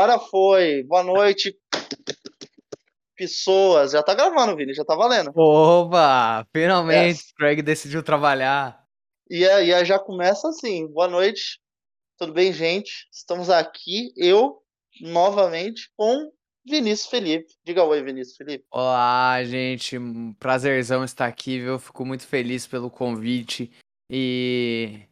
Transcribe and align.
agora 0.00 0.18
foi. 0.18 0.82
Boa 0.84 1.02
noite. 1.02 1.54
Pessoas. 3.14 3.92
Já 3.92 4.02
tá 4.02 4.14
gravando, 4.14 4.56
Vini, 4.56 4.72
já 4.72 4.82
tá 4.82 4.96
valendo. 4.96 5.30
Oba! 5.36 6.46
Finalmente, 6.54 7.18
yes. 7.18 7.32
Craig 7.32 7.60
decidiu 7.60 8.02
trabalhar. 8.02 8.82
E 9.28 9.46
aí 9.46 9.84
já 9.84 9.98
começa 9.98 10.48
assim. 10.48 10.86
Boa 10.86 11.06
noite. 11.06 11.60
Tudo 12.16 12.32
bem, 12.32 12.50
gente? 12.50 13.08
Estamos 13.12 13.50
aqui, 13.50 14.10
eu, 14.16 14.62
novamente, 15.02 15.90
com 15.98 16.32
Vinícius 16.66 17.10
Felipe. 17.10 17.52
Diga 17.62 17.84
oi, 17.84 18.02
Vinícius 18.02 18.38
Felipe. 18.38 18.64
Olá, 18.70 19.44
gente. 19.44 19.98
Prazerzão 20.38 21.04
estar 21.04 21.26
aqui, 21.26 21.58
viu? 21.58 21.78
Fico 21.78 22.06
muito 22.06 22.26
feliz 22.26 22.66
pelo 22.66 22.90
convite. 22.90 23.70
E. 24.10 25.02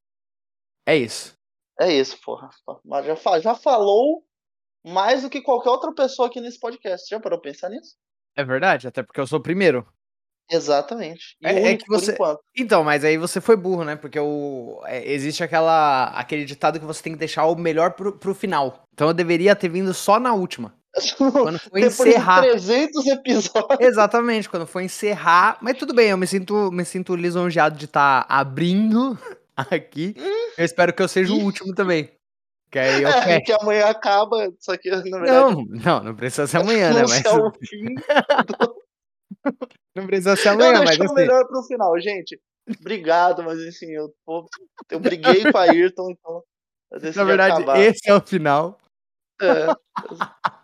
É 0.86 0.96
isso. 0.96 1.34
É 1.78 1.92
isso, 1.92 2.18
porra. 2.22 2.48
Já, 3.04 3.38
já 3.38 3.54
falou 3.54 4.26
mais 4.84 5.22
do 5.22 5.30
que 5.30 5.40
qualquer 5.40 5.70
outra 5.70 5.92
pessoa 5.94 6.28
aqui 6.28 6.40
nesse 6.40 6.58
podcast. 6.58 7.08
Já 7.08 7.20
parou 7.20 7.40
pra 7.40 7.50
pensar 7.50 7.68
nisso? 7.68 7.94
É 8.36 8.44
verdade, 8.44 8.86
até 8.86 9.02
porque 9.02 9.20
eu 9.20 9.26
sou 9.26 9.38
o 9.38 9.42
primeiro. 9.42 9.86
Exatamente. 10.50 11.36
É, 11.42 11.52
único, 11.52 11.66
é, 11.66 11.76
que 11.76 11.88
você. 11.88 12.16
Então, 12.56 12.82
mas 12.82 13.04
aí 13.04 13.18
você 13.18 13.40
foi 13.40 13.56
burro, 13.56 13.84
né? 13.84 13.96
Porque 13.96 14.18
o... 14.18 14.80
É, 14.86 15.12
existe 15.12 15.42
aquela... 15.42 16.06
aquele 16.18 16.44
ditado 16.44 16.80
que 16.80 16.86
você 16.86 17.02
tem 17.02 17.12
que 17.12 17.18
deixar 17.18 17.44
o 17.44 17.54
melhor 17.54 17.92
pro, 17.92 18.12
pro 18.12 18.34
final. 18.34 18.84
Então 18.94 19.08
eu 19.08 19.14
deveria 19.14 19.54
ter 19.54 19.68
vindo 19.68 19.92
só 19.92 20.18
na 20.18 20.32
última. 20.32 20.74
Quando 21.18 21.58
foi 21.58 21.82
encerrar. 21.82 22.42
De 22.42 22.48
300 22.48 23.06
episódios. 23.06 23.80
Exatamente, 23.80 24.48
quando 24.48 24.66
foi 24.66 24.84
encerrar. 24.84 25.58
Mas 25.60 25.76
tudo 25.76 25.94
bem, 25.94 26.08
eu 26.08 26.16
me 26.16 26.26
sinto, 26.26 26.72
me 26.72 26.84
sinto 26.84 27.14
lisonjeado 27.14 27.76
de 27.76 27.84
estar 27.84 28.24
tá 28.24 28.34
abrindo 28.34 29.18
aqui. 29.54 30.14
Hum. 30.18 30.52
Eu 30.56 30.64
espero 30.64 30.92
que 30.92 31.02
eu 31.02 31.08
seja 31.08 31.32
o 31.32 31.40
último 31.40 31.74
também. 31.74 32.10
Que 32.70 32.78
aí 32.78 33.02
eu 33.02 33.08
é, 33.08 33.40
que 33.40 33.52
amanhã 33.52 33.86
acaba, 33.86 34.52
só 34.58 34.76
que 34.76 34.90
na 34.90 35.00
verdade. 35.00 35.30
Não, 35.30 35.64
não, 35.64 36.04
não 36.04 36.14
precisa 36.14 36.46
ser 36.46 36.58
amanhã, 36.58 36.92
né? 36.92 37.02
Mas. 37.08 37.24
É 37.24 37.32
o 37.32 37.50
fim 37.64 37.94
do... 37.94 38.82
não 39.96 40.06
precisa 40.06 40.36
ser 40.36 40.50
amanhã, 40.50 40.72
não, 40.72 40.84
mas. 40.84 41.00
Assim... 41.00 41.14
melhor 41.14 41.46
pro 41.46 41.62
final, 41.62 41.98
gente. 41.98 42.38
Obrigado, 42.80 43.42
mas 43.42 43.58
assim, 43.60 43.90
eu, 43.90 44.14
eu 44.90 45.00
briguei 45.00 45.50
com 45.50 45.56
a 45.56 45.62
Ayrton, 45.62 46.10
então. 46.10 46.42
Na 47.16 47.24
verdade, 47.24 47.62
acabar. 47.62 47.80
esse 47.80 48.08
é 48.08 48.14
o 48.14 48.20
final. 48.20 48.78
É. 49.40 49.66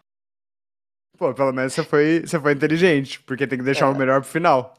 Pô, 1.17 1.33
pelo 1.33 1.53
menos 1.53 1.73
você 1.73 1.83
foi, 1.83 2.21
você 2.21 2.39
foi 2.39 2.53
inteligente, 2.53 3.23
porque 3.23 3.47
tem 3.47 3.59
que 3.59 3.65
deixar 3.65 3.87
é. 3.87 3.89
o 3.89 3.97
melhor 3.97 4.21
pro 4.21 4.31
final. 4.31 4.75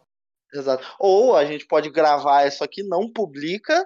Exato. 0.53 0.85
Ou 0.99 1.35
a 1.35 1.45
gente 1.45 1.65
pode 1.65 1.89
gravar 1.89 2.45
isso 2.45 2.63
aqui, 2.63 2.83
não 2.83 3.11
publica. 3.11 3.83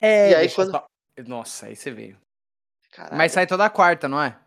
É, 0.00 0.30
e 0.30 0.34
aí 0.34 0.50
quando. 0.50 0.72
Só... 0.72 0.86
Nossa, 1.26 1.66
aí 1.66 1.76
você 1.76 1.90
veio. 1.90 2.21
Caraca. 2.92 3.16
Mas 3.16 3.32
sai 3.32 3.46
toda 3.46 3.70
quarta, 3.70 4.06
não 4.06 4.22
é? 4.22 4.38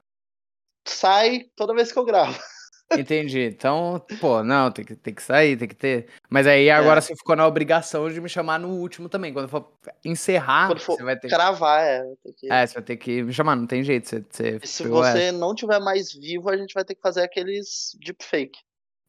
Sai 0.88 1.50
toda 1.56 1.74
vez 1.74 1.92
que 1.92 1.98
eu 1.98 2.06
gravo. 2.06 2.40
Entendi. 2.96 3.42
Então, 3.42 4.00
pô, 4.22 4.44
não, 4.44 4.72
tem 4.72 4.86
que, 4.86 4.96
tem 4.96 5.14
que 5.14 5.24
sair, 5.24 5.58
tem 5.58 5.68
que 5.68 5.76
ter. 5.76 6.08
Mas 6.30 6.46
aí 6.46 6.70
agora 6.70 7.00
é. 7.00 7.02
você 7.02 7.16
ficou 7.16 7.36
na 7.36 7.48
obrigação 7.48 8.08
de 8.08 8.22
me 8.22 8.30
chamar 8.30 8.60
no 8.60 8.70
último 8.70 9.10
também. 9.10 9.34
Quando 9.34 9.50
for 9.50 9.74
encerrar, 10.06 10.68
Quando 10.68 10.80
for 10.80 10.96
você 10.96 11.04
vai 11.04 11.18
ter 11.18 11.28
gravar, 11.28 11.82
é. 11.82 12.04
Que... 12.38 12.52
É, 12.52 12.68
você 12.68 12.76
vai 12.76 12.84
ter 12.84 12.98
que 12.98 13.24
me 13.24 13.34
chamar, 13.34 13.56
não 13.56 13.66
tem 13.66 13.84
jeito. 13.84 14.08
Você, 14.08 14.24
você 14.30 14.60
se 14.64 14.88
você 14.88 15.24
essa. 15.24 15.38
não 15.38 15.56
tiver 15.56 15.80
mais 15.80 16.14
vivo, 16.14 16.48
a 16.52 16.56
gente 16.56 16.76
vai 16.76 16.86
ter 16.86 16.94
que 16.94 17.02
fazer 17.02 17.24
aqueles 17.24 17.98
deepfake. 18.00 18.60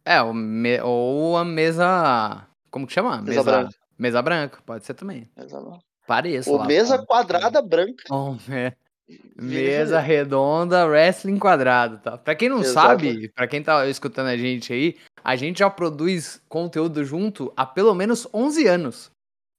É, 0.06 0.22
ou, 0.22 0.32
me... 0.32 0.80
ou 0.80 1.36
a 1.36 1.44
mesa. 1.44 2.46
Como 2.70 2.86
que 2.86 2.94
chama? 2.94 3.20
Mesa, 3.20 3.26
mesa 3.26 3.42
branca. 3.42 3.78
Mesa 3.98 4.22
branca, 4.22 4.62
pode 4.64 4.86
ser 4.86 4.94
também. 4.94 5.30
Mesa 5.36 5.60
branca. 5.60 5.84
Pareça. 6.06 6.50
Ou 6.50 6.58
lá, 6.58 6.66
mesa 6.66 7.04
quadrada 7.04 7.60
branca. 7.60 8.04
Oh, 8.10 8.36
é. 8.50 8.72
Mesa 9.36 10.00
redonda, 10.00 10.86
wrestling 10.86 11.38
quadrado, 11.38 11.98
tá? 11.98 12.18
Pra 12.18 12.34
quem 12.34 12.48
não 12.48 12.64
sabe, 12.64 13.28
pra 13.28 13.46
quem 13.46 13.62
tá 13.62 13.86
escutando 13.86 14.26
a 14.26 14.36
gente 14.36 14.72
aí, 14.72 14.96
a 15.22 15.36
gente 15.36 15.60
já 15.60 15.70
produz 15.70 16.42
conteúdo 16.48 17.04
junto 17.04 17.52
há 17.56 17.64
pelo 17.64 17.94
menos 17.94 18.26
11 18.34 18.66
anos. 18.66 19.10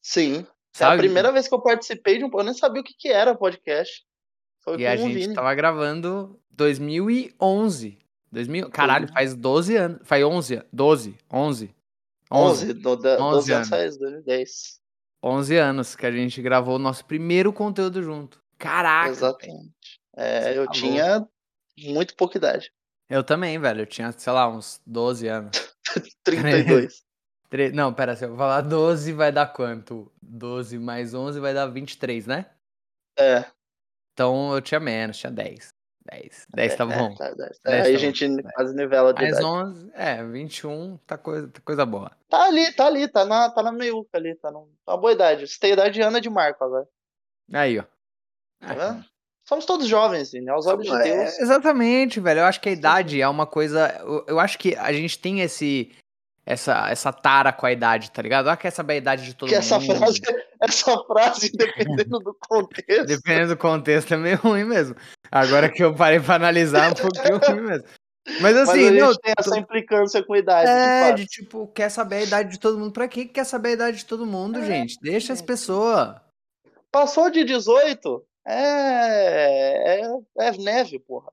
Sim. 0.01 0.45
Sabe? 0.75 0.91
É 0.91 0.95
a 0.95 0.97
primeira 0.97 1.31
vez 1.31 1.47
que 1.47 1.53
eu 1.53 1.61
participei 1.61 2.17
de 2.17 2.25
um. 2.25 2.29
Eu 2.33 2.44
nem 2.44 2.53
sabia 2.53 2.81
o 2.81 2.83
que, 2.83 2.94
que 2.94 3.07
era 3.07 3.35
podcast. 3.35 4.03
Foi 4.61 4.77
e 4.77 4.85
a 4.85 4.95
gente 4.95 5.13
Vini. 5.13 5.33
tava 5.33 5.53
gravando 5.55 6.39
2011. 6.51 7.97
2000, 8.31 8.69
caralho, 8.69 9.07
faz 9.07 9.33
12 9.33 9.75
anos. 9.75 9.99
Faz 10.03 10.23
11, 10.23 10.61
12, 10.72 11.16
11. 11.31 11.75
11, 12.29 12.66
11, 12.66 12.73
do, 12.73 12.95
da, 12.97 13.13
11 13.13 13.19
12 13.19 13.53
anos. 13.53 13.72
anos 13.72 13.97
2010. 13.97 14.79
11 15.23 15.57
anos 15.57 15.95
que 15.95 16.05
a 16.05 16.11
gente 16.11 16.41
gravou 16.41 16.75
o 16.75 16.79
nosso 16.79 17.05
primeiro 17.05 17.53
conteúdo 17.53 18.03
junto. 18.03 18.39
Caraca. 18.57 19.09
Exatamente. 19.09 19.73
É, 20.16 20.57
eu 20.57 20.66
tá 20.66 20.72
tinha 20.72 21.18
louco. 21.18 21.31
muito 21.78 22.16
pouca 22.16 22.38
idade. 22.38 22.72
Eu 23.09 23.23
também, 23.23 23.59
velho. 23.59 23.81
Eu 23.81 23.85
tinha, 23.85 24.12
sei 24.12 24.34
lá, 24.34 24.47
uns 24.47 24.81
12 24.85 25.28
anos. 25.28 25.51
32. 26.23 27.06
Não, 27.73 27.94
pera, 27.94 28.13
se 28.16 28.25
eu 28.25 28.35
falar 28.35 28.59
12 28.62 29.13
vai 29.13 29.31
dar 29.31 29.47
quanto? 29.47 30.12
12 30.22 30.78
mais 30.78 31.13
11 31.13 31.40
vai 31.40 31.53
dar 31.53 31.67
23, 31.67 32.28
né? 32.28 32.46
É. 33.17 33.46
Então 34.13 34.53
eu 34.53 34.62
tinha 34.62 34.79
menos, 34.79 35.17
tinha 35.17 35.31
10. 35.31 35.69
10. 36.12 36.47
10 36.53 36.75
tá 36.75 36.85
bom. 36.85 37.13
É, 37.13 37.16
tá, 37.16 37.34
10. 37.34 37.59
10 37.63 37.85
aí 37.85 37.91
tá 37.91 37.97
a 37.97 38.01
gente 38.01 38.28
bom. 38.28 38.50
quase 38.53 38.75
nivela 38.75 39.13
de 39.13 39.22
Mais 39.22 39.40
11, 39.44 39.91
é, 39.94 40.23
21 40.25 40.97
tá 41.06 41.17
coisa, 41.17 41.47
tá 41.47 41.62
coisa 41.62 41.85
boa. 41.85 42.12
Tá 42.29 42.46
ali, 42.46 42.72
tá 42.73 42.88
ali, 42.88 43.07
tá 43.07 43.25
na, 43.25 43.50
tá 43.50 43.63
na 43.63 43.72
meiuca 43.72 44.17
ali, 44.17 44.35
tá, 44.35 44.51
tá 44.51 44.59
uma 44.59 44.97
boa 44.97 45.13
idade. 45.13 45.47
Você 45.47 45.57
tem 45.59 45.73
idade 45.73 45.94
de 45.94 46.01
Ana 46.01 46.19
de 46.19 46.29
Marco 46.29 46.63
agora. 46.63 46.88
Aí, 47.53 47.79
ó. 47.79 47.84
Tá 48.59 48.73
vendo? 48.73 49.06
Somos 49.47 49.66
todos 49.66 49.88
jovens, 49.88 50.34
né? 50.34 50.51
Aos 50.51 50.68
olhos 50.68 50.85
de 50.85 50.94
é, 50.94 51.03
Deus. 51.03 51.40
exatamente, 51.40 52.19
velho. 52.19 52.41
Eu 52.41 52.45
acho 52.45 52.59
que 52.59 52.68
a 52.68 52.72
idade 52.73 53.22
é 53.22 53.28
uma 53.29 53.45
coisa. 53.45 53.95
Eu, 54.01 54.25
eu, 54.28 54.40
acho 54.41 54.59
que 54.59 54.75
a 54.75 54.91
gente 54.91 55.18
tem 55.18 55.40
esse. 55.40 55.91
Essa, 56.45 56.90
essa 56.90 57.12
tara 57.12 57.51
com 57.51 57.66
a 57.66 57.72
idade, 57.73 58.09
tá 58.09 58.22
ligado? 58.22 58.47
Olha 58.47 58.56
que 58.56 58.67
essa 58.67 58.81
é 58.81 58.91
a 58.91 58.96
idade 58.96 59.25
de 59.25 59.34
todo 59.34 59.50
que 59.50 59.56
mundo. 59.56 59.63
Essa 59.63 59.81
frase, 59.81 60.22
essa 60.62 60.97
frase, 61.03 61.51
dependendo 61.56 62.19
do 62.19 62.34
contexto. 62.40 63.06
dependendo 63.06 63.50
do 63.50 63.57
contexto, 63.57 64.13
é 64.13 64.17
meio 64.17 64.38
ruim 64.38 64.63
mesmo. 64.63 64.96
Agora 65.29 65.69
que 65.69 65.84
eu 65.84 65.94
parei 65.94 66.22
pra 66.22 66.35
analisar, 66.35 66.85
é 66.85 66.90
um 66.91 66.94
pouquinho 66.94 67.38
ruim 67.38 67.67
mesmo. 67.67 67.88
Mas 68.41 68.56
assim, 68.57 68.91
Mas 68.91 69.01
não, 69.01 69.13
tem 69.16 69.34
essa 69.38 69.57
implicância 69.57 70.23
com 70.23 70.34
a 70.34 70.38
idade. 70.38 70.69
É, 70.69 71.12
de, 71.13 71.23
de, 71.23 71.28
tipo, 71.28 71.67
quer 71.67 71.90
saber 71.90 72.17
a 72.17 72.23
idade 72.23 72.51
de 72.51 72.59
todo 72.59 72.78
mundo. 72.78 72.91
Pra 72.91 73.07
que 73.07 73.25
quer 73.25 73.46
saber 73.46 73.69
a 73.69 73.73
idade 73.73 73.97
de 73.97 74.06
todo 74.06 74.25
mundo, 74.25 74.59
é, 74.59 74.66
gente? 74.66 74.97
Deixa 75.01 75.31
as 75.31 75.41
pessoas. 75.41 76.16
Passou 76.91 77.29
de 77.29 77.44
18, 77.44 78.25
é, 78.47 80.02
é, 80.02 80.12
é 80.40 80.52
neve, 80.58 81.00
porra. 81.00 81.31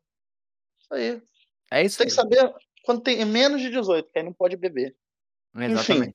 Isso 0.80 0.94
aí. 0.94 1.22
É 1.70 1.82
isso 1.82 1.98
Tem 1.98 2.04
aí. 2.04 2.10
que 2.10 2.14
saber 2.14 2.54
quando 2.84 3.02
tem 3.02 3.24
menos 3.24 3.60
de 3.62 3.70
18, 3.70 4.10
que 4.10 4.18
aí 4.18 4.24
não 4.24 4.32
pode 4.32 4.56
beber. 4.56 4.96
Exatamente. 5.56 6.10
Enfim, 6.10 6.14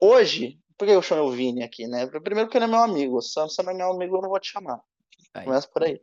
hoje, 0.00 0.60
por 0.76 0.86
que 0.86 0.92
eu 0.92 1.02
chamei 1.02 1.24
o 1.24 1.30
Vini 1.30 1.62
aqui, 1.62 1.86
né? 1.86 2.06
Primeiro 2.06 2.46
porque 2.46 2.58
ele 2.58 2.66
é 2.66 2.68
meu 2.68 2.78
amigo. 2.78 3.20
Se 3.22 3.34
você 3.40 3.62
não 3.62 3.72
é 3.72 3.74
meu 3.74 3.90
amigo, 3.90 4.16
eu 4.16 4.22
não 4.22 4.28
vou 4.28 4.38
te 4.38 4.50
chamar. 4.50 4.80
Aí. 5.34 5.44
Começa 5.44 5.66
por 5.68 5.82
aí. 5.82 6.00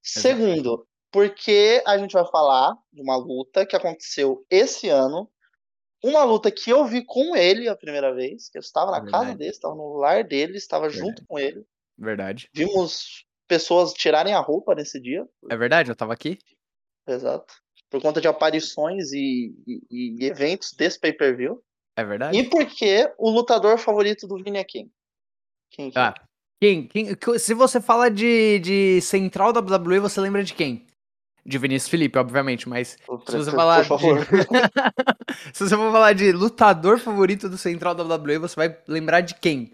Segundo, 0.00 0.86
porque 1.10 1.82
a 1.86 1.98
gente 1.98 2.12
vai 2.12 2.26
falar 2.30 2.76
de 2.92 3.02
uma 3.02 3.16
luta 3.16 3.66
que 3.66 3.76
aconteceu 3.76 4.44
esse 4.48 4.88
ano. 4.88 5.30
Uma 6.02 6.24
luta 6.24 6.50
que 6.50 6.70
eu 6.70 6.84
vi 6.84 7.04
com 7.04 7.36
ele 7.36 7.68
a 7.68 7.76
primeira 7.76 8.12
vez, 8.12 8.48
que 8.48 8.58
eu 8.58 8.60
estava 8.60 8.90
na 8.90 9.00
Verdade. 9.00 9.24
casa 9.24 9.38
dele, 9.38 9.50
estava 9.50 9.74
no 9.74 9.96
lar 9.98 10.24
dele, 10.24 10.56
estava 10.56 10.88
Verdade. 10.88 11.06
junto 11.06 11.26
com 11.26 11.38
ele. 11.38 11.64
Verdade. 11.96 12.50
Vimos 12.52 13.24
pessoas 13.52 13.92
tirarem 13.92 14.32
a 14.32 14.40
roupa 14.40 14.74
nesse 14.74 14.98
dia. 14.98 15.28
É 15.50 15.54
verdade, 15.54 15.90
eu 15.90 15.94
tava 15.94 16.14
aqui. 16.14 16.38
Exato. 17.06 17.52
Por 17.90 18.00
conta 18.00 18.18
de 18.18 18.26
aparições 18.26 19.12
e, 19.12 19.54
e, 19.66 19.82
e 19.90 20.24
eventos 20.24 20.72
desse 20.72 20.98
pay-per-view. 20.98 21.62
É 21.94 22.02
verdade. 22.02 22.38
E 22.38 22.48
porque 22.48 23.12
o 23.18 23.28
lutador 23.28 23.76
favorito 23.76 24.26
do 24.26 24.42
Vini 24.42 24.56
é 24.56 24.64
quem? 24.64 24.90
Quem? 25.70 25.90
quem? 25.90 26.02
Ah, 26.02 26.14
quem, 26.58 26.86
quem? 26.86 27.08
Se 27.38 27.52
você 27.52 27.78
fala 27.78 28.10
de, 28.10 28.58
de 28.60 29.00
central 29.02 29.52
da 29.52 29.60
WWE, 29.60 29.98
você 29.98 30.18
lembra 30.18 30.42
de 30.42 30.54
quem? 30.54 30.86
De 31.44 31.58
Vinícius 31.58 31.90
Felipe, 31.90 32.18
obviamente, 32.18 32.66
mas 32.66 32.96
se 33.26 33.36
você 33.36 33.50
falar 33.50 33.82
de... 33.82 33.88
se 35.52 35.68
você 35.68 35.76
for 35.76 35.92
falar 35.92 36.14
de 36.14 36.32
lutador 36.32 36.98
favorito 36.98 37.50
do 37.50 37.58
central 37.58 37.94
WWE, 37.94 38.38
você 38.38 38.56
vai 38.56 38.78
lembrar 38.88 39.20
de 39.20 39.34
quem? 39.34 39.72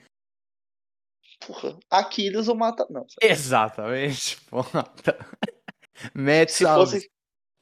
Porra, 1.47 1.79
Aquiles 1.91 2.49
ou 2.49 2.55
mata. 2.55 2.87
Não. 2.91 3.07
Exatamente. 3.21 4.41
Porra. 4.51 4.85
Matt 6.15 6.51
Se 6.51 6.65
fosse. 6.65 7.11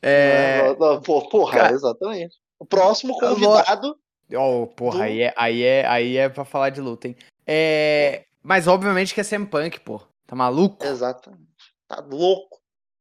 É... 0.03 0.75
Não, 0.75 0.95
não, 0.95 1.01
porra, 1.01 1.59
Cara... 1.59 1.75
exatamente. 1.75 2.37
O 2.59 2.67
próximo 2.67 3.19
convidado. 3.19 3.99
Oh, 4.35 4.67
porra, 4.67 4.99
do... 4.99 5.03
aí, 5.05 5.23
é, 5.23 5.35
aí, 5.37 5.63
é, 5.63 5.87
aí 5.87 6.17
é 6.17 6.29
pra 6.29 6.45
falar 6.45 6.71
de 6.71 6.81
luta, 6.81 7.09
hein? 7.09 7.17
É... 7.47 8.25
Mas 8.43 8.69
obviamente 8.69 9.15
que 9.15 9.21
é 9.21 9.25
CM 9.25 9.47
Punk, 9.47 9.81
pô. 9.81 10.01
Tá 10.27 10.37
maluco? 10.37 10.85
Exatamente. 10.85 11.47
Tá 11.89 12.01
louco. 12.01 12.61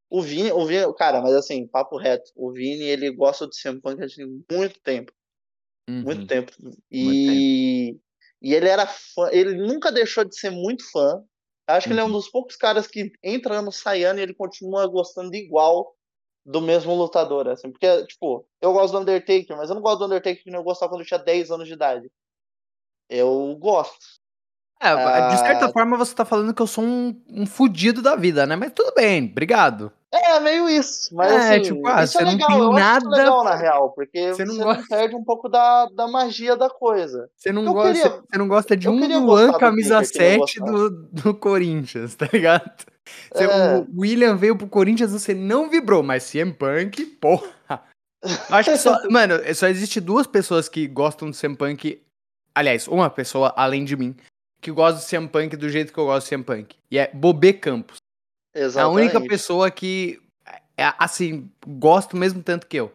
O 0.10 0.22
Vini, 0.22 0.52
o 0.52 0.66
Vini, 0.66 0.94
cara, 0.96 1.22
mas 1.22 1.34
assim, 1.34 1.68
papo 1.68 1.98
reto. 1.98 2.32
O 2.36 2.52
Vini, 2.52 2.84
ele 2.84 3.12
gosta 3.12 3.48
de 3.48 3.60
CM 3.60 3.82
Punk 3.82 4.02
há 4.02 4.08
muito 4.56 4.80
tempo. 4.80 5.12
Uhum. 5.90 6.02
Muito 6.02 6.26
tempo. 6.26 6.52
E 6.92 7.04
muito 7.04 7.92
tempo. 7.92 8.05
E 8.42 8.54
ele 8.54 8.68
era 8.68 8.86
fã, 8.86 9.30
ele 9.32 9.56
nunca 9.56 9.92
deixou 9.92 10.24
de 10.24 10.38
ser 10.38 10.50
muito 10.50 10.90
fã. 10.92 11.24
Acho 11.68 11.88
que 11.88 11.94
ele 11.94 12.00
é 12.00 12.04
um 12.04 12.08
uhum. 12.08 12.14
dos 12.14 12.30
poucos 12.30 12.56
caras 12.56 12.86
que 12.86 13.12
entra 13.24 13.56
ano, 13.56 13.72
sai 13.72 14.04
ano 14.04 14.20
e 14.20 14.22
ele 14.22 14.36
continua 14.36 14.86
gostando 14.88 15.36
igual 15.36 15.96
do 16.46 16.62
mesmo 16.62 16.94
lutador, 16.94 17.48
assim, 17.48 17.72
porque, 17.72 18.06
tipo, 18.06 18.48
eu 18.62 18.72
gosto 18.72 18.94
do 18.94 19.00
Undertaker, 19.00 19.58
mas 19.58 19.70
eu 19.70 19.76
não 19.76 19.82
gosto 19.82 20.00
do 20.00 20.06
Undertaker 20.06 20.44
que 20.44 20.56
eu 20.56 20.64
gostava 20.64 20.92
quando 20.92 21.02
eu 21.02 21.08
tinha 21.08 21.20
10 21.20 21.50
anos 21.50 21.68
de 21.68 21.74
idade. 21.74 22.12
Eu 23.10 23.56
gosto. 23.60 24.06
É, 24.82 24.90
ah, 24.90 25.30
de 25.30 25.40
certa 25.40 25.70
forma 25.70 25.98
você 25.98 26.14
tá 26.14 26.26
falando 26.26 26.54
que 26.54 26.62
eu 26.62 26.68
sou 26.68 26.84
um, 26.84 27.20
um 27.30 27.46
fudido 27.46 28.02
da 28.02 28.16
vida, 28.16 28.46
né? 28.46 28.56
Mas 28.56 28.72
tudo 28.74 28.94
bem, 28.94 29.30
obrigado. 29.32 29.92
É, 30.12 30.40
meio 30.40 30.70
isso. 30.70 31.14
Mas 31.14 31.32
é, 31.32 31.56
assim, 31.56 31.62
tipo, 31.62 31.88
ah, 31.88 32.04
isso 32.04 32.20
é 32.20 32.24
legal. 32.24 32.50
Não 32.50 32.58
tem 32.58 32.66
eu 32.66 32.74
nada... 32.74 33.10
legal, 33.10 33.44
na 33.44 33.56
real, 33.56 33.90
porque 33.92 34.34
você 34.34 34.46
não, 34.46 34.56
você 34.56 34.64
gosta... 34.64 34.82
não 34.82 34.88
perde 34.88 35.16
um 35.16 35.24
pouco 35.24 35.50
da, 35.50 35.88
da 35.88 36.08
magia 36.08 36.56
da 36.56 36.70
coisa. 36.70 37.30
Você 37.36 37.52
não, 37.52 37.66
gosta, 37.66 37.94
queria... 37.94 38.10
você 38.10 38.38
não 38.38 38.48
gosta 38.48 38.78
de 38.78 38.88
um 38.88 39.20
Luan 39.20 39.54
camisa 39.58 40.04
7 40.04 40.60
do, 40.60 40.90
do 40.90 41.34
Corinthians, 41.34 42.16
tá 42.16 42.30
ligado? 42.32 42.86
Você, 43.34 43.44
é. 43.44 43.78
O 43.78 44.02
William 44.02 44.36
veio 44.36 44.58
pro 44.58 44.68
Corinthians, 44.68 45.12
você 45.12 45.34
não 45.34 45.70
vibrou, 45.70 46.02
mas 46.02 46.30
CM 46.30 46.54
Punk, 46.54 47.06
porra. 47.20 47.82
Acho 48.50 48.72
que 48.72 48.78
só. 48.78 48.98
mano, 49.10 49.36
só 49.54 49.68
existe 49.68 50.00
duas 50.00 50.26
pessoas 50.26 50.70
que 50.70 50.88
gostam 50.88 51.30
do 51.30 51.38
CM 51.38 51.56
Punk. 51.56 52.02
Aliás, 52.54 52.88
uma 52.88 53.10
pessoa 53.10 53.54
além 53.58 53.84
de 53.84 53.98
mim, 53.98 54.16
que 54.66 54.72
gosta 54.72 55.00
do 55.00 55.08
CM 55.08 55.30
Punk 55.30 55.56
do 55.56 55.70
jeito 55.70 55.94
que 55.94 56.00
eu 56.00 56.06
gosto 56.06 56.26
do 56.26 56.30
CM 56.30 56.44
Punk. 56.44 56.76
E 56.90 56.98
é 56.98 57.12
Bobê 57.14 57.54
Campos. 57.54 57.98
Exatamente. 58.52 58.80
É 58.80 58.82
a 58.82 59.16
única 59.16 59.30
pessoa 59.30 59.70
que, 59.70 60.20
é, 60.76 60.92
assim, 60.98 61.52
gosto 61.68 62.18
mesmo 62.18 62.42
tanto 62.42 62.66
que 62.66 62.78
eu. 62.78 62.92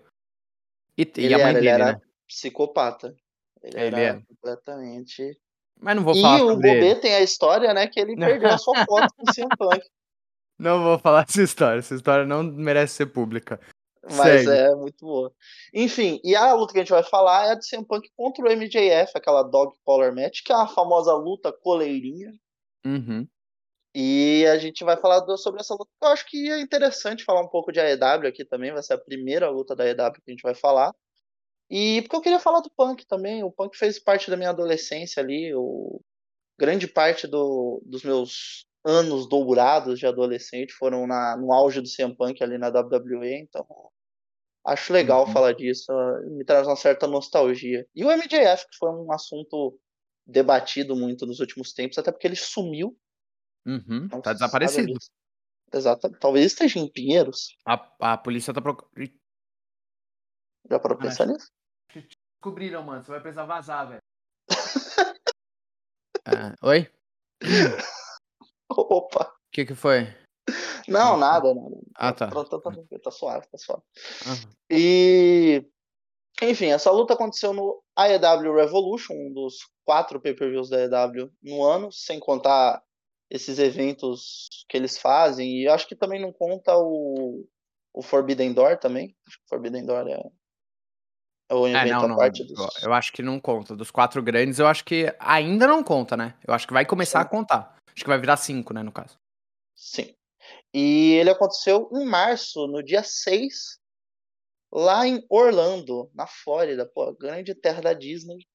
E, 0.99 1.09
e 1.17 1.33
a 1.33 1.39
mãe 1.39 1.47
era, 1.47 1.53
dele, 1.53 1.59
ele 1.59 1.69
era 1.69 1.93
né? 1.93 2.01
psicopata. 2.27 3.15
Ele, 3.63 3.81
ele 3.81 4.01
era 4.01 4.19
é. 4.19 4.23
completamente. 4.27 5.39
Mas 5.81 5.95
não 5.95 6.03
vou 6.03 6.21
falar 6.21 6.39
E 6.39 6.43
o 6.43 6.57
Bobê 6.57 6.97
tem 6.97 7.15
a 7.15 7.21
história, 7.21 7.73
né, 7.73 7.87
que 7.87 8.01
ele 8.01 8.17
perdeu 8.17 8.49
a 8.49 8.59
sua 8.59 8.85
foto 8.85 9.15
com 9.15 9.31
o 9.31 9.33
CM 9.33 9.49
Punk. 9.57 9.81
Não 10.59 10.83
vou 10.83 10.99
falar 10.99 11.25
essa 11.27 11.41
história. 11.41 11.79
Essa 11.79 11.95
história 11.95 12.27
não 12.27 12.43
merece 12.43 12.97
ser 12.97 13.07
pública. 13.07 13.59
Mas 14.17 14.45
Segue. 14.45 14.51
é 14.51 14.75
muito 14.75 15.05
boa. 15.05 15.33
Enfim, 15.73 16.21
e 16.25 16.35
a 16.35 16.53
luta 16.53 16.73
que 16.73 16.79
a 16.79 16.83
gente 16.83 16.93
vai 16.93 17.03
falar 17.03 17.47
é 17.47 17.53
a 17.53 17.55
de 17.55 17.69
CM 17.69 17.85
Punk 17.85 18.09
contra 18.17 18.45
o 18.45 18.51
MJF, 18.51 19.13
aquela 19.15 19.43
dog 19.43 19.75
collar 19.85 20.15
match, 20.15 20.43
que 20.45 20.53
é 20.53 20.57
a 20.57 20.67
famosa 20.67 21.15
luta 21.15 21.53
coleirinha. 21.53 22.33
Uhum. 22.85 23.27
E 23.95 24.47
a 24.47 24.59
gente 24.59 24.85
vai 24.85 24.97
falar 24.97 25.25
sobre 25.37 25.61
essa 25.61 25.75
luta. 25.75 25.91
Eu 26.03 26.09
acho 26.09 26.27
que 26.27 26.51
é 26.51 26.61
interessante 26.61 27.25
falar 27.25 27.41
um 27.41 27.49
pouco 27.49 27.73
de 27.73 27.81
AEW 27.81 28.29
aqui 28.29 28.45
também. 28.45 28.73
Vai 28.73 28.83
ser 28.83 28.95
a 28.95 28.99
primeira 28.99 29.51
luta 29.51 29.75
da 29.75 29.85
AEW 29.85 30.13
que 30.13 30.31
a 30.31 30.31
gente 30.31 30.43
vai 30.43 30.55
falar. 30.55 30.95
E 31.69 32.03
porque 32.03 32.17
eu 32.17 32.21
queria 32.21 32.41
falar 32.41 32.61
do 32.61 32.71
Punk 32.71 33.05
também. 33.07 33.43
O 33.43 33.51
Punk 33.51 33.77
fez 33.77 33.99
parte 33.99 34.31
da 34.31 34.37
minha 34.37 34.51
adolescência 34.51 35.23
ali. 35.23 35.53
O, 35.55 36.01
grande 36.61 36.87
parte 36.87 37.27
do, 37.27 37.83
dos 37.87 38.05
meus 38.05 38.67
anos 38.85 39.27
dourados 39.27 39.99
de 39.99 40.07
adolescente 40.07 40.75
foram 40.75 41.07
na, 41.07 41.35
no 41.39 41.55
auge 41.55 41.81
do 41.81 41.89
CM 41.89 42.15
Punk 42.15 42.43
ali 42.43 42.59
na 42.59 42.69
WWE, 42.69 43.35
então 43.35 43.67
acho 44.73 44.93
legal 44.93 45.27
uhum. 45.27 45.33
falar 45.33 45.53
disso, 45.53 45.93
me 46.29 46.45
traz 46.45 46.67
uma 46.67 46.77
certa 46.77 47.07
nostalgia. 47.07 47.87
E 47.95 48.05
o 48.05 48.11
MJF, 48.11 48.69
que 48.71 48.77
foi 48.79 48.91
um 48.91 49.13
assunto 49.13 49.79
debatido 50.27 50.95
muito 50.95 51.27
nos 51.27 51.41
últimos 51.41 51.73
tempos, 51.73 51.99
até 51.99 52.13
porque 52.13 52.27
ele 52.27 52.37
sumiu. 52.37 52.97
Uhum, 53.67 54.09
tá 54.23 54.33
desaparecido. 54.33 54.93
Exato, 55.73 56.11
talvez 56.19 56.47
esteja 56.47 56.79
em 56.79 56.91
Pinheiros. 56.91 57.57
A, 57.67 58.13
a 58.13 58.19
polícia 58.19 58.55
tá 58.55 58.61
procurando. 58.61 59.13
Já 60.69 60.79
para 60.79 60.97
pensar 60.97 61.27
nisso? 61.27 61.51
Descobriram, 61.93 62.83
mano, 62.83 63.03
você 63.03 63.11
vai 63.11 63.21
precisar 63.21 63.45
vazar, 63.45 63.89
velho. 63.89 64.03
ah, 66.27 66.55
oi? 66.63 66.91
Opa. 68.71 69.25
O 69.25 69.51
que 69.51 69.67
que 69.67 69.75
foi? 69.75 70.07
Não, 70.91 71.17
nada, 71.17 71.55
nada. 71.55 71.77
Ah, 71.95 72.13
tá. 72.13 72.29
Tá, 72.29 72.45
tá, 72.45 72.59
tá, 72.59 72.73
tá 73.03 73.11
suave, 73.11 73.47
tá 73.47 73.59
suave. 73.59 73.83
Uhum. 74.27 74.53
E. 74.71 75.65
Enfim, 76.43 76.67
essa 76.67 76.91
luta 76.91 77.15
aconteceu 77.15 77.53
no 77.53 77.83
AEW 77.97 78.55
Revolution, 78.55 79.13
um 79.13 79.33
dos 79.33 79.69
quatro 79.85 80.21
pay-per-views 80.21 80.71
da 80.71 81.05
AEW 81.05 81.31
no 81.43 81.63
ano, 81.65 81.93
sem 81.93 82.19
contar 82.19 82.83
esses 83.29 83.59
eventos 83.59 84.49
que 84.69 84.77
eles 84.77 84.99
fazem. 84.99 85.63
E 85.63 85.69
acho 85.69 85.87
que 85.87 85.95
também 85.95 86.21
não 86.21 86.33
conta 86.33 86.77
o, 86.77 87.47
o 87.93 88.03
Forbidden 88.03 88.53
Door 88.55 88.79
também. 88.79 89.15
Acho 89.27 89.39
que 89.39 89.49
Forbidden 89.49 89.85
Door 89.85 90.09
é, 90.09 90.23
é 91.51 91.55
o 91.55 91.67
evento 91.67 91.89
é, 91.89 91.93
não, 91.93 92.09
não, 92.09 92.17
parte 92.17 92.45
dos... 92.45 92.83
Eu 92.83 92.93
acho 92.93 93.13
que 93.13 93.23
não 93.23 93.39
conta. 93.39 93.77
Dos 93.77 93.91
quatro 93.91 94.23
grandes, 94.23 94.59
eu 94.59 94.67
acho 94.67 94.85
que 94.85 95.15
ainda 95.19 95.67
não 95.67 95.83
conta, 95.83 96.17
né? 96.17 96.35
Eu 96.47 96.55
acho 96.55 96.67
que 96.67 96.73
vai 96.73 96.87
começar 96.87 97.21
Sim. 97.21 97.27
a 97.27 97.29
contar. 97.29 97.77
Acho 97.87 98.05
que 98.05 98.09
vai 98.09 98.19
virar 98.19 98.37
5, 98.37 98.73
né, 98.73 98.83
no 98.83 98.93
caso. 98.93 99.19
Sim. 99.75 100.15
E 100.73 101.15
ele 101.15 101.31
aconteceu 101.31 101.89
em 101.93 102.05
março, 102.05 102.67
no 102.67 102.83
dia 102.83 103.03
6, 103.03 103.79
lá 104.73 105.07
em 105.07 105.25
Orlando, 105.29 106.11
na 106.15 106.27
Flórida, 106.27 106.87
pô, 106.87 107.13
grande 107.13 107.55
terra 107.55 107.81
da 107.81 107.93
Disney. 107.93 108.47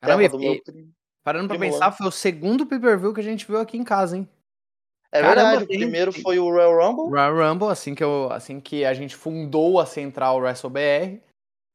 Caramba, 0.00 0.22
terra 0.22 0.32
do 0.32 0.38
meu 0.38 0.62
primo. 0.62 0.92
Parando 1.22 1.48
pra 1.48 1.58
pensar, 1.58 1.92
foi 1.92 2.06
o 2.06 2.12
segundo 2.12 2.66
pay-per-view 2.66 3.12
que 3.12 3.20
a 3.20 3.24
gente 3.24 3.46
viu 3.46 3.58
aqui 3.58 3.76
em 3.76 3.84
casa, 3.84 4.16
hein? 4.16 4.28
É 5.12 5.20
Caramba, 5.20 5.50
verdade, 5.50 5.64
o 5.64 5.66
primeiro 5.66 6.12
foi 6.12 6.38
o 6.38 6.48
Royal 6.48 6.72
Rumble. 6.72 7.10
Royal 7.10 7.36
Rumble, 7.36 7.68
assim 7.68 7.94
que, 7.94 8.02
eu, 8.02 8.28
assim 8.30 8.60
que 8.60 8.84
a 8.84 8.94
gente 8.94 9.16
fundou 9.16 9.80
a 9.80 9.86
central 9.86 10.38
WrestleBR. 10.38 11.20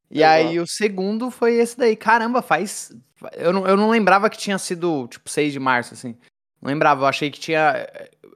E 0.09 0.19
Exato. 0.19 0.33
aí 0.33 0.59
o 0.59 0.67
segundo 0.67 1.29
foi 1.29 1.55
esse 1.55 1.77
daí. 1.77 1.95
Caramba, 1.95 2.41
faz. 2.41 2.95
Eu 3.33 3.51
não, 3.51 3.67
eu 3.67 3.75
não 3.75 3.89
lembrava 3.89 4.29
que 4.29 4.37
tinha 4.37 4.57
sido, 4.57 5.07
tipo, 5.09 5.29
6 5.29 5.51
de 5.51 5.59
março, 5.59 5.93
assim. 5.93 6.15
Não 6.61 6.69
lembrava, 6.69 7.03
eu 7.03 7.07
achei 7.07 7.29
que 7.29 7.39
tinha. 7.39 7.87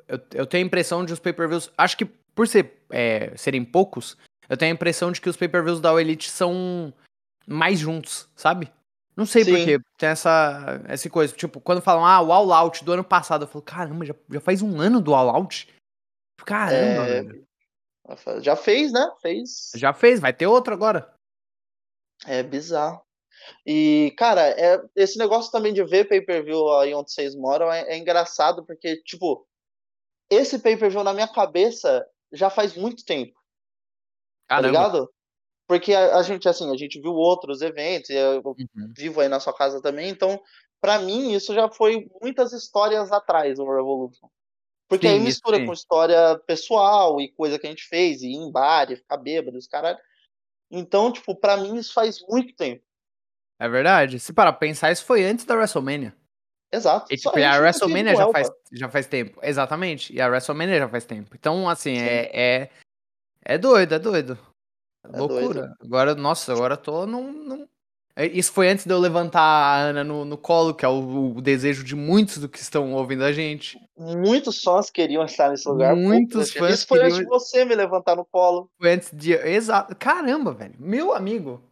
Eu, 0.10 0.20
eu 0.34 0.46
tenho 0.46 0.64
a 0.64 0.68
impressão 0.68 1.06
de 1.06 1.14
os 1.14 1.20
pay-per-views. 1.20 1.72
Acho 1.78 1.96
que 1.96 2.06
por 2.06 2.48
ser, 2.48 2.84
é, 2.90 3.36
serem 3.38 3.64
poucos, 3.64 4.18
eu 4.50 4.58
tenho 4.58 4.72
a 4.72 4.76
impressão 4.76 5.12
de 5.12 5.22
que 5.22 5.30
os 5.30 5.38
pay-per-views 5.38 5.80
da 5.80 5.94
Elite 6.02 6.30
são 6.30 6.92
mais 7.48 7.78
juntos, 7.80 8.28
sabe? 8.36 8.72
Não 9.16 9.26
sei 9.26 9.44
porquê. 9.46 9.80
Tem 9.98 10.10
essa, 10.10 10.82
essa 10.88 11.10
coisa. 11.10 11.36
Tipo, 11.36 11.60
quando 11.60 11.82
falam, 11.82 12.06
ah, 12.06 12.22
o 12.22 12.32
All 12.32 12.52
Out 12.52 12.84
do 12.84 12.94
ano 12.94 13.04
passado, 13.04 13.44
eu 13.44 13.48
falo, 13.48 13.62
caramba, 13.62 14.06
já, 14.06 14.16
já 14.32 14.40
faz 14.40 14.62
um 14.62 14.80
ano 14.80 15.02
do 15.02 15.14
All 15.14 15.30
Out? 15.30 15.68
Caramba, 16.46 17.06
é... 17.06 17.24
velho. 17.24 17.48
Já 18.42 18.56
fez, 18.56 18.92
né? 18.92 19.12
Fez. 19.22 19.72
Já 19.76 19.94
fez, 19.94 20.20
vai 20.20 20.34
ter 20.34 20.48
outro 20.48 20.74
agora. 20.74 21.14
É 22.26 22.42
bizarro. 22.42 23.02
E, 23.66 24.14
cara, 24.18 24.42
é, 24.50 24.82
esse 24.96 25.18
negócio 25.18 25.52
também 25.52 25.74
de 25.74 25.84
ver 25.84 26.06
pay-per-view 26.06 26.78
aí 26.78 26.94
onde 26.94 27.12
vocês 27.12 27.36
moram 27.36 27.72
é, 27.72 27.82
é 27.82 27.98
engraçado, 27.98 28.66
porque, 28.66 28.98
tipo, 29.04 29.46
esse 30.29 30.59
pay-per-view 30.59 31.03
na 31.03 31.13
minha 31.13 31.27
cabeça 31.27 32.05
já 32.31 32.50
faz 32.50 32.75
muito 32.75 33.03
tempo. 33.03 33.33
Tá 34.48 34.55
Caramba. 34.55 34.74
Tá 34.74 34.86
ligado? 34.88 35.13
Porque 35.67 35.93
a, 35.93 36.17
a, 36.17 36.24
gente, 36.24 36.50
assim, 36.50 36.71
a 36.74 36.77
gente 36.77 37.00
viu 37.00 37.13
outros 37.13 37.62
eventos, 37.62 38.09
eu 38.09 38.41
uhum. 38.43 38.93
vivo 38.95 39.21
aí 39.21 39.27
na 39.27 39.39
sua 39.39 39.53
casa 39.53 39.81
também, 39.81 40.09
então, 40.09 40.41
para 40.81 41.00
mim, 41.00 41.33
isso 41.33 41.53
já 41.53 41.69
foi 41.69 42.07
muitas 42.21 42.53
histórias 42.53 43.12
atrás 43.12 43.57
do 43.57 43.65
Revolution. 43.65 44.27
Porque 44.88 45.07
sim, 45.07 45.13
aí 45.13 45.19
mistura 45.19 45.57
sim. 45.57 45.67
com 45.67 45.74
história 45.74 46.39
pessoal 46.48 47.21
e 47.21 47.31
coisa 47.33 47.59
que 47.59 47.67
a 47.67 47.69
gente 47.69 47.83
fez, 47.88 48.24
e 48.24 48.29
ir 48.29 48.36
em 48.36 48.51
bar, 48.51 48.91
e 48.91 48.95
ficar 48.95 49.17
bêbado, 49.17 49.57
os 49.57 49.67
caras. 49.67 49.95
Então, 50.71 51.12
tipo, 51.12 51.36
para 51.36 51.57
mim 51.57 51.77
isso 51.77 51.93
faz 51.93 52.19
muito 52.27 52.55
tempo. 52.55 52.83
É 53.59 53.69
verdade. 53.69 54.19
Se 54.19 54.33
parar 54.33 54.53
pra 54.53 54.59
pensar, 54.59 54.91
isso 54.91 55.05
foi 55.05 55.24
antes 55.24 55.45
da 55.45 55.53
WrestleMania. 55.53 56.15
Exato. 56.72 57.12
E, 57.12 57.18
tipo, 57.18 57.30
a 57.30 57.60
WrestleMania 57.60 58.16
já 58.16 58.32
faz, 58.32 58.52
já 58.72 58.90
faz 58.90 59.08
tempo. 59.08 59.40
Exatamente. 59.42 60.14
E 60.14 60.22
a 60.22 60.28
WrestleMania 60.28 60.78
já 60.78 60.90
faz 60.90 61.06
tempo. 61.06 61.36
Então, 61.36 61.68
assim, 61.68 61.98
é, 61.98 62.30
é. 62.34 62.70
É 63.44 63.58
doido, 63.58 63.96
é 63.96 64.00
doido. 64.00 64.38
É 65.04 65.18
Loucura. 65.18 65.62
Doido. 65.62 65.74
Agora, 65.82 66.16
nossa, 66.16 66.54
agora 66.54 66.74
eu 66.74 66.78
tô 66.78 67.08
num, 67.08 67.32
num, 67.32 67.68
é, 68.20 68.28
Isso 68.28 68.52
foi 68.52 68.68
antes 68.68 68.86
de 68.86 68.92
eu 68.92 69.00
levantar 69.00 69.42
a 69.42 69.78
Ana 69.78 70.04
no, 70.04 70.26
no 70.26 70.38
colo, 70.38 70.74
que 70.74 70.84
é 70.84 70.88
o, 70.90 71.38
o, 71.38 71.42
desejo 71.42 71.86
de 71.86 71.96
muitos 71.96 72.38
do 72.38 72.50
que 72.50 72.60
estão 72.60 72.94
ouvindo 72.94 73.24
a 73.24 73.32
gente. 73.32 73.80
Muitos 73.98 74.62
fãs 74.62 74.90
queriam 74.90 75.24
estar 75.24 75.50
nesse 75.50 75.68
lugar. 75.70 75.96
Muitos 75.96 76.52
fãs. 76.52 76.74
Isso 76.74 76.88
foi 76.88 77.00
queriam... 77.00 77.16
antes 77.16 77.26
de 77.26 77.30
você 77.30 77.64
me 77.64 77.74
levantar 77.74 78.18
no 78.18 78.26
colo. 78.26 78.70
Foi 78.78 78.92
antes 78.92 79.10
de. 79.14 79.32
Exato. 79.32 79.96
Caramba, 79.96 80.54
velho. 80.54 80.76
Meu 80.78 81.14
amigo. 81.14 81.64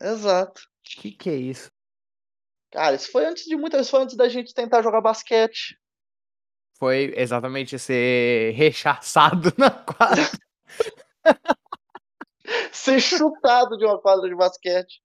Exato. 0.00 0.62
Que 0.82 1.12
que 1.12 1.30
é 1.30 1.36
isso? 1.36 1.70
Cara, 2.72 2.96
isso 2.96 3.12
foi 3.12 3.26
antes 3.26 3.44
de 3.44 3.54
muitas 3.54 3.90
foi 3.90 4.02
antes 4.02 4.16
da 4.16 4.28
gente 4.28 4.54
tentar 4.54 4.82
jogar 4.82 5.02
basquete. 5.02 5.78
Foi 6.78 7.12
exatamente 7.16 7.78
ser 7.78 8.52
rechaçado 8.54 9.52
na 9.58 9.70
quadra. 9.70 10.22
ser 12.72 12.98
chutado 12.98 13.76
de 13.76 13.84
uma 13.84 14.00
quadra 14.00 14.26
de 14.28 14.34
basquete. 14.34 15.02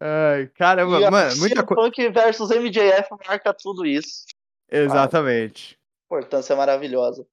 Ai, 0.00 0.48
caramba, 0.48 1.00
e 1.00 1.10
mano, 1.10 1.36
muita 1.36 1.64
coisa. 1.64 1.82
Punk 1.82 2.08
versus 2.10 2.50
MJF 2.50 3.08
marca 3.26 3.54
tudo 3.54 3.86
isso. 3.86 4.24
Exatamente. 4.68 5.78
Importância 6.06 6.56
maravilhosa. 6.56 7.24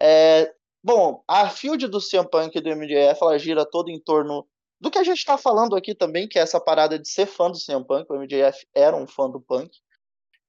É, 0.00 0.52
bom, 0.82 1.22
a 1.28 1.48
field 1.48 1.86
do 1.86 2.00
CM 2.00 2.28
Punk 2.28 2.56
e 2.56 2.60
do 2.60 2.70
MJF 2.70 3.22
ela 3.22 3.38
gira 3.38 3.64
todo 3.64 3.88
em 3.88 4.00
torno 4.00 4.48
do 4.80 4.90
que 4.90 4.98
a 4.98 5.04
gente 5.04 5.18
está 5.18 5.36
falando 5.36 5.74
aqui 5.74 5.94
também, 5.94 6.28
que 6.28 6.38
é 6.38 6.42
essa 6.42 6.60
parada 6.60 6.98
de 6.98 7.08
ser 7.08 7.26
fã 7.26 7.50
do 7.50 7.58
CM 7.58 7.84
Punk, 7.84 8.10
o 8.10 8.16
MJF 8.16 8.66
era 8.74 8.96
um 8.96 9.06
fã 9.06 9.28
do 9.28 9.40
Punk. 9.40 9.70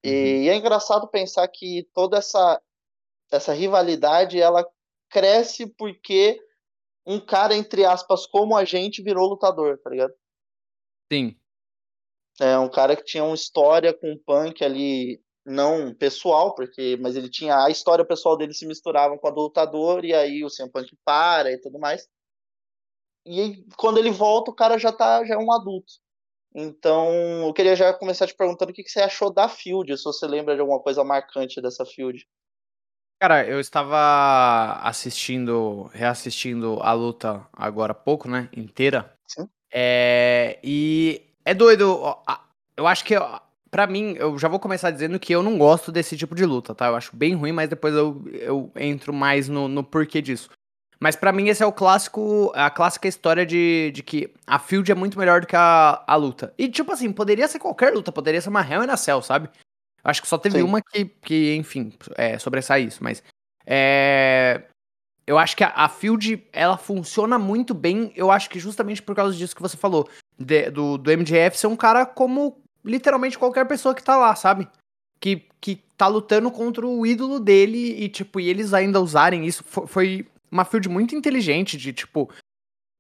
E, 0.04 0.10
uhum. 0.10 0.44
e 0.44 0.50
é 0.50 0.56
engraçado 0.56 1.08
pensar 1.08 1.48
que 1.48 1.88
toda 1.94 2.18
essa, 2.18 2.62
essa 3.32 3.54
rivalidade 3.54 4.40
ela 4.40 4.66
cresce 5.10 5.68
porque 5.68 6.40
um 7.06 7.20
cara, 7.20 7.56
entre 7.56 7.86
aspas, 7.86 8.28
como 8.28 8.56
a 8.56 8.64
gente, 8.64 9.02
virou 9.02 9.28
lutador, 9.28 9.80
tá 9.80 9.90
ligado? 9.90 10.14
Sim. 11.12 11.36
É 12.40 12.58
um 12.58 12.70
cara 12.70 12.96
que 12.96 13.04
tinha 13.04 13.24
uma 13.24 13.36
história 13.36 13.94
com 13.94 14.14
o 14.14 14.20
punk 14.20 14.64
ali, 14.64 15.22
não 15.44 15.94
pessoal, 15.94 16.54
porque 16.54 16.98
mas 17.02 17.16
ele 17.16 17.30
tinha 17.30 17.66
a 17.66 17.70
história 17.70 18.06
pessoal 18.06 18.38
dele 18.38 18.54
se 18.54 18.66
misturava 18.66 19.18
com 19.18 19.28
a 19.28 19.32
do 19.32 19.42
lutador, 19.42 20.06
e 20.06 20.14
aí 20.14 20.46
o 20.46 20.50
CM 20.50 20.72
Punk 20.72 20.96
para 21.04 21.52
e 21.52 21.58
tudo 21.60 21.80
mais. 21.80 22.08
E 23.30 23.40
aí, 23.40 23.66
quando 23.78 24.00
ele 24.00 24.10
volta, 24.10 24.50
o 24.50 24.56
cara 24.56 24.80
já 24.80 24.92
tá 24.92 25.24
já 25.24 25.36
é 25.36 25.38
um 25.38 25.52
adulto. 25.52 25.94
Então, 26.56 27.46
eu 27.46 27.54
queria 27.54 27.76
já 27.76 27.94
começar 27.94 28.26
te 28.26 28.36
perguntando 28.36 28.72
o 28.72 28.74
que, 28.74 28.82
que 28.82 28.90
você 28.90 29.02
achou 29.02 29.32
da 29.32 29.48
Field, 29.48 29.96
se 29.96 30.04
você 30.04 30.26
lembra 30.26 30.56
de 30.56 30.62
alguma 30.62 30.80
coisa 30.80 31.04
marcante 31.04 31.62
dessa 31.62 31.86
Field. 31.86 32.28
Cara, 33.22 33.46
eu 33.46 33.60
estava 33.60 34.80
assistindo, 34.82 35.92
reassistindo 35.94 36.80
a 36.82 36.92
luta 36.94 37.48
agora 37.54 37.92
há 37.92 37.96
pouco, 37.96 38.28
né? 38.28 38.50
Inteira. 38.52 39.14
Sim. 39.28 39.48
É, 39.72 40.58
e 40.64 41.22
é 41.46 41.54
doido. 41.54 42.02
Eu 42.76 42.88
acho 42.88 43.06
que, 43.06 43.14
para 43.70 43.86
mim, 43.86 44.16
eu 44.18 44.40
já 44.40 44.48
vou 44.48 44.60
começar 44.60 44.90
dizendo 44.90 45.20
que 45.20 45.36
eu 45.36 45.44
não 45.44 45.56
gosto 45.56 45.92
desse 45.92 46.18
tipo 46.18 46.34
de 46.34 46.46
luta, 46.46 46.74
tá? 46.74 46.88
Eu 46.88 46.96
acho 46.96 47.16
bem 47.16 47.36
ruim, 47.36 47.52
mas 47.52 47.70
depois 47.70 47.94
eu, 47.94 48.24
eu 48.32 48.72
entro 48.76 49.14
mais 49.14 49.48
no, 49.48 49.68
no 49.68 49.84
porquê 49.84 50.20
disso. 50.20 50.50
Mas 51.02 51.16
para 51.16 51.32
mim 51.32 51.48
esse 51.48 51.64
é 51.64 51.66
o 51.66 51.72
clássico, 51.72 52.52
a 52.54 52.70
clássica 52.70 53.08
história 53.08 53.46
de, 53.46 53.92
de 53.94 54.04
que 54.04 54.34
a 54.46 54.60
field 54.60 54.92
é 54.92 54.96
muito 54.96 55.18
melhor 55.18 55.42
do 55.42 55.48
que 55.48 55.56
a, 55.56 56.04
a 56.06 56.16
luta. 56.16 56.54
E 56.58 56.68
tipo 56.68 56.92
assim, 56.92 57.12
poderia 57.12 57.48
ser 57.48 57.60
qualquer 57.60 57.94
luta, 57.94 58.12
poderia 58.12 58.42
ser 58.42 58.50
uma 58.50 58.68
Hell 58.68 58.84
in 58.84 58.90
a 58.90 58.98
Cell, 58.98 59.22
sabe? 59.22 59.50
Acho 60.04 60.22
que 60.22 60.28
só 60.28 60.38
teve 60.38 60.58
Sim. 60.58 60.64
uma 60.64 60.82
que, 60.82 61.06
que, 61.06 61.56
enfim, 61.56 61.94
é, 62.16 62.38
sobressai 62.38 62.84
isso, 62.84 63.02
mas 63.02 63.24
é, 63.66 64.64
eu 65.26 65.38
acho 65.38 65.56
que 65.56 65.64
a, 65.64 65.70
a, 65.70 65.88
field 65.88 66.44
ela 66.52 66.78
funciona 66.78 67.38
muito 67.38 67.74
bem, 67.74 68.12
eu 68.16 68.32
acho 68.32 68.50
que 68.50 68.60
justamente 68.60 69.02
por 69.02 69.16
causa 69.16 69.38
disso 69.38 69.56
que 69.56 69.62
você 69.62 69.78
falou, 69.78 70.10
de, 70.38 70.70
do, 70.70 70.98
do 70.98 71.12
MJF 71.12 71.58
ser 71.58 71.68
um 71.68 71.76
cara 71.76 72.06
como 72.06 72.62
literalmente 72.84 73.38
qualquer 73.38 73.66
pessoa 73.68 73.94
que 73.96 74.04
tá 74.04 74.18
lá, 74.18 74.36
sabe? 74.36 74.68
Que, 75.20 75.46
que 75.62 75.76
tá 75.98 76.08
lutando 76.08 76.50
contra 76.50 76.86
o 76.86 77.06
ídolo 77.06 77.40
dele 77.40 78.04
e, 78.04 78.10
tipo, 78.10 78.40
e 78.40 78.50
eles 78.50 78.74
ainda 78.74 79.02
usarem 79.02 79.46
isso 79.46 79.64
foi, 79.64 79.88
foi 79.88 80.28
uma 80.52 80.66
field 80.66 80.90
muito 80.90 81.16
inteligente 81.16 81.78
de, 81.78 81.94
tipo, 81.94 82.30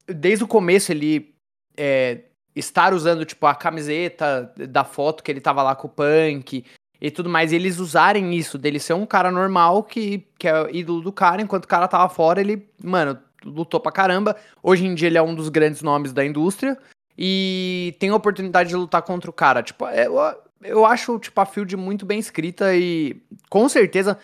desde 0.07 0.43
o 0.43 0.47
começo 0.47 0.91
ele 0.91 1.33
é, 1.77 2.21
estar 2.55 2.93
usando, 2.93 3.25
tipo, 3.25 3.45
a 3.45 3.55
camiseta 3.55 4.53
da 4.69 4.83
foto 4.83 5.23
que 5.23 5.31
ele 5.31 5.41
tava 5.41 5.63
lá 5.63 5.75
com 5.75 5.87
o 5.87 5.91
punk 5.91 6.65
e 7.01 7.11
tudo 7.11 7.29
mais, 7.29 7.51
e 7.51 7.55
eles 7.55 7.79
usarem 7.79 8.35
isso, 8.35 8.57
dele 8.57 8.79
ser 8.79 8.93
um 8.93 9.05
cara 9.05 9.31
normal 9.31 9.83
que, 9.83 10.27
que 10.37 10.47
é 10.47 10.69
ídolo 10.71 11.01
do 11.01 11.13
cara, 11.13 11.41
enquanto 11.41 11.63
o 11.63 11.67
cara 11.69 11.87
tava 11.87 12.09
fora, 12.09 12.41
ele, 12.41 12.67
mano, 12.83 13.17
lutou 13.43 13.79
pra 13.79 13.91
caramba. 13.91 14.35
Hoje 14.61 14.85
em 14.85 14.93
dia 14.93 15.07
ele 15.07 15.17
é 15.17 15.21
um 15.21 15.33
dos 15.35 15.49
grandes 15.49 15.81
nomes 15.81 16.11
da 16.11 16.25
indústria 16.25 16.77
e 17.17 17.95
tem 17.99 18.09
a 18.09 18.15
oportunidade 18.15 18.69
de 18.69 18.75
lutar 18.75 19.01
contra 19.01 19.29
o 19.29 19.33
cara. 19.33 19.63
Tipo, 19.63 19.87
é, 19.87 20.07
eu, 20.07 20.17
eu 20.61 20.85
acho, 20.85 21.17
tipo, 21.19 21.39
a 21.39 21.45
field 21.45 21.75
muito 21.77 22.05
bem 22.05 22.19
escrita 22.19 22.75
e 22.75 23.21
com 23.49 23.67
certeza 23.69 24.17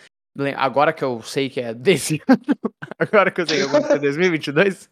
agora 0.56 0.92
que 0.92 1.04
eu 1.04 1.22
sei 1.22 1.48
que 1.48 1.60
é 1.60 1.72
desse 1.72 2.20
ano, 2.28 2.40
agora 2.98 3.30
que 3.30 3.40
eu 3.40 3.46
sei 3.46 3.66
que 3.66 3.92
é 3.92 3.98
2022, 3.98 4.90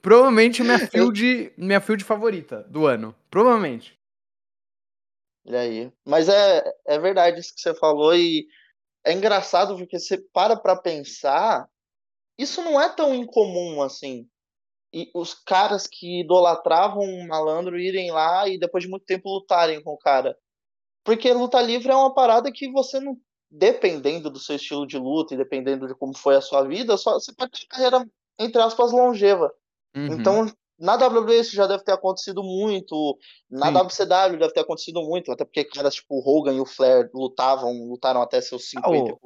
provavelmente 0.00 0.62
minha 0.62 0.78
field, 0.78 1.52
minha 1.56 1.80
field 1.80 2.02
favorita 2.04 2.62
do 2.64 2.86
ano. 2.86 3.14
Provavelmente. 3.30 3.98
E 5.44 5.56
aí? 5.56 5.92
Mas 6.04 6.28
é, 6.28 6.62
é 6.86 6.98
verdade 6.98 7.40
isso 7.40 7.54
que 7.54 7.60
você 7.60 7.74
falou 7.74 8.14
e 8.14 8.46
é 9.04 9.12
engraçado 9.12 9.76
porque 9.76 9.98
você 9.98 10.18
para 10.18 10.56
pra 10.56 10.76
pensar, 10.76 11.68
isso 12.38 12.62
não 12.62 12.80
é 12.80 12.88
tão 12.88 13.14
incomum 13.14 13.82
assim. 13.82 14.28
E 14.92 15.10
os 15.14 15.34
caras 15.34 15.86
que 15.86 16.20
idolatravam 16.20 17.02
um 17.02 17.26
malandro 17.26 17.78
irem 17.78 18.10
lá 18.10 18.46
e 18.48 18.58
depois 18.58 18.84
de 18.84 18.90
muito 18.90 19.06
tempo 19.06 19.30
lutarem 19.30 19.82
com 19.82 19.92
o 19.92 19.98
cara. 19.98 20.36
Porque 21.04 21.32
luta 21.32 21.60
livre 21.60 21.90
é 21.90 21.96
uma 21.96 22.14
parada 22.14 22.52
que 22.52 22.70
você 22.70 23.00
não 23.00 23.16
dependendo 23.52 24.30
do 24.30 24.38
seu 24.38 24.56
estilo 24.56 24.86
de 24.86 24.98
luta 24.98 25.34
e 25.34 25.36
dependendo 25.36 25.86
de 25.86 25.94
como 25.94 26.16
foi 26.16 26.34
a 26.36 26.40
sua 26.40 26.62
vida, 26.62 26.96
só, 26.96 27.14
você 27.14 27.32
pode 27.34 27.52
ter 27.52 27.66
carreira, 27.66 28.08
entre 28.38 28.60
aspas, 28.62 28.90
longeva. 28.90 29.52
Uhum. 29.94 30.06
Então, 30.14 30.46
na 30.78 30.96
WWE 30.96 31.38
isso 31.38 31.54
já 31.54 31.66
deve 31.66 31.84
ter 31.84 31.92
acontecido 31.92 32.42
muito, 32.42 33.18
na 33.50 33.66
Sim. 33.66 33.74
WCW 33.74 34.38
deve 34.38 34.54
ter 34.54 34.60
acontecido 34.60 35.02
muito, 35.02 35.30
até 35.30 35.44
porque 35.44 35.64
caras 35.64 35.94
tipo 35.94 36.14
o 36.14 36.26
Hogan 36.26 36.54
e 36.54 36.60
o 36.60 36.66
Flair 36.66 37.10
lutavam, 37.12 37.72
lutaram 37.88 38.22
até 38.22 38.40
seus 38.40 38.70
50. 38.70 38.88
Ah, 38.88 39.16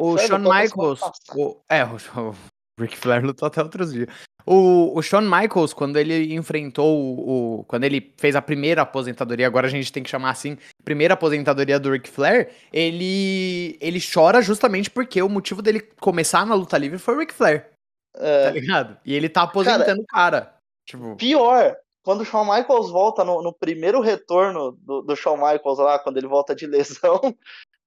o, 0.00 0.12
o 0.12 0.18
Shawn 0.18 0.38
Michaels, 0.38 1.00
o, 1.34 1.60
é, 1.68 1.84
o, 1.84 1.96
o 2.30 2.34
Ric 2.78 2.96
Flair 2.96 3.24
lutou 3.24 3.46
até 3.46 3.62
outros 3.62 3.92
dias. 3.92 4.08
O, 4.46 4.98
o 4.98 5.02
Shawn 5.02 5.22
Michaels, 5.22 5.72
quando 5.72 5.96
ele 5.96 6.34
enfrentou 6.34 6.98
o, 6.98 7.60
o, 7.60 7.64
Quando 7.64 7.84
ele 7.84 8.12
fez 8.18 8.36
a 8.36 8.42
primeira 8.42 8.82
aposentadoria, 8.82 9.46
agora 9.46 9.66
a 9.66 9.70
gente 9.70 9.90
tem 9.90 10.02
que 10.02 10.10
chamar 10.10 10.30
assim, 10.30 10.58
primeira 10.84 11.14
aposentadoria 11.14 11.80
do 11.80 11.90
Ric 11.90 12.08
Flair, 12.08 12.50
ele. 12.72 13.78
ele 13.80 13.98
chora 14.00 14.42
justamente 14.42 14.90
porque 14.90 15.22
o 15.22 15.28
motivo 15.28 15.62
dele 15.62 15.80
começar 15.80 16.44
na 16.44 16.54
luta 16.54 16.76
livre 16.76 16.98
foi 16.98 17.14
o 17.14 17.20
Ric 17.20 17.32
Flair. 17.32 17.70
É... 18.16 18.44
Tá 18.44 18.50
ligado? 18.50 18.98
E 19.04 19.14
ele 19.14 19.28
tá 19.28 19.42
aposentando 19.42 20.02
o 20.02 20.06
cara, 20.06 20.40
cara. 20.42 20.54
Tipo... 20.86 21.16
Pior, 21.16 21.74
quando 22.02 22.20
o 22.20 22.24
Shawn 22.24 22.44
Michaels 22.44 22.90
volta 22.90 23.24
no, 23.24 23.42
no 23.42 23.52
primeiro 23.52 24.00
retorno 24.00 24.72
do, 24.72 25.00
do 25.00 25.16
Shawn 25.16 25.36
Michaels 25.36 25.78
lá, 25.78 25.98
quando 25.98 26.18
ele 26.18 26.26
volta 26.26 26.54
de 26.54 26.66
lesão, 26.66 27.34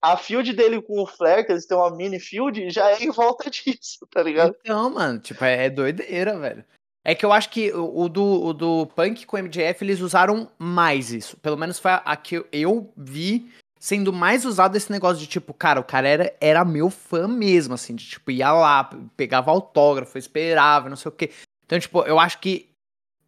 a 0.02 0.16
field 0.18 0.54
dele 0.54 0.82
com 0.82 1.02
o 1.02 1.08
que 1.08 1.52
eles 1.52 1.66
têm 1.66 1.78
uma 1.78 1.96
mini 1.96 2.20
field, 2.20 2.70
já 2.70 2.92
é 2.92 3.04
em 3.04 3.12
volta 3.12 3.50
disso, 3.52 4.08
tá 4.12 4.22
ligado? 4.22 4.56
Então, 4.62 4.90
mano, 4.90 5.20
tipo, 5.20 5.44
é, 5.44 5.66
é 5.66 5.70
doideira, 5.70 6.38
velho. 6.38 6.64
É 7.04 7.16
que 7.16 7.26
eu 7.26 7.32
acho 7.32 7.50
que 7.50 7.72
o, 7.72 8.10
do, 8.10 8.44
o 8.44 8.54
do 8.54 8.86
Punk 8.88 9.26
com 9.26 9.38
o 9.38 9.40
MJF, 9.40 9.82
eles 9.82 10.02
usaram 10.02 10.52
mais 10.60 11.10
isso. 11.12 11.38
Pelo 11.38 11.56
menos 11.56 11.80
foi 11.80 11.92
a 11.92 12.18
que 12.18 12.46
eu 12.52 12.94
vi 12.98 13.50
sendo 13.80 14.12
mais 14.12 14.44
usado 14.44 14.76
esse 14.76 14.92
negócio 14.92 15.18
de 15.18 15.28
tipo, 15.28 15.54
cara, 15.54 15.80
o 15.80 15.84
cara 15.86 16.08
era, 16.08 16.36
era 16.42 16.66
meu 16.66 16.90
fã 16.90 17.28
mesmo, 17.28 17.76
assim, 17.76 17.96
de 17.96 18.06
tipo, 18.06 18.30
ia 18.32 18.52
lá, 18.52 18.90
pegava 19.16 19.52
autógrafo, 19.52 20.18
esperava, 20.18 20.90
não 20.90 20.98
sei 20.98 21.10
o 21.10 21.16
quê. 21.16 21.32
Então, 21.66 21.80
tipo, 21.80 22.02
eu 22.02 22.20
acho 22.20 22.40
que 22.40 22.70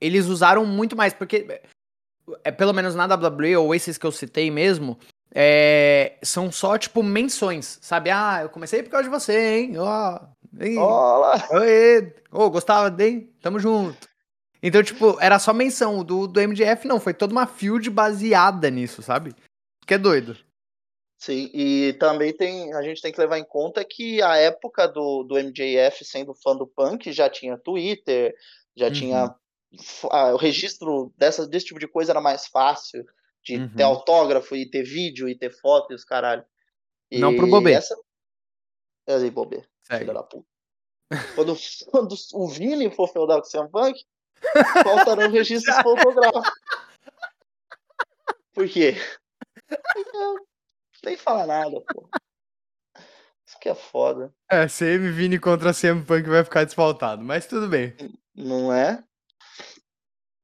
eles 0.02 0.26
usaram 0.26 0.66
muito 0.66 0.96
mais, 0.96 1.14
porque, 1.14 1.62
é, 2.44 2.52
pelo 2.52 2.74
menos 2.74 2.96
na 2.96 3.06
WWE, 3.06 3.56
ou 3.58 3.74
esses 3.74 3.98
que 3.98 4.06
eu 4.06 4.12
citei 4.12 4.50
mesmo, 4.52 4.98
é, 5.34 6.18
são 6.24 6.52
só, 6.52 6.78
tipo, 6.78 7.04
menções, 7.04 7.78
sabe? 7.82 8.10
Ah, 8.10 8.40
eu 8.42 8.50
comecei 8.50 8.82
por 8.82 8.90
causa 8.90 9.04
de 9.04 9.10
você, 9.10 9.58
hein? 9.58 9.78
Ó, 9.78 10.20
oh, 10.20 10.80
Olá! 10.80 11.48
Oi! 11.52 12.14
Oh, 12.32 12.50
gostava, 12.50 13.04
hein? 13.04 13.32
Tamo 13.42 13.60
junto. 13.60 14.08
Então, 14.62 14.84
tipo, 14.84 15.18
era 15.22 15.40
só 15.40 15.54
menção. 15.54 16.04
Do, 16.04 16.28
do 16.28 16.42
MDF, 16.42 16.88
não. 16.88 17.00
Foi 17.00 17.14
toda 17.14 17.32
uma 17.32 17.48
field 17.48 17.90
baseada 17.90 18.70
nisso, 18.70 19.02
sabe? 19.02 19.34
Que 19.86 19.94
é 19.94 19.98
doido. 19.98 20.36
Sim, 21.18 21.50
e 21.54 21.94
também 22.00 22.36
tem, 22.36 22.74
a 22.74 22.82
gente 22.82 23.02
tem 23.02 23.12
que 23.12 23.20
levar 23.20 23.38
em 23.38 23.44
conta 23.44 23.84
que 23.84 24.22
a 24.22 24.38
época 24.38 24.88
do, 24.88 25.24
do 25.24 25.36
MJF 25.36 26.06
sendo 26.06 26.34
fã 26.34 26.56
do 26.56 26.66
punk 26.66 27.12
já 27.12 27.30
tinha 27.30 27.58
Twitter, 27.58 28.34
já 28.76 28.88
uhum. 28.88 28.94
tinha. 28.94 29.36
o 30.34 30.38
registro 30.38 31.14
dessa, 31.18 31.46
desse 31.46 31.68
tipo 31.68 31.80
de 31.80 31.88
coisa 31.88 32.14
era 32.14 32.22
mais 32.22 32.48
fácil 32.48 33.06
de 33.44 33.58
uhum. 33.58 33.76
ter 33.76 33.84
autógrafo 33.84 34.56
e 34.56 34.70
ter 34.70 34.84
vídeo 34.84 35.28
e 35.28 35.36
ter 35.36 35.52
foto 35.52 35.92
e 35.92 35.96
os 35.96 36.04
caralho. 36.04 36.46
E 37.10 37.20
não 37.20 37.36
pro 37.36 37.48
Bobê. 37.48 37.74
Essa... 37.74 37.96
É 39.08 39.16
aí, 39.16 39.32
Bobê. 39.32 39.64
Filha 39.84 40.14
da 40.14 40.24
puta. 40.24 40.48
Quando, 41.36 41.56
quando 41.90 42.16
o 42.34 42.48
Vini 42.48 42.92
for 42.92 43.08
feudar 43.08 43.36
com 43.36 43.48
o 43.48 43.50
Sam 43.50 43.68
Punk, 43.70 44.00
faltarão 44.84 45.30
registros 45.32 45.76
fotográficos. 45.78 46.52
Por 48.54 48.68
quê? 48.68 48.96
Nem 51.04 51.18
fala 51.18 51.46
nada, 51.46 51.82
pô. 51.82 52.10
Isso 53.46 53.60
que 53.60 53.70
é 53.70 53.76
foda. 53.76 54.34
É, 54.52 54.68
CM 54.68 55.12
Vini 55.12 55.40
contra 55.40 55.74
CM 55.74 56.06
Punk 56.06 56.28
vai 56.30 56.44
ficar 56.44 56.66
desfaltado, 56.66 57.24
mas 57.24 57.48
tudo 57.48 57.68
bem. 57.68 57.96
Não 58.36 58.72
é? 58.72 59.04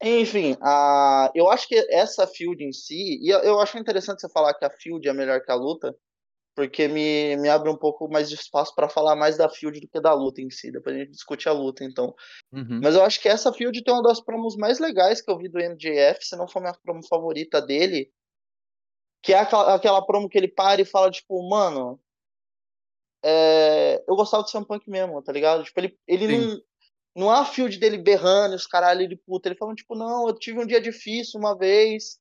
Enfim, 0.01 0.57
a, 0.61 1.31
eu 1.33 1.49
acho 1.49 1.67
que 1.67 1.75
essa 1.89 2.27
field 2.27 2.63
em 2.63 2.71
si, 2.71 3.19
e 3.21 3.29
eu 3.29 3.59
acho 3.59 3.77
interessante 3.77 4.21
você 4.21 4.29
falar 4.29 4.53
que 4.53 4.65
a 4.65 4.69
field 4.69 5.07
é 5.07 5.13
melhor 5.13 5.41
que 5.41 5.51
a 5.51 5.55
luta, 5.55 5.95
porque 6.55 6.87
me, 6.87 7.35
me 7.37 7.49
abre 7.49 7.69
um 7.69 7.77
pouco 7.77 8.07
mais 8.09 8.29
de 8.29 8.35
espaço 8.35 8.73
para 8.73 8.87
falar 8.87 9.15
mais 9.15 9.37
da 9.37 9.49
field 9.49 9.79
do 9.79 9.87
que 9.87 9.99
da 9.99 10.13
luta 10.13 10.41
em 10.41 10.49
si. 10.49 10.71
Depois 10.71 10.95
a 10.95 10.99
gente 10.99 11.11
discute 11.11 11.49
a 11.49 11.51
luta, 11.51 11.83
então. 11.83 12.15
Uhum. 12.51 12.79
Mas 12.81 12.95
eu 12.95 13.03
acho 13.03 13.21
que 13.21 13.27
essa 13.27 13.51
field 13.51 13.83
tem 13.83 13.93
uma 13.93 14.03
das 14.03 14.21
promos 14.21 14.55
mais 14.55 14.79
legais 14.79 15.21
que 15.21 15.29
eu 15.29 15.37
vi 15.37 15.49
do 15.49 15.59
MJF, 15.59 16.25
se 16.25 16.35
não 16.37 16.47
for 16.47 16.61
minha 16.61 16.73
promo 16.83 17.05
favorita 17.05 17.61
dele, 17.61 18.09
que 19.21 19.33
é 19.33 19.39
aquela, 19.39 19.75
aquela 19.75 20.05
promo 20.05 20.29
que 20.29 20.37
ele 20.37 20.47
para 20.47 20.81
e 20.81 20.85
fala, 20.85 21.11
tipo, 21.11 21.41
mano, 21.49 21.99
é, 23.23 24.03
eu 24.07 24.15
gostava 24.15 24.43
do 24.43 24.49
Sam 24.49 24.63
Punk 24.63 24.89
mesmo, 24.89 25.21
tá 25.21 25.33
ligado? 25.33 25.63
Tipo, 25.63 25.79
ele, 25.79 25.99
ele 26.07 26.37
não 26.37 26.61
não 27.15 27.31
há 27.31 27.45
field 27.45 27.79
dele 27.79 27.97
berrando, 27.97 28.55
os 28.55 28.67
caralho 28.67 29.07
de 29.07 29.15
puta. 29.15 29.47
Ele 29.47 29.55
falando, 29.55 29.77
tipo, 29.77 29.95
não, 29.95 30.27
eu 30.27 30.33
tive 30.37 30.59
um 30.59 30.67
dia 30.67 30.81
difícil 30.81 31.39
uma 31.39 31.57
vez, 31.57 32.19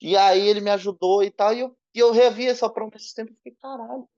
e 0.00 0.16
aí 0.16 0.48
ele 0.48 0.60
me 0.60 0.70
ajudou 0.70 1.22
e 1.22 1.30
tal. 1.30 1.52
E 1.52 1.60
eu, 1.60 1.76
e 1.94 1.98
eu 1.98 2.12
revi 2.12 2.46
essa 2.46 2.70
promessa 2.70 3.04
esse 3.04 3.14
tempo 3.14 3.32
e 3.32 3.34
fiquei, 3.34 3.56
caralho. 3.60 4.08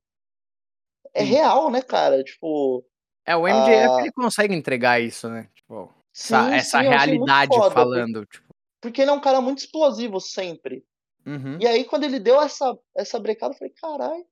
É 1.15 1.23
real, 1.23 1.71
né, 1.71 1.81
cara? 1.81 2.23
Tipo, 2.23 2.85
É, 3.27 3.35
o 3.35 3.47
MJF 3.47 3.89
ah, 3.91 4.01
ele 4.01 4.13
consegue 4.13 4.55
entregar 4.55 5.01
isso, 5.01 5.29
né? 5.29 5.49
Tipo, 5.55 5.93
sim, 6.13 6.35
essa, 6.35 6.55
essa 6.55 6.83
sim, 6.83 6.89
realidade 6.89 7.57
foda, 7.57 7.75
falando. 7.75 8.21
Porque, 8.21 8.39
tipo. 8.39 8.55
porque 8.81 9.03
ele 9.03 9.11
é 9.11 9.15
um 9.15 9.21
cara 9.21 9.41
muito 9.41 9.59
explosivo 9.59 10.21
sempre. 10.21 10.85
Uhum. 11.25 11.59
E 11.61 11.67
aí, 11.67 11.85
quando 11.85 12.05
ele 12.05 12.19
deu 12.19 12.41
essa, 12.41 12.77
essa 12.97 13.19
brecada, 13.19 13.55
eu 13.55 13.59
falei, 13.59 13.73
caralho, 13.75 14.27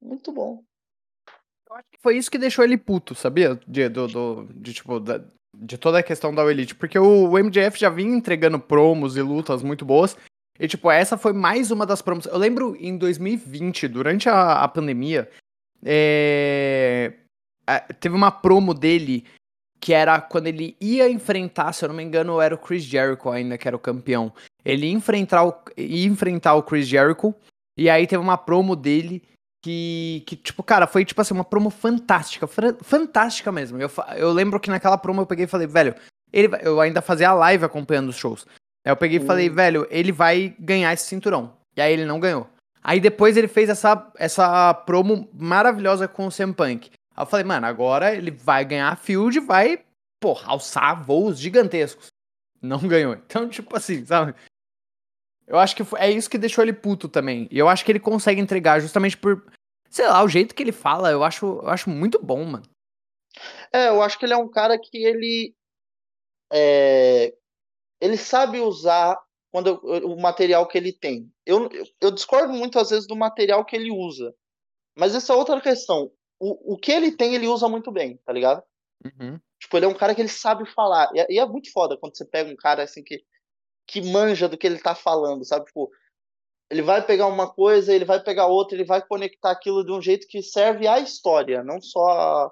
muito 0.00 0.32
bom. 0.32 0.62
Acho 1.74 1.88
que 1.90 2.00
foi 2.02 2.16
isso 2.16 2.30
que 2.30 2.38
deixou 2.38 2.64
ele 2.64 2.76
puto, 2.76 3.14
sabia? 3.14 3.58
De, 3.66 3.88
do, 3.88 4.06
do, 4.06 4.48
de, 4.54 4.74
tipo, 4.74 5.00
da, 5.00 5.20
de 5.56 5.78
toda 5.78 5.98
a 5.98 6.02
questão 6.02 6.34
da 6.34 6.44
Elite. 6.44 6.74
Porque 6.74 6.98
o, 6.98 7.30
o 7.30 7.38
MJF 7.38 7.78
já 7.78 7.88
vinha 7.88 8.14
entregando 8.14 8.58
promos 8.58 9.16
e 9.16 9.22
lutas 9.22 9.62
muito 9.62 9.84
boas. 9.84 10.16
E, 10.58 10.68
tipo, 10.68 10.90
essa 10.90 11.16
foi 11.16 11.32
mais 11.32 11.70
uma 11.70 11.86
das 11.86 12.02
promos. 12.02 12.26
Eu 12.26 12.36
lembro 12.36 12.76
em 12.78 12.96
2020, 12.96 13.88
durante 13.88 14.28
a, 14.28 14.62
a 14.62 14.68
pandemia, 14.68 15.30
é... 15.84 17.14
teve 17.98 18.14
uma 18.14 18.30
promo 18.30 18.74
dele 18.74 19.24
que 19.80 19.92
era 19.92 20.20
quando 20.20 20.46
ele 20.46 20.76
ia 20.80 21.10
enfrentar, 21.10 21.72
se 21.72 21.84
eu 21.84 21.88
não 21.88 21.96
me 21.96 22.04
engano, 22.04 22.40
era 22.40 22.54
o 22.54 22.58
Chris 22.58 22.84
Jericho 22.84 23.28
ainda, 23.28 23.58
que 23.58 23.66
era 23.66 23.76
o 23.76 23.80
campeão. 23.80 24.32
Ele 24.64 24.86
ia 24.86 24.92
enfrentar 24.92 25.44
o, 25.44 25.54
ia 25.76 26.06
enfrentar 26.06 26.54
o 26.54 26.62
Chris 26.62 26.86
Jericho, 26.86 27.34
e 27.76 27.90
aí 27.90 28.06
teve 28.06 28.22
uma 28.22 28.38
promo 28.38 28.76
dele 28.76 29.20
que, 29.62 30.24
que, 30.26 30.34
tipo, 30.34 30.62
cara, 30.62 30.88
foi, 30.88 31.04
tipo 31.04 31.20
assim, 31.20 31.32
uma 31.32 31.44
promo 31.44 31.70
fantástica, 31.70 32.48
fantástica 32.82 33.52
mesmo. 33.52 33.80
Eu, 33.80 33.90
eu 34.16 34.32
lembro 34.32 34.58
que 34.58 34.68
naquela 34.68 34.98
promo 34.98 35.22
eu 35.22 35.26
peguei 35.26 35.44
e 35.44 35.48
falei, 35.48 35.68
velho, 35.68 35.94
ele, 36.32 36.48
eu 36.62 36.80
ainda 36.80 37.00
fazia 37.00 37.30
a 37.30 37.34
live 37.34 37.64
acompanhando 37.64 38.08
os 38.08 38.16
shows. 38.16 38.44
Aí 38.84 38.90
eu 38.90 38.96
peguei 38.96 39.18
e 39.18 39.24
falei, 39.24 39.48
hum. 39.48 39.54
velho, 39.54 39.86
ele 39.88 40.10
vai 40.10 40.54
ganhar 40.58 40.92
esse 40.92 41.06
cinturão. 41.06 41.56
E 41.76 41.80
aí 41.80 41.92
ele 41.92 42.04
não 42.04 42.18
ganhou. 42.18 42.48
Aí 42.82 42.98
depois 42.98 43.36
ele 43.36 43.46
fez 43.46 43.68
essa, 43.68 44.10
essa 44.18 44.74
promo 44.74 45.28
maravilhosa 45.32 46.08
com 46.08 46.26
o 46.26 46.32
CM 46.32 46.52
Punk. 46.52 46.90
Aí 47.14 47.22
eu 47.22 47.26
falei, 47.26 47.44
mano, 47.44 47.66
agora 47.66 48.14
ele 48.14 48.32
vai 48.32 48.64
ganhar 48.64 48.88
a 48.88 48.96
Field 48.96 49.38
e 49.38 49.40
vai, 49.40 49.80
porra, 50.20 50.50
alçar 50.50 51.00
voos 51.00 51.38
gigantescos. 51.38 52.08
Não 52.60 52.80
ganhou. 52.80 53.14
Então, 53.14 53.48
tipo 53.48 53.76
assim, 53.76 54.04
sabe? 54.04 54.34
Eu 55.46 55.58
acho 55.58 55.76
que 55.76 55.82
é 55.96 56.10
isso 56.10 56.30
que 56.30 56.38
deixou 56.38 56.62
ele 56.62 56.72
puto 56.72 57.08
também. 57.08 57.48
E 57.50 57.58
eu 57.58 57.68
acho 57.68 57.84
que 57.84 57.92
ele 57.92 58.00
consegue 58.00 58.40
entregar 58.40 58.80
justamente 58.80 59.16
por, 59.16 59.44
sei 59.90 60.06
lá, 60.06 60.22
o 60.22 60.28
jeito 60.28 60.54
que 60.54 60.62
ele 60.62 60.72
fala, 60.72 61.10
eu 61.10 61.22
acho, 61.24 61.44
eu 61.44 61.68
acho 61.68 61.90
muito 61.90 62.22
bom, 62.22 62.44
mano. 62.44 62.64
É, 63.72 63.88
eu 63.88 64.02
acho 64.02 64.18
que 64.18 64.24
ele 64.24 64.34
é 64.34 64.36
um 64.36 64.48
cara 64.48 64.78
que 64.78 65.04
ele 65.04 65.54
é, 66.52 67.34
ele 68.00 68.16
sabe 68.16 68.60
usar 68.60 69.18
quando 69.50 69.80
o 69.84 70.20
material 70.20 70.66
que 70.66 70.76
ele 70.76 70.92
tem. 70.92 71.30
Eu, 71.46 71.68
eu 72.00 72.10
discordo 72.10 72.52
muitas 72.52 72.90
vezes 72.90 73.06
do 73.06 73.16
material 73.16 73.64
que 73.64 73.76
ele 73.76 73.90
usa. 73.90 74.34
Mas 74.96 75.14
essa 75.14 75.32
é 75.32 75.36
outra 75.36 75.60
questão. 75.60 76.10
O, 76.38 76.74
o 76.74 76.78
que 76.78 76.92
ele 76.92 77.12
tem, 77.12 77.34
ele 77.34 77.46
usa 77.46 77.68
muito 77.68 77.90
bem, 77.90 78.18
tá 78.24 78.32
ligado? 78.32 78.62
Uhum. 79.04 79.38
Tipo, 79.60 79.76
ele 79.76 79.86
é 79.86 79.88
um 79.88 79.94
cara 79.94 80.14
que 80.14 80.20
ele 80.20 80.28
sabe 80.28 80.66
falar. 80.66 81.10
E, 81.14 81.20
é, 81.20 81.26
e, 81.30 81.38
é 81.38 81.46
muito 81.46 81.70
foda 81.72 81.96
quando 81.96 82.16
você 82.16 82.24
pega 82.24 82.50
um 82.50 82.56
cara 82.56 82.82
assim 82.82 83.02
que, 83.02 83.22
que 83.86 84.00
manja 84.00 84.48
do 84.48 84.56
que 84.56 84.66
ele 84.66 84.78
tá 84.78 84.94
falando, 84.94 85.44
sabe? 85.44 85.66
Tipo, 85.66 85.90
ele 86.70 86.82
vai 86.82 87.04
pegar 87.04 87.26
uma 87.26 87.48
coisa, 87.48 87.94
ele 87.94 88.04
vai 88.04 88.18
pegar 88.22 88.46
outra, 88.46 88.74
ele 88.74 88.84
vai 88.84 89.02
conectar 89.02 89.50
aquilo 89.50 89.84
de 89.84 89.92
um 89.92 90.00
jeito 90.00 90.26
que 90.26 90.42
serve 90.42 90.86
à 90.86 90.98
história, 90.98 91.62
não 91.62 91.80
só 91.82 92.50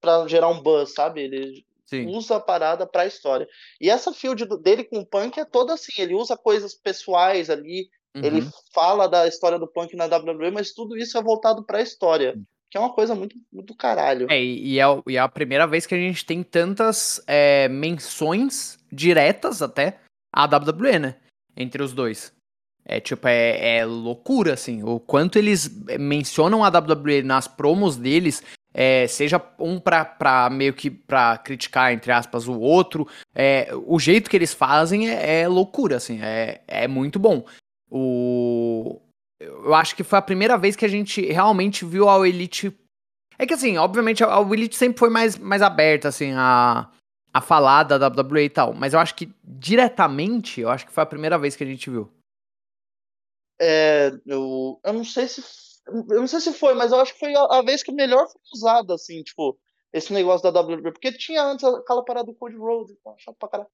para 0.00 0.26
gerar 0.26 0.48
um 0.48 0.62
buzz, 0.62 0.94
sabe? 0.94 1.22
Ele 1.22 1.66
Sim. 1.84 2.06
usa 2.06 2.36
a 2.36 2.40
parada 2.40 2.86
pra 2.86 3.06
história. 3.06 3.46
E 3.80 3.90
essa 3.90 4.12
field 4.12 4.46
dele 4.62 4.84
com 4.84 5.00
o 5.00 5.06
punk 5.06 5.38
é 5.38 5.44
toda 5.44 5.74
assim, 5.74 6.00
ele 6.00 6.14
usa 6.14 6.36
coisas 6.36 6.74
pessoais 6.74 7.50
ali, 7.50 7.90
uhum. 8.16 8.24
ele 8.24 8.48
fala 8.72 9.06
da 9.06 9.26
história 9.26 9.58
do 9.58 9.68
punk 9.68 9.94
na 9.94 10.06
WWE, 10.06 10.50
mas 10.50 10.72
tudo 10.72 10.96
isso 10.96 11.18
é 11.18 11.22
voltado 11.22 11.62
pra 11.62 11.82
história. 11.82 12.34
Que 12.70 12.76
é 12.76 12.80
uma 12.80 12.92
coisa 12.92 13.14
muito, 13.14 13.34
muito 13.50 13.74
caralho. 13.74 14.26
É, 14.30 14.42
e 14.42 14.78
é, 14.78 14.84
e 15.06 15.16
é 15.16 15.20
a 15.20 15.28
primeira 15.28 15.66
vez 15.66 15.86
que 15.86 15.94
a 15.94 15.98
gente 15.98 16.24
tem 16.24 16.42
tantas 16.42 17.22
é, 17.26 17.66
menções 17.68 18.78
diretas 18.92 19.62
até 19.62 19.98
à 20.32 20.44
WWE, 20.44 20.98
né? 20.98 21.16
Entre 21.56 21.82
os 21.82 21.92
dois. 21.92 22.32
É 22.84 23.00
tipo, 23.00 23.28
é, 23.28 23.78
é 23.78 23.84
loucura, 23.84 24.54
assim. 24.54 24.82
O 24.82 24.98
quanto 24.98 25.38
eles 25.38 25.68
mencionam 25.98 26.64
a 26.64 26.68
WWE 26.68 27.22
nas 27.22 27.46
promos 27.46 27.96
deles 27.96 28.42
é, 28.72 29.06
seja 29.06 29.42
um 29.58 29.80
pra, 29.80 30.04
pra 30.04 30.48
meio 30.48 30.72
que 30.72 30.90
pra 30.90 31.36
criticar, 31.38 31.92
entre 31.92 32.12
aspas, 32.12 32.46
o 32.46 32.58
outro. 32.58 33.08
É, 33.34 33.68
o 33.86 33.98
jeito 33.98 34.30
que 34.30 34.36
eles 34.36 34.54
fazem 34.54 35.10
é, 35.10 35.40
é, 35.40 35.48
loucura, 35.48 35.96
assim, 35.96 36.20
é, 36.22 36.62
é 36.66 36.86
muito 36.86 37.18
bom. 37.18 37.44
O... 37.90 39.00
Eu 39.40 39.74
acho 39.74 39.94
que 39.94 40.04
foi 40.04 40.18
a 40.18 40.22
primeira 40.22 40.58
vez 40.58 40.74
que 40.74 40.84
a 40.84 40.88
gente 40.88 41.20
realmente 41.22 41.84
viu 41.84 42.08
a 42.08 42.28
Elite. 42.28 42.72
É 43.38 43.46
que 43.46 43.54
assim, 43.54 43.76
obviamente 43.76 44.24
a 44.24 44.40
Elite 44.40 44.76
sempre 44.76 44.98
foi 44.98 45.10
mais, 45.10 45.38
mais 45.38 45.62
aberta, 45.62 46.08
assim, 46.08 46.32
a, 46.34 46.88
a 47.32 47.40
falar 47.40 47.84
da 47.84 48.08
WWE 48.08 48.44
e 48.44 48.50
tal. 48.50 48.72
Mas 48.72 48.94
eu 48.94 49.00
acho 49.00 49.14
que 49.14 49.32
diretamente, 49.44 50.60
eu 50.60 50.70
acho 50.70 50.86
que 50.86 50.92
foi 50.92 51.02
a 51.02 51.06
primeira 51.06 51.38
vez 51.38 51.56
que 51.56 51.64
a 51.64 51.66
gente 51.66 51.90
viu. 51.90 52.10
É, 53.60 54.12
eu, 54.26 54.80
eu 54.84 54.92
não 54.92 55.04
sei 55.04 55.26
se 55.26 55.68
eu 55.88 56.20
não 56.20 56.26
sei 56.26 56.40
se 56.40 56.52
foi, 56.52 56.74
mas 56.74 56.92
eu 56.92 57.00
acho 57.00 57.14
que 57.14 57.20
foi 57.20 57.34
a, 57.34 57.40
a 57.44 57.62
vez 57.62 57.82
que 57.82 57.90
melhor 57.90 58.26
foi 58.26 58.40
usada, 58.52 58.94
assim, 58.94 59.22
tipo, 59.22 59.58
esse 59.92 60.12
negócio 60.12 60.50
da 60.50 60.60
WWE. 60.60 60.92
Porque 60.92 61.12
tinha 61.12 61.42
antes 61.42 61.64
aquela 61.64 62.04
parada 62.04 62.26
do 62.26 62.34
Code 62.34 62.56
Road, 62.56 62.92
então, 62.92 63.14
chato 63.16 63.36
pra 63.38 63.48
caralho. 63.48 63.70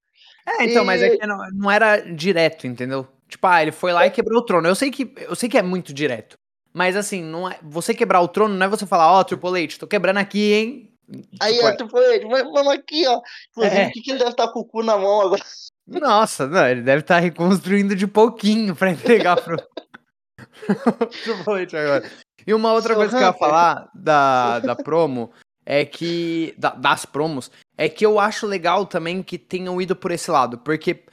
É, 0.47 0.63
então, 0.63 0.83
e... 0.83 0.85
mas 0.85 1.01
é 1.01 1.17
que 1.17 1.27
não, 1.27 1.37
não 1.53 1.69
era 1.71 1.99
direto, 1.99 2.65
entendeu? 2.67 3.07
Tipo, 3.27 3.47
ah, 3.47 3.61
ele 3.61 3.71
foi 3.71 3.91
lá 3.91 4.05
e 4.05 4.11
quebrou 4.11 4.39
o 4.39 4.45
trono. 4.45 4.67
Eu 4.67 4.75
sei 4.75 4.91
que 4.91 5.13
eu 5.17 5.35
sei 5.35 5.49
que 5.49 5.57
é 5.57 5.61
muito 5.61 5.93
direto. 5.93 6.37
Mas 6.73 6.95
assim, 6.95 7.23
não 7.23 7.49
é, 7.49 7.57
você 7.63 7.93
quebrar 7.93 8.21
o 8.21 8.27
trono 8.27 8.53
não 8.53 8.65
é 8.65 8.69
você 8.69 8.85
falar, 8.85 9.11
ó, 9.11 9.19
oh, 9.19 9.23
Triple 9.23 9.63
H, 9.63 9.77
tô 9.79 9.87
quebrando 9.87 10.17
aqui, 10.17 10.53
hein? 10.53 10.94
Aí 11.41 11.55
tipo, 11.55 11.67
é 11.67 11.75
Triple 11.75 11.99
H, 11.99 12.43
vamos 12.51 12.73
aqui, 12.73 13.05
ó. 13.07 13.21
Inclusive, 13.51 13.81
é. 13.81 13.87
o 13.87 13.91
que, 13.91 14.01
que 14.01 14.11
ele 14.11 14.19
deve 14.19 14.31
estar 14.31 14.47
com 14.49 14.59
o 14.59 14.65
cu 14.65 14.83
na 14.83 14.97
mão 14.97 15.21
agora? 15.21 15.43
Nossa, 15.87 16.47
não, 16.47 16.67
ele 16.67 16.81
deve 16.81 17.01
estar 17.01 17.19
reconstruindo 17.19 17.95
de 17.95 18.07
pouquinho 18.07 18.75
pra 18.75 18.91
entregar 18.91 19.39
pro. 19.41 19.57
agora. 21.77 22.11
E 22.45 22.53
uma 22.53 22.73
outra 22.73 22.93
Sou 22.93 22.97
coisa 22.97 23.17
que 23.17 23.23
eu 23.23 23.27
ia 23.27 23.33
falar 23.33 23.89
da, 23.93 24.59
da 24.59 24.75
promo 24.75 25.31
é 25.65 25.85
que. 25.85 26.55
Da, 26.57 26.71
das 26.71 27.05
promos, 27.05 27.51
é 27.77 27.87
que 27.87 28.05
eu 28.05 28.19
acho 28.19 28.47
legal 28.47 28.85
também 28.85 29.21
que 29.21 29.37
tenham 29.37 29.79
ido 29.81 29.95
por 29.95 30.11
esse 30.11 30.31
lado. 30.31 30.57
Porque 30.57 31.05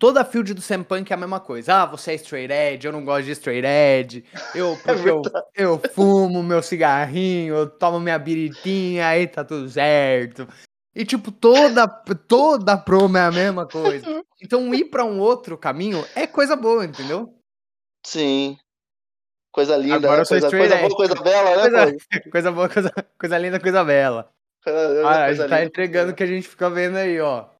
toda 0.00 0.22
a 0.22 0.24
field 0.24 0.54
do 0.54 0.62
Sam 0.62 0.82
Punk 0.82 1.10
é 1.10 1.14
a 1.14 1.16
mesma 1.16 1.38
coisa. 1.38 1.82
Ah, 1.82 1.86
você 1.86 2.12
é 2.12 2.14
straight 2.14 2.52
edge, 2.52 2.86
eu 2.86 2.92
não 2.92 3.04
gosto 3.04 3.26
de 3.26 3.32
straight 3.32 3.64
edge. 3.64 4.24
Eu, 4.54 4.72
é 4.88 5.08
eu, 5.08 5.22
eu 5.54 5.80
fumo 5.92 6.42
meu 6.42 6.62
cigarrinho, 6.62 7.54
eu 7.54 7.70
tomo 7.70 8.00
minha 8.00 8.18
biritinha, 8.18 9.06
aí 9.06 9.28
tá 9.28 9.44
tudo 9.44 9.68
certo. 9.68 10.48
E, 10.92 11.04
tipo, 11.04 11.30
toda, 11.30 11.86
toda 11.86 12.76
promo 12.76 13.16
é 13.16 13.20
a 13.20 13.30
mesma 13.30 13.68
coisa. 13.68 14.04
Então, 14.42 14.74
ir 14.74 14.86
para 14.86 15.04
um 15.04 15.18
outro 15.20 15.58
caminho 15.58 16.02
é 16.16 16.26
coisa 16.26 16.56
boa, 16.56 16.82
entendeu? 16.82 17.38
Sim. 18.02 18.56
Coisa 19.52 19.76
linda, 19.76 19.96
Agora 19.96 20.20
né? 20.20 20.24
coisa, 20.26 20.48
coisa 20.48 20.76
boa, 20.78 20.96
coisa 20.96 21.14
bela, 21.14 21.50
né? 21.50 21.70
Coisa, 21.70 21.96
coisa 22.32 22.52
boa, 22.52 22.68
coisa, 22.70 22.90
coisa 23.18 23.36
linda, 23.36 23.60
coisa 23.60 23.84
bela. 23.84 24.32
Coisa, 24.64 25.06
ah, 25.06 25.24
a 25.26 25.34
gente 25.34 25.46
tá 25.46 25.62
entregando 25.62 26.12
o 26.12 26.14
que 26.14 26.22
a 26.22 26.26
gente 26.26 26.48
fica 26.48 26.70
vendo 26.70 26.96
aí, 26.96 27.20
ó. 27.20 27.50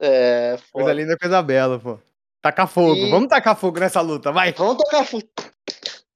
É, 0.00 0.56
foda. 0.58 0.84
Coisa 0.84 0.92
linda, 0.92 1.16
coisa 1.18 1.42
bela, 1.42 1.78
pô. 1.78 1.98
Tacar 2.42 2.68
fogo. 2.68 2.96
E... 2.96 3.10
Vamos 3.10 3.28
tacar 3.28 3.56
fogo 3.56 3.80
nessa 3.80 4.00
luta, 4.00 4.30
vai. 4.30 4.52
Vamos 4.52 4.76
tacar 4.76 5.04
fogo. 5.04 5.28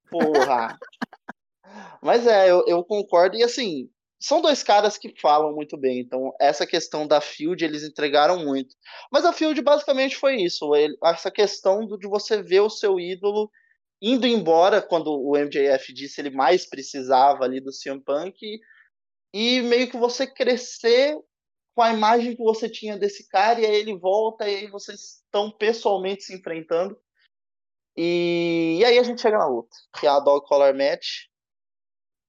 Porra. 0.09 0.77
Mas 2.01 2.25
é, 2.25 2.49
eu, 2.49 2.63
eu 2.67 2.83
concordo. 2.83 3.37
E 3.37 3.43
assim, 3.43 3.89
são 4.19 4.41
dois 4.41 4.61
caras 4.61 4.97
que 4.97 5.13
falam 5.19 5.53
muito 5.53 5.75
bem. 5.77 5.99
Então, 5.99 6.33
essa 6.39 6.65
questão 6.65 7.07
da 7.07 7.19
Field, 7.19 7.63
eles 7.63 7.83
entregaram 7.83 8.39
muito. 8.45 8.75
Mas 9.11 9.25
a 9.25 9.33
Field 9.33 9.59
basicamente 9.61 10.15
foi 10.15 10.35
isso. 10.37 10.75
Ele, 10.75 10.95
essa 11.03 11.31
questão 11.31 11.85
do, 11.85 11.97
de 11.97 12.07
você 12.07 12.41
ver 12.41 12.61
o 12.61 12.69
seu 12.69 12.99
ídolo 12.99 13.49
indo 14.01 14.25
embora 14.25 14.81
quando 14.81 15.11
o 15.11 15.37
MJF 15.37 15.93
disse 15.93 16.21
ele 16.21 16.31
mais 16.31 16.67
precisava 16.67 17.43
ali 17.43 17.59
do 17.59 17.71
CM 17.71 18.01
Punk 18.01 18.59
e 19.33 19.61
meio 19.61 19.89
que 19.89 19.97
você 19.97 20.25
crescer 20.25 21.15
com 21.75 21.81
a 21.81 21.93
imagem 21.93 22.35
que 22.35 22.43
você 22.43 22.69
tinha 22.69 22.97
desse 22.97 23.27
cara 23.27 23.59
e 23.59 23.65
aí 23.65 23.75
ele 23.75 23.97
volta 23.97 24.47
e 24.47 24.55
aí 24.55 24.67
vocês 24.67 25.21
estão 25.23 25.49
pessoalmente 25.51 26.23
se 26.23 26.35
enfrentando 26.35 26.97
e, 27.95 28.77
e 28.79 28.85
aí 28.85 28.97
a 28.97 29.03
gente 29.03 29.21
chega 29.21 29.37
na 29.37 29.47
luta 29.47 29.75
que 29.99 30.05
é 30.05 30.09
a 30.09 30.19
Dog 30.19 30.45
Collar 30.47 30.75
Match 30.75 31.27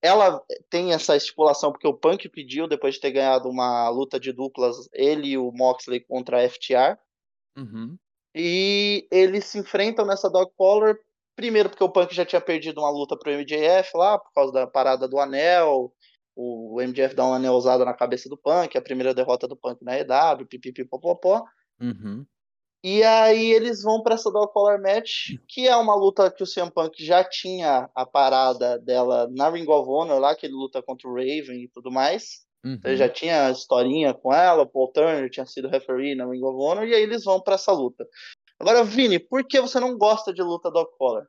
ela 0.00 0.44
tem 0.68 0.92
essa 0.92 1.16
estipulação 1.16 1.70
porque 1.70 1.86
o 1.86 1.94
Punk 1.94 2.28
pediu 2.28 2.66
depois 2.66 2.94
de 2.94 3.00
ter 3.00 3.12
ganhado 3.12 3.48
uma 3.48 3.88
luta 3.88 4.18
de 4.18 4.32
duplas 4.32 4.88
ele 4.92 5.28
e 5.28 5.38
o 5.38 5.52
Moxley 5.52 6.00
contra 6.00 6.44
a 6.44 6.48
FTR 6.48 6.98
uhum. 7.56 7.96
e 8.34 9.06
eles 9.10 9.44
se 9.46 9.58
enfrentam 9.58 10.04
nessa 10.04 10.28
Dog 10.28 10.52
Collar 10.56 10.96
Primeiro, 11.34 11.70
porque 11.70 11.82
o 11.82 11.88
Punk 11.88 12.14
já 12.14 12.24
tinha 12.26 12.40
perdido 12.40 12.80
uma 12.80 12.90
luta 12.90 13.16
pro 13.16 13.32
MJF 13.32 13.96
lá, 13.96 14.18
por 14.18 14.32
causa 14.32 14.52
da 14.52 14.66
parada 14.66 15.08
do 15.08 15.18
anel. 15.18 15.92
O 16.34 16.80
MJF 16.80 17.14
dá 17.14 17.26
um 17.26 17.34
anel 17.34 17.54
usado 17.54 17.84
na 17.84 17.92
cabeça 17.92 18.28
do 18.28 18.36
Punk, 18.36 18.76
a 18.76 18.82
primeira 18.82 19.14
derrota 19.14 19.46
do 19.46 19.56
Punk 19.56 19.82
na 19.82 19.98
EW, 19.98 20.46
pipipipopopó. 20.46 21.44
Uhum. 21.80 22.24
E 22.84 23.04
aí 23.04 23.52
eles 23.52 23.82
vão 23.82 24.02
para 24.02 24.14
essa 24.14 24.30
Dog 24.30 24.52
Collar 24.52 24.80
Match, 24.80 25.36
que 25.46 25.68
é 25.68 25.76
uma 25.76 25.94
luta 25.94 26.30
que 26.32 26.42
o 26.42 26.46
CM 26.46 26.68
Punk 26.68 27.04
já 27.04 27.22
tinha 27.22 27.88
a 27.94 28.04
parada 28.04 28.76
dela 28.78 29.28
na 29.30 29.48
Ring 29.50 29.68
of 29.68 29.88
Honor 29.88 30.18
lá, 30.18 30.34
que 30.34 30.46
ele 30.46 30.54
luta 30.54 30.82
contra 30.82 31.08
o 31.08 31.14
Raven 31.14 31.62
e 31.62 31.68
tudo 31.68 31.92
mais. 31.92 32.44
Uhum. 32.64 32.80
Ele 32.84 32.96
já 32.96 33.08
tinha 33.08 33.50
historinha 33.50 34.12
com 34.12 34.32
ela, 34.32 34.62
o 34.62 34.66
Paul 34.66 34.88
Turner 34.92 35.30
tinha 35.30 35.46
sido 35.46 35.68
referee 35.68 36.16
na 36.16 36.28
Ring 36.28 36.42
of 36.42 36.56
Honor, 36.56 36.84
e 36.84 36.94
aí 36.94 37.02
eles 37.02 37.22
vão 37.22 37.40
para 37.40 37.54
essa 37.54 37.72
luta. 37.72 38.04
Agora, 38.58 38.82
Vini, 38.82 39.18
por 39.18 39.44
que 39.44 39.60
você 39.60 39.78
não 39.78 39.96
gosta 39.96 40.32
de 40.32 40.42
luta 40.42 40.70
do 40.70 40.84
Collar? 40.98 41.26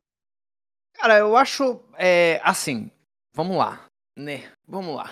Cara, 0.94 1.18
eu 1.18 1.36
acho, 1.36 1.80
é, 1.98 2.40
assim, 2.44 2.92
vamos 3.34 3.58
lá, 3.58 3.88
né? 4.16 4.52
Vamos 4.68 4.96
lá. 4.96 5.10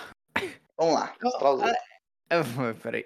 Vamos 0.78 0.96
lá, 0.96 1.14
eu, 2.30 2.76
Peraí. 2.82 3.06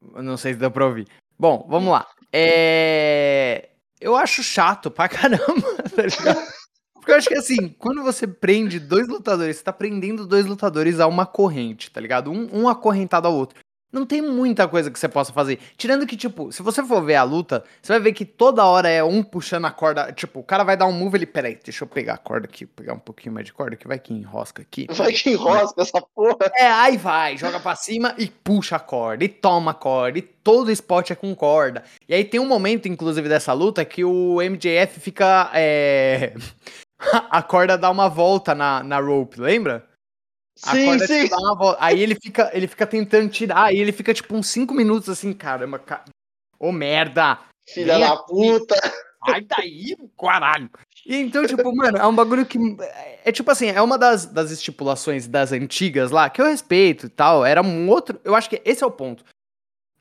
Não 0.00 0.36
sei 0.36 0.54
se 0.54 0.58
deu 0.58 0.70
pra 0.70 0.86
ouvir. 0.86 1.08
Bom, 1.38 1.66
vamos 1.68 1.92
lá. 1.92 2.06
É... 2.32 3.70
Eu 4.00 4.16
acho 4.16 4.42
chato 4.42 4.90
pra 4.90 5.08
caramba, 5.08 5.76
tá 5.94 6.02
ligado? 6.02 6.58
Porque 6.94 7.12
eu 7.12 7.16
acho 7.16 7.28
que 7.28 7.38
assim, 7.38 7.68
quando 7.78 8.02
você 8.02 8.26
prende 8.26 8.78
dois 8.78 9.08
lutadores, 9.08 9.56
você 9.56 9.64
tá 9.64 9.72
prendendo 9.72 10.26
dois 10.26 10.46
lutadores 10.46 11.00
a 11.00 11.06
uma 11.06 11.26
corrente, 11.26 11.90
tá 11.90 12.00
ligado? 12.00 12.30
Um, 12.30 12.62
um 12.62 12.68
acorrentado 12.68 13.26
ao 13.26 13.34
outro. 13.34 13.58
Não 13.90 14.04
tem 14.04 14.20
muita 14.20 14.68
coisa 14.68 14.90
que 14.90 14.98
você 14.98 15.08
possa 15.08 15.32
fazer. 15.32 15.58
Tirando 15.76 16.06
que, 16.06 16.16
tipo, 16.16 16.52
se 16.52 16.62
você 16.62 16.82
for 16.82 17.02
ver 17.02 17.14
a 17.14 17.22
luta, 17.22 17.64
você 17.80 17.92
vai 17.94 18.00
ver 18.00 18.12
que 18.12 18.24
toda 18.24 18.64
hora 18.64 18.88
é 18.88 19.02
um 19.02 19.22
puxando 19.22 19.64
a 19.64 19.70
corda. 19.70 20.12
Tipo, 20.12 20.40
o 20.40 20.42
cara 20.42 20.62
vai 20.62 20.76
dar 20.76 20.86
um 20.86 20.92
move, 20.92 21.16
ele, 21.16 21.26
peraí, 21.26 21.58
deixa 21.64 21.84
eu 21.84 21.88
pegar 21.88 22.14
a 22.14 22.18
corda 22.18 22.46
aqui, 22.46 22.66
pegar 22.66 22.92
um 22.92 22.98
pouquinho 22.98 23.34
mais 23.34 23.46
de 23.46 23.52
corda, 23.52 23.76
que 23.76 23.88
vai 23.88 23.98
que 23.98 24.12
enrosca 24.12 24.60
aqui. 24.60 24.86
Vai 24.90 25.12
que 25.12 25.30
enrosca 25.30 25.80
essa 25.80 26.02
porra. 26.14 26.52
É, 26.54 26.66
aí 26.66 26.98
vai, 26.98 27.38
joga 27.38 27.58
pra 27.58 27.74
cima 27.74 28.14
e 28.18 28.28
puxa 28.28 28.76
a 28.76 28.80
corda, 28.80 29.24
e 29.24 29.28
toma 29.28 29.70
a 29.70 29.74
corda, 29.74 30.18
e 30.18 30.22
todo 30.22 30.70
spot 30.70 31.10
é 31.10 31.14
com 31.14 31.34
corda. 31.34 31.82
E 32.06 32.12
aí 32.12 32.24
tem 32.24 32.40
um 32.40 32.46
momento, 32.46 32.88
inclusive, 32.88 33.26
dessa 33.26 33.54
luta 33.54 33.84
que 33.86 34.04
o 34.04 34.36
MJF 34.42 35.00
fica. 35.00 35.50
É... 35.54 36.34
a 37.30 37.42
corda 37.42 37.78
dá 37.78 37.90
uma 37.90 38.08
volta 38.08 38.54
na, 38.54 38.82
na 38.82 39.00
rope, 39.00 39.40
lembra? 39.40 39.88
Sim, 40.58 40.98
sim. 40.98 41.28
Aí 41.78 42.02
ele 42.02 42.16
fica, 42.20 42.50
ele 42.52 42.66
fica 42.66 42.86
tentando 42.86 43.28
tirar, 43.28 43.66
aí 43.66 43.78
ele 43.78 43.92
fica 43.92 44.12
tipo 44.12 44.34
uns 44.34 44.48
5 44.48 44.74
minutos 44.74 45.08
assim, 45.08 45.32
caramba, 45.32 45.78
car... 45.78 46.04
ô 46.58 46.72
merda! 46.72 47.38
Filha 47.68 47.98
da 47.98 48.16
puta! 48.16 48.74
Sai 49.24 49.42
daí, 49.42 49.96
caralho! 50.18 50.70
E 51.06 51.16
então, 51.16 51.46
tipo, 51.46 51.74
mano, 51.74 51.96
é 51.96 52.06
um 52.06 52.14
bagulho 52.14 52.44
que. 52.44 52.58
É 53.24 53.30
tipo 53.30 53.50
assim, 53.50 53.68
é 53.68 53.80
uma 53.80 53.96
das, 53.96 54.26
das 54.26 54.50
estipulações 54.50 55.26
das 55.26 55.52
antigas 55.52 56.10
lá, 56.10 56.28
que 56.28 56.40
eu 56.40 56.46
respeito 56.46 57.06
e 57.06 57.08
tal. 57.08 57.44
Era 57.44 57.62
um 57.62 57.88
outro. 57.88 58.20
Eu 58.24 58.34
acho 58.34 58.50
que 58.50 58.60
esse 58.64 58.82
é 58.82 58.86
o 58.86 58.90
ponto. 58.90 59.24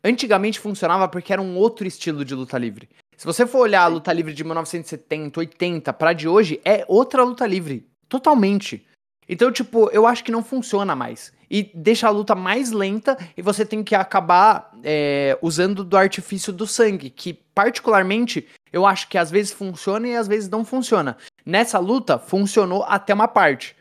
Antigamente 0.03 0.59
funcionava 0.59 1.07
porque 1.07 1.31
era 1.31 1.41
um 1.41 1.55
outro 1.55 1.87
estilo 1.87 2.25
de 2.25 2.33
luta 2.33 2.57
livre. 2.57 2.89
Se 3.15 3.25
você 3.25 3.45
for 3.45 3.59
olhar 3.59 3.83
a 3.83 3.87
luta 3.87 4.13
livre 4.13 4.33
de 4.33 4.43
1970, 4.43 5.39
80 5.39 5.93
pra 5.93 6.13
de 6.13 6.27
hoje, 6.27 6.61
é 6.63 6.85
outra 6.87 7.23
luta 7.23 7.45
livre. 7.45 7.87
Totalmente. 8.07 8.85
Então, 9.29 9.51
tipo, 9.51 9.89
eu 9.91 10.05
acho 10.05 10.23
que 10.23 10.31
não 10.31 10.43
funciona 10.43 10.95
mais. 10.95 11.33
E 11.49 11.71
deixa 11.73 12.07
a 12.07 12.11
luta 12.11 12.35
mais 12.35 12.71
lenta 12.71 13.17
e 13.35 13.41
você 13.41 13.65
tem 13.65 13.83
que 13.83 13.95
acabar 13.95 14.71
é, 14.83 15.37
usando 15.41 15.83
do 15.83 15.97
artifício 15.97 16.51
do 16.51 16.67
sangue, 16.67 17.09
que 17.09 17.33
particularmente 17.33 18.47
eu 18.71 18.85
acho 18.85 19.07
que 19.07 19.17
às 19.17 19.31
vezes 19.31 19.51
funciona 19.51 20.07
e 20.07 20.15
às 20.15 20.27
vezes 20.27 20.49
não 20.49 20.65
funciona. 20.65 21.17
Nessa 21.45 21.79
luta, 21.79 22.19
funcionou 22.19 22.83
até 22.83 23.13
uma 23.13 23.27
parte. 23.27 23.75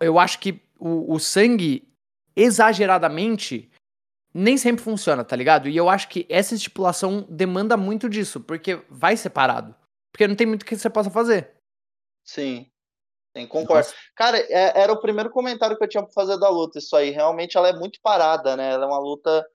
Eu 0.00 0.18
acho 0.18 0.38
que 0.38 0.60
o, 0.78 1.14
o 1.14 1.18
sangue, 1.18 1.86
exageradamente, 2.34 3.70
nem 4.32 4.56
sempre 4.56 4.82
funciona, 4.82 5.24
tá 5.24 5.36
ligado? 5.36 5.68
E 5.68 5.76
eu 5.76 5.88
acho 5.88 6.08
que 6.08 6.26
essa 6.28 6.54
estipulação 6.54 7.26
demanda 7.28 7.76
muito 7.76 8.08
disso, 8.08 8.40
porque 8.40 8.80
vai 8.88 9.16
separado. 9.16 9.74
Porque 10.10 10.26
não 10.26 10.34
tem 10.34 10.46
muito 10.46 10.64
que 10.64 10.76
você 10.76 10.88
possa 10.88 11.10
fazer. 11.10 11.50
Sim. 12.24 12.66
Sim, 13.36 13.46
concordo. 13.46 13.86
Nossa. 13.86 13.94
Cara, 14.14 14.38
é, 14.38 14.80
era 14.80 14.92
o 14.92 15.00
primeiro 15.00 15.28
comentário 15.30 15.76
que 15.76 15.82
eu 15.82 15.88
tinha 15.88 16.02
pra 16.02 16.12
fazer 16.12 16.38
da 16.38 16.48
luta, 16.48 16.78
isso 16.78 16.94
aí. 16.94 17.10
Realmente 17.10 17.56
ela 17.56 17.68
é 17.68 17.72
muito 17.72 18.00
parada, 18.00 18.56
né? 18.56 18.72
Ela 18.72 18.84
é 18.84 18.88
uma 18.88 18.98
luta. 18.98 19.46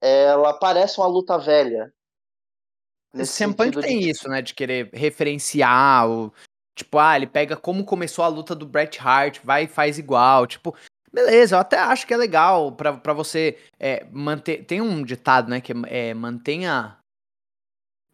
Ela 0.00 0.52
parece 0.52 0.98
uma 0.98 1.06
luta 1.06 1.38
velha. 1.38 1.92
Nesse 3.14 3.32
Sempre 3.32 3.70
tem 3.70 4.00
de... 4.00 4.10
isso, 4.10 4.28
né? 4.28 4.42
De 4.42 4.54
querer 4.54 4.90
referenciar 4.92 6.08
o. 6.08 6.32
Tipo, 6.74 6.98
ah, 6.98 7.16
ele 7.16 7.26
pega 7.26 7.56
como 7.56 7.84
começou 7.84 8.24
a 8.24 8.28
luta 8.28 8.54
do 8.54 8.66
Bret 8.66 8.98
Hart, 8.98 9.40
vai 9.44 9.64
e 9.64 9.68
faz 9.68 9.98
igual. 9.98 10.46
Tipo, 10.46 10.74
beleza, 11.12 11.54
eu 11.56 11.60
até 11.60 11.78
acho 11.78 12.06
que 12.06 12.14
é 12.14 12.16
legal 12.16 12.72
pra, 12.72 12.94
pra 12.94 13.12
você 13.12 13.58
é, 13.78 14.06
manter. 14.10 14.64
Tem 14.64 14.80
um 14.80 15.02
ditado, 15.02 15.48
né? 15.48 15.60
Que 15.60 15.72
é, 15.72 16.08
é 16.08 16.14
mantenha 16.14 16.98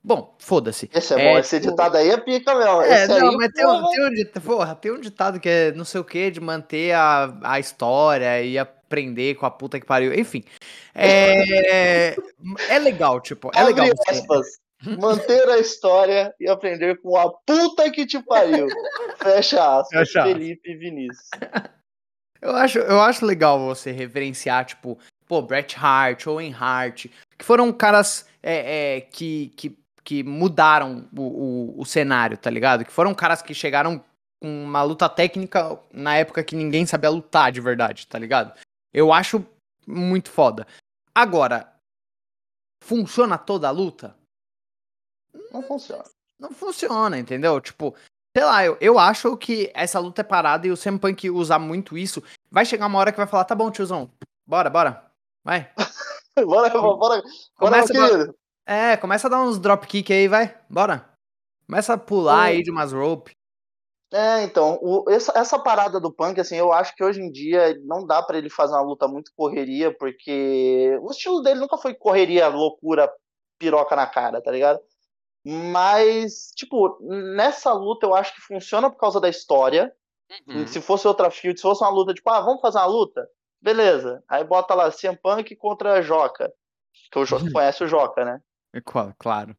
Bom, 0.03 0.35
foda-se. 0.39 0.89
Esse 0.95 1.15
é, 1.15 1.21
é 1.21 1.33
bom, 1.33 1.39
esse 1.39 1.59
tipo 1.61 1.73
ditado 1.73 1.97
aí 1.97 2.11
é 2.11 2.17
pica 2.17 2.55
mesmo. 2.55 2.83
É, 2.83 3.05
esse 3.05 3.09
não, 3.09 3.31
aí, 3.31 3.37
mas 3.37 3.53
tem 3.53 3.67
um, 3.67 3.89
tem, 3.91 4.05
um 4.07 4.11
ditado, 4.11 4.43
porra, 4.43 4.75
tem 4.75 4.93
um 4.93 5.01
ditado 5.01 5.41
que 5.41 5.49
é 5.49 5.73
não 5.73 5.85
sei 5.85 6.01
o 6.01 6.05
que, 6.05 6.31
de 6.31 6.41
manter 6.41 6.93
a, 6.93 7.37
a 7.43 7.59
história 7.59 8.43
e 8.43 8.59
aprender 8.59 9.35
com 9.35 9.45
a 9.45 9.51
puta 9.51 9.79
que 9.79 9.87
pariu. 9.87 10.15
Enfim. 10.15 10.45
É, 10.95 12.17
é 12.69 12.79
legal, 12.79 13.21
tipo, 13.21 13.51
é 13.55 13.63
legal. 13.63 13.87
Aspas, 14.09 14.47
manter 14.99 15.49
a 15.49 15.59
história 15.59 16.35
e 16.41 16.49
aprender 16.49 17.01
com 17.01 17.17
a 17.17 17.31
puta 17.31 17.91
que 17.91 18.07
te 18.07 18.23
pariu. 18.23 18.67
Fecha 19.19 19.79
aspas. 19.79 20.09
Fecha. 20.09 20.23
Felipe 20.23 20.75
Vinícius. 20.77 21.29
Eu 22.41 22.55
acho, 22.55 22.79
eu 22.79 23.01
acho 23.01 23.27
legal 23.27 23.59
você 23.59 23.91
referenciar, 23.91 24.65
tipo, 24.65 24.97
pô, 25.27 25.43
Bret 25.43 25.77
Hart, 25.77 26.27
Owen 26.29 26.55
Hart, 26.55 27.07
que 27.37 27.45
foram 27.45 27.73
caras 27.73 28.27
é, 28.43 28.97
é, 28.97 29.01
que, 29.01 29.53
que 29.57 29.77
que 30.09 30.23
mudaram 30.23 31.07
o, 31.15 31.21
o, 31.21 31.81
o, 31.83 31.85
cenário, 31.85 32.39
tá 32.39 32.49
ligado? 32.49 32.83
Que 32.83 32.91
foram 32.91 33.15
caras 33.15 33.43
que 33.43 33.53
chegaram 33.53 34.03
com 34.41 34.65
uma 34.65 34.83
luta 34.83 35.07
técnica 35.07 35.79
na 35.93 36.17
época 36.17 36.43
que 36.43 36.57
ninguém 36.57 36.87
sabia 36.87 37.11
lutar 37.11 37.53
de 37.53 37.61
verdade, 37.61 38.07
tá 38.07 38.19
ligado? 38.19 38.59
Eu 38.91 39.13
acho 39.13 39.45
muito 39.87 40.31
foda. 40.31 40.67
Agora, 41.15 41.71
funciona 42.83 43.37
toda 43.37 43.69
a 43.69 43.71
luta? 43.71 44.17
Não 45.53 45.61
funciona. 45.63 46.05
Não 46.41 46.53
funciona, 46.53 47.19
entendeu? 47.19 47.61
Tipo, 47.61 47.95
sei 48.35 48.47
lá, 48.47 48.65
eu, 48.65 48.79
eu 48.81 48.99
acho 48.99 49.37
que 49.37 49.71
essa 49.75 49.99
luta 49.99 50.23
é 50.23 50.25
parada 50.25 50.67
e 50.67 50.71
o 50.71 50.77
CM 50.79 50.99
Punk 50.99 51.29
usar 51.29 51.59
muito 51.59 51.99
isso, 51.99 52.23
vai 52.51 52.65
chegar 52.65 52.87
uma 52.87 52.99
hora 52.99 53.13
que 53.13 53.19
vai 53.19 53.27
falar, 53.27 53.45
tá 53.45 53.55
bom, 53.55 53.71
tiozão, 53.71 54.11
bora, 54.47 54.71
bora, 54.71 55.05
vai. 55.45 55.71
bora, 56.35 56.71
bora, 56.71 56.97
bora, 56.97 57.23
Começa, 57.59 57.93
bora, 57.93 58.35
é, 58.69 58.97
começa 58.97 59.27
a 59.27 59.31
dar 59.31 59.41
uns 59.41 59.59
dropkick 59.59 60.13
aí, 60.13 60.29
vai. 60.29 60.55
Bora. 60.69 61.09
Começa 61.67 61.95
a 61.95 61.99
pular 61.99 62.45
aí 62.45 62.63
de 62.63 62.71
umas 62.71 62.93
rope. 62.93 63.33
É, 64.13 64.43
então, 64.43 64.79
o, 64.81 65.05
essa, 65.11 65.33
essa, 65.39 65.59
parada 65.59 66.01
do 66.01 66.13
punk, 66.13 66.41
assim, 66.41 66.57
eu 66.57 66.73
acho 66.73 66.95
que 66.95 67.05
hoje 67.05 67.21
em 67.21 67.31
dia 67.31 67.79
não 67.85 68.07
dá 68.07 68.23
para 68.23 68.39
ele 68.39 68.49
fazer 68.49 68.73
uma 68.73 68.83
luta 68.83 69.07
muito 69.07 69.31
correria, 69.37 69.95
porque 69.97 70.99
o 71.03 71.11
estilo 71.11 71.43
dele 71.43 71.61
nunca 71.61 71.77
foi 71.77 71.95
correria, 71.95 72.49
loucura, 72.49 73.13
piroca 73.59 73.95
na 73.97 74.07
cara, 74.07 74.41
tá 74.41 74.51
ligado? 74.51 74.81
Mas, 75.45 76.53
tipo, 76.55 76.99
nessa 77.03 77.73
luta 77.73 78.07
eu 78.07 78.15
acho 78.15 78.35
que 78.35 78.41
funciona 78.41 78.91
por 78.91 78.99
causa 78.99 79.21
da 79.21 79.29
história. 79.29 79.93
Uhum. 80.47 80.67
Se 80.67 80.81
fosse 80.81 81.07
outra 81.07 81.31
field, 81.31 81.59
se 81.59 81.63
fosse 81.63 81.83
uma 81.83 81.91
luta, 81.91 82.15
tipo, 82.15 82.29
ah, 82.31 82.41
vamos 82.41 82.61
fazer 82.61 82.79
uma 82.79 82.87
luta? 82.87 83.27
Beleza. 83.61 84.23
Aí 84.29 84.45
bota 84.45 84.75
lá 84.75 84.91
CM 84.91 85.17
Punk 85.17 85.55
contra 85.57 86.03
Joca. 86.03 86.53
Que 87.11 87.19
o 87.19 87.25
Joca 87.25 87.45
uhum. 87.45 87.53
conhece 87.53 87.83
o 87.85 87.89
Joca, 87.89 88.25
né? 88.25 88.41
É 88.79 89.15
claro. 89.19 89.57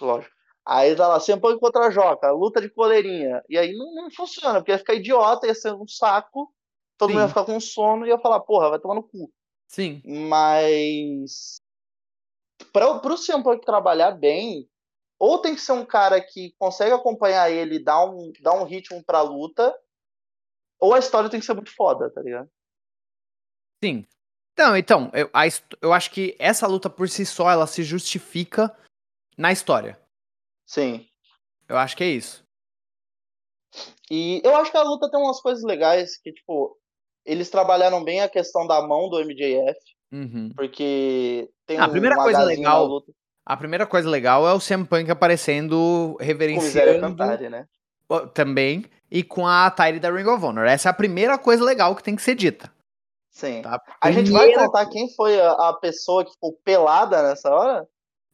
Lógico. 0.00 0.34
Aí 0.66 0.96
tá 0.96 1.06
lá, 1.06 1.20
Sempang 1.20 1.58
contra 1.58 1.86
a 1.86 1.90
Joca, 1.90 2.30
luta 2.30 2.60
de 2.60 2.70
coleirinha. 2.70 3.42
E 3.48 3.58
aí 3.58 3.72
não, 3.76 3.94
não, 3.94 4.10
funciona, 4.10 4.54
porque 4.54 4.72
ia 4.72 4.78
ficar 4.78 4.94
idiota, 4.94 5.46
ia 5.46 5.54
ser 5.54 5.74
um 5.74 5.86
saco, 5.86 6.52
todo 6.96 7.10
Sim. 7.10 7.14
mundo 7.14 7.22
ia 7.24 7.28
ficar 7.28 7.44
com 7.44 7.60
sono 7.60 8.06
e 8.06 8.08
ia 8.08 8.18
falar, 8.18 8.40
porra, 8.40 8.70
vai 8.70 8.78
tomar 8.78 8.94
no 8.94 9.02
cu. 9.02 9.30
Sim. 9.68 10.00
Mas. 10.04 11.56
Pra, 12.72 12.98
pro 12.98 13.18
Sempang 13.18 13.60
trabalhar 13.60 14.12
bem, 14.12 14.68
ou 15.18 15.38
tem 15.38 15.54
que 15.54 15.60
ser 15.60 15.72
um 15.72 15.84
cara 15.84 16.20
que 16.20 16.54
consegue 16.58 16.92
acompanhar 16.92 17.50
ele, 17.50 17.78
dar 17.78 18.04
um, 18.06 18.32
dar 18.40 18.54
um 18.54 18.64
ritmo 18.64 19.04
pra 19.04 19.20
luta, 19.20 19.76
ou 20.80 20.94
a 20.94 20.98
história 20.98 21.28
tem 21.28 21.40
que 21.40 21.46
ser 21.46 21.54
muito 21.54 21.74
foda, 21.74 22.10
tá 22.10 22.22
ligado? 22.22 22.48
Sim. 23.82 24.06
Não, 24.56 24.76
então, 24.76 25.10
eu, 25.12 25.28
a, 25.32 25.42
eu 25.82 25.92
acho 25.92 26.10
que 26.10 26.36
essa 26.38 26.66
luta 26.66 26.88
por 26.88 27.08
si 27.08 27.26
só, 27.26 27.50
ela 27.50 27.66
se 27.66 27.82
justifica 27.82 28.74
na 29.36 29.50
história. 29.52 29.98
Sim. 30.64 31.06
Eu 31.68 31.76
acho 31.76 31.96
que 31.96 32.04
é 32.04 32.08
isso. 32.08 32.44
E 34.10 34.40
eu 34.44 34.54
acho 34.56 34.70
que 34.70 34.76
a 34.76 34.82
luta 34.82 35.10
tem 35.10 35.20
umas 35.20 35.40
coisas 35.40 35.64
legais 35.64 36.16
que, 36.18 36.32
tipo, 36.32 36.78
eles 37.24 37.50
trabalharam 37.50 38.04
bem 38.04 38.20
a 38.20 38.28
questão 38.28 38.66
da 38.66 38.86
mão 38.86 39.08
do 39.08 39.18
MJF. 39.24 39.78
Uhum. 40.12 40.52
Porque 40.54 41.50
tem 41.66 41.78
a 41.78 41.88
primeira 41.88 42.16
coisa 42.16 42.42
legal. 42.44 43.02
A 43.44 43.56
primeira 43.56 43.86
coisa 43.86 44.08
legal 44.08 44.46
é 44.48 44.54
o 44.54 44.60
CM 44.60 44.86
Punk 44.86 45.10
aparecendo 45.10 46.16
reverenciando. 46.20 47.00
Com 47.00 47.16
Cantare, 47.16 47.48
né? 47.48 47.66
Também. 48.32 48.84
E 49.10 49.22
com 49.22 49.46
a 49.46 49.70
Tyre 49.70 49.98
da 49.98 50.10
Ring 50.10 50.26
of 50.26 50.44
Honor. 50.44 50.66
Essa 50.66 50.88
é 50.88 50.90
a 50.90 50.94
primeira 50.94 51.36
coisa 51.36 51.64
legal 51.64 51.94
que 51.96 52.02
tem 52.02 52.16
que 52.16 52.22
ser 52.22 52.34
dita. 52.34 52.72
Sim. 53.34 53.62
Tá? 53.62 53.82
A 54.00 54.12
gente 54.12 54.30
vai 54.30 54.52
contar 54.54 54.86
quem 54.86 55.12
foi 55.12 55.40
a, 55.40 55.50
a, 55.50 55.72
pessoa 55.74 56.24
que 56.24 56.30
ficou 56.30 56.52
pelada 56.64 57.20
nessa 57.20 57.50
hora? 57.50 57.88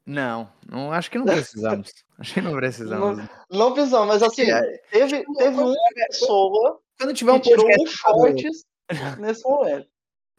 Não, 0.04 0.46
não 0.70 0.92
acho 0.92 1.10
que 1.10 1.18
não 1.18 1.24
precisamos. 1.24 1.90
acho 2.18 2.34
que 2.34 2.40
não 2.42 2.52
precisamos. 2.52 3.16
Não, 3.18 3.28
não 3.50 3.72
precisamos, 3.72 4.08
mas 4.08 4.22
assim, 4.22 4.50
é. 4.50 4.60
teve, 4.90 5.24
teve 5.36 5.58
uma 5.58 5.74
pessoa 5.94 6.80
quando 6.98 7.14
tiver 7.14 7.32
um 7.32 7.40
que 7.40 7.48
tirou 7.48 7.66
um 7.66 7.86
shorts 7.86 8.64
nesse 9.18 9.42
momento. 9.48 9.88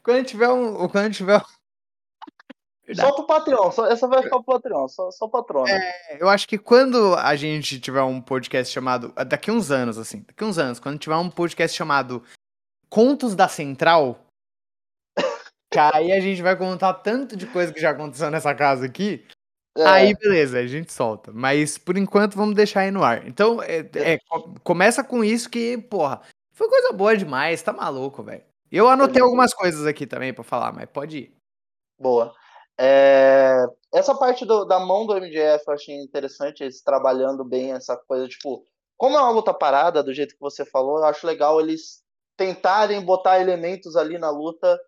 Quando 0.04 0.24
tiver 0.24 0.48
um. 0.48 0.88
Quando 0.88 1.12
tiver 1.12 1.42
Só 2.94 3.12
pro 3.12 3.26
Patreon, 3.26 3.72
só, 3.72 3.86
essa 3.86 4.06
vai 4.06 4.22
ficar 4.22 4.36
pro 4.42 4.54
Patreon, 4.54 4.86
só, 4.86 5.10
só 5.10 5.26
patrona. 5.26 5.70
É, 5.70 6.22
eu 6.22 6.28
acho 6.28 6.46
que 6.46 6.56
quando 6.56 7.16
a 7.16 7.34
gente 7.34 7.80
tiver 7.80 8.02
um 8.02 8.20
podcast 8.20 8.72
chamado. 8.72 9.12
Daqui 9.26 9.50
uns 9.50 9.72
anos, 9.72 9.98
assim, 9.98 10.22
daqui 10.24 10.44
uns 10.44 10.56
anos, 10.56 10.78
quando 10.78 11.00
tiver 11.00 11.16
um 11.16 11.30
podcast 11.30 11.76
chamado 11.76 12.22
Contos 12.88 13.34
da 13.34 13.48
Central, 13.48 14.20
que 15.72 15.78
aí 15.78 16.12
a 16.12 16.20
gente 16.20 16.42
vai 16.42 16.54
contar 16.54 16.94
tanto 16.94 17.34
de 17.34 17.46
coisa 17.46 17.72
que 17.72 17.80
já 17.80 17.90
aconteceu 17.90 18.30
nessa 18.30 18.54
casa 18.54 18.84
aqui. 18.84 19.26
É. 19.76 19.84
Aí, 19.86 20.14
beleza, 20.14 20.58
a 20.58 20.66
gente 20.66 20.92
solta. 20.92 21.32
Mas 21.32 21.78
por 21.78 21.96
enquanto 21.96 22.36
vamos 22.36 22.54
deixar 22.54 22.80
aí 22.80 22.90
no 22.90 23.02
ar. 23.02 23.26
Então, 23.26 23.62
é, 23.62 23.78
é, 23.94 24.18
começa 24.62 25.02
com 25.02 25.24
isso 25.24 25.48
que, 25.48 25.78
porra, 25.78 26.20
foi 26.52 26.68
coisa 26.68 26.92
boa 26.92 27.16
demais, 27.16 27.62
tá 27.62 27.72
maluco, 27.72 28.22
velho. 28.22 28.44
Eu 28.70 28.88
anotei 28.88 29.22
algumas 29.22 29.54
coisas 29.54 29.86
aqui 29.86 30.06
também 30.06 30.32
para 30.32 30.44
falar, 30.44 30.72
mas 30.72 30.88
pode 30.90 31.18
ir. 31.18 31.36
Boa. 31.98 32.34
É, 32.78 33.64
essa 33.92 34.14
parte 34.14 34.44
do, 34.44 34.64
da 34.64 34.78
mão 34.78 35.06
do 35.06 35.16
MJF 35.16 35.64
eu 35.66 35.74
achei 35.74 35.94
interessante, 35.96 36.62
eles 36.62 36.82
trabalhando 36.82 37.44
bem 37.44 37.72
essa 37.72 37.96
coisa, 37.96 38.26
tipo, 38.26 38.64
como 38.96 39.16
é 39.16 39.20
uma 39.20 39.30
luta 39.30 39.52
parada, 39.52 40.02
do 40.02 40.12
jeito 40.12 40.34
que 40.34 40.40
você 40.40 40.64
falou, 40.64 40.98
eu 40.98 41.04
acho 41.04 41.26
legal 41.26 41.60
eles 41.60 42.02
tentarem 42.36 43.04
botar 43.04 43.40
elementos 43.40 43.94
ali 43.94 44.18
na 44.18 44.30
luta 44.30 44.80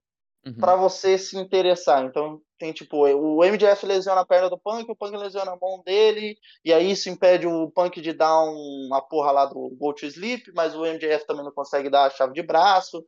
uhum. 0.46 0.54
para 0.54 0.76
você 0.76 1.16
se 1.18 1.36
interessar. 1.36 2.04
Então, 2.04 2.40
tem 2.58 2.72
tipo, 2.72 3.06
o 3.06 3.44
MJF 3.44 3.84
lesiona 3.84 4.20
a 4.20 4.26
perna 4.26 4.48
do 4.48 4.58
Punk, 4.58 4.90
o 4.90 4.96
Punk 4.96 5.16
lesiona 5.16 5.52
a 5.52 5.56
mão 5.56 5.82
dele, 5.84 6.36
e 6.64 6.72
aí 6.72 6.90
isso 6.90 7.08
impede 7.08 7.46
o 7.46 7.70
Punk 7.70 8.00
de 8.00 8.12
dar 8.12 8.42
um, 8.42 8.86
uma 8.86 9.02
porra 9.02 9.32
lá 9.32 9.46
do 9.46 9.70
Go 9.78 9.92
to 9.92 10.06
Sleep, 10.06 10.52
mas 10.54 10.74
o 10.74 10.84
MJF 10.84 11.26
também 11.26 11.44
não 11.44 11.52
consegue 11.52 11.90
dar 11.90 12.06
a 12.06 12.10
chave 12.10 12.32
de 12.32 12.42
braço. 12.42 13.04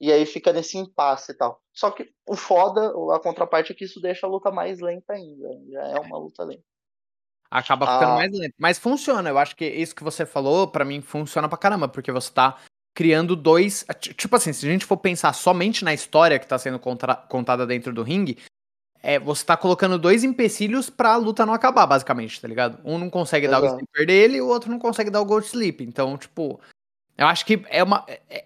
E 0.00 0.10
aí 0.10 0.24
fica 0.24 0.50
nesse 0.50 0.78
impasse 0.78 1.32
e 1.32 1.34
tal. 1.34 1.60
Só 1.74 1.90
que 1.90 2.10
o 2.26 2.34
foda, 2.34 2.90
a 3.14 3.20
contraparte 3.20 3.72
é 3.72 3.74
que 3.74 3.84
isso 3.84 4.00
deixa 4.00 4.26
a 4.26 4.30
luta 4.30 4.50
mais 4.50 4.80
lenta 4.80 5.12
ainda. 5.12 5.48
Já 5.70 5.82
é 5.88 6.00
uma 6.00 6.16
luta 6.16 6.42
lenta. 6.42 6.64
Acaba 7.50 7.84
ficando 7.84 8.12
ah. 8.12 8.16
mais 8.16 8.32
lento. 8.32 8.54
Mas 8.58 8.78
funciona. 8.78 9.28
Eu 9.28 9.36
acho 9.36 9.54
que 9.54 9.66
isso 9.66 9.94
que 9.94 10.02
você 10.02 10.24
falou, 10.24 10.68
para 10.68 10.86
mim, 10.86 11.02
funciona 11.02 11.50
pra 11.50 11.58
caramba, 11.58 11.86
porque 11.86 12.10
você 12.10 12.32
tá 12.32 12.56
criando 13.00 13.34
dois. 13.34 13.82
Tipo 13.98 14.36
assim, 14.36 14.52
se 14.52 14.68
a 14.68 14.70
gente 14.70 14.84
for 14.84 14.98
pensar 14.98 15.32
somente 15.32 15.82
na 15.82 15.94
história 15.94 16.38
que 16.38 16.46
tá 16.46 16.58
sendo 16.58 16.78
contada 16.78 17.66
dentro 17.66 17.94
do 17.94 18.02
ringue, 18.02 18.36
é, 19.02 19.18
você 19.18 19.42
tá 19.42 19.56
colocando 19.56 19.98
dois 19.98 20.22
empecilhos 20.22 20.90
pra 20.90 21.16
luta 21.16 21.46
não 21.46 21.54
acabar, 21.54 21.86
basicamente, 21.86 22.38
tá 22.38 22.46
ligado? 22.46 22.78
Um 22.84 22.98
não 22.98 23.08
consegue 23.08 23.46
Exato. 23.46 23.62
dar 23.62 23.72
o 23.72 23.74
sleeper 23.76 24.06
dele 24.06 24.36
e 24.36 24.40
o 24.42 24.48
outro 24.48 24.70
não 24.70 24.78
consegue 24.78 25.08
dar 25.08 25.22
o 25.22 25.24
gold 25.24 25.46
sleep. 25.46 25.82
Então, 25.82 26.18
tipo, 26.18 26.60
eu 27.16 27.26
acho 27.26 27.46
que 27.46 27.64
é 27.70 27.82
uma. 27.82 28.04
É, 28.28 28.44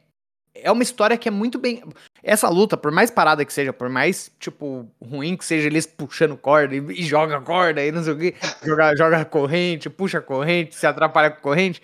é 0.54 0.70
uma 0.70 0.84
história 0.84 1.18
que 1.18 1.26
é 1.26 1.32
muito 1.32 1.58
bem. 1.58 1.82
Essa 2.22 2.48
luta, 2.48 2.76
por 2.76 2.92
mais 2.92 3.10
parada 3.10 3.44
que 3.44 3.52
seja, 3.52 3.72
por 3.72 3.88
mais, 3.88 4.30
tipo, 4.38 4.88
ruim 5.04 5.36
que 5.36 5.44
seja 5.44 5.66
eles 5.66 5.84
puxando 5.84 6.36
corda 6.36 6.76
e, 6.76 6.78
e 6.78 7.02
joga 7.02 7.40
corda 7.40 7.84
e 7.84 7.90
não 7.90 8.04
sei 8.04 8.12
o 8.12 8.18
que, 8.18 8.34
joga, 8.64 8.94
joga 8.94 9.24
corrente, 9.24 9.90
puxa 9.90 10.20
corrente, 10.20 10.76
se 10.76 10.86
atrapalha 10.86 11.32
com 11.32 11.42
corrente. 11.42 11.82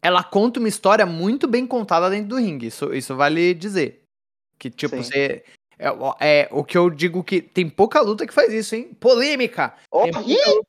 Ela 0.00 0.22
conta 0.22 0.60
uma 0.60 0.68
história 0.68 1.04
muito 1.04 1.48
bem 1.48 1.66
contada 1.66 2.08
dentro 2.10 2.28
do 2.28 2.36
ringue. 2.36 2.66
Isso, 2.66 2.94
isso 2.94 3.16
vale 3.16 3.54
dizer. 3.54 4.02
Que, 4.58 4.70
tipo, 4.70 4.96
Sim. 4.96 5.02
você. 5.02 5.44
É, 5.78 5.88
é, 6.20 6.48
o 6.50 6.64
que 6.64 6.76
eu 6.76 6.90
digo 6.90 7.22
que 7.22 7.40
tem 7.40 7.68
pouca 7.68 8.00
luta 8.00 8.26
que 8.26 8.34
faz 8.34 8.52
isso, 8.52 8.74
hein? 8.74 8.92
Polêmica! 8.94 9.76
Oh, 9.92 10.02
tem, 10.02 10.12
pouca 10.12 10.50
luta, 10.50 10.68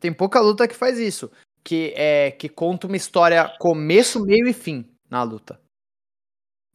tem 0.00 0.12
pouca 0.12 0.40
luta 0.40 0.68
que 0.68 0.74
faz 0.74 0.98
isso. 0.98 1.30
Que, 1.62 1.92
é, 1.96 2.30
que 2.30 2.48
conta 2.48 2.86
uma 2.86 2.96
história 2.96 3.48
começo, 3.58 4.24
meio 4.24 4.46
e 4.48 4.52
fim 4.52 4.88
na 5.10 5.22
luta. 5.22 5.60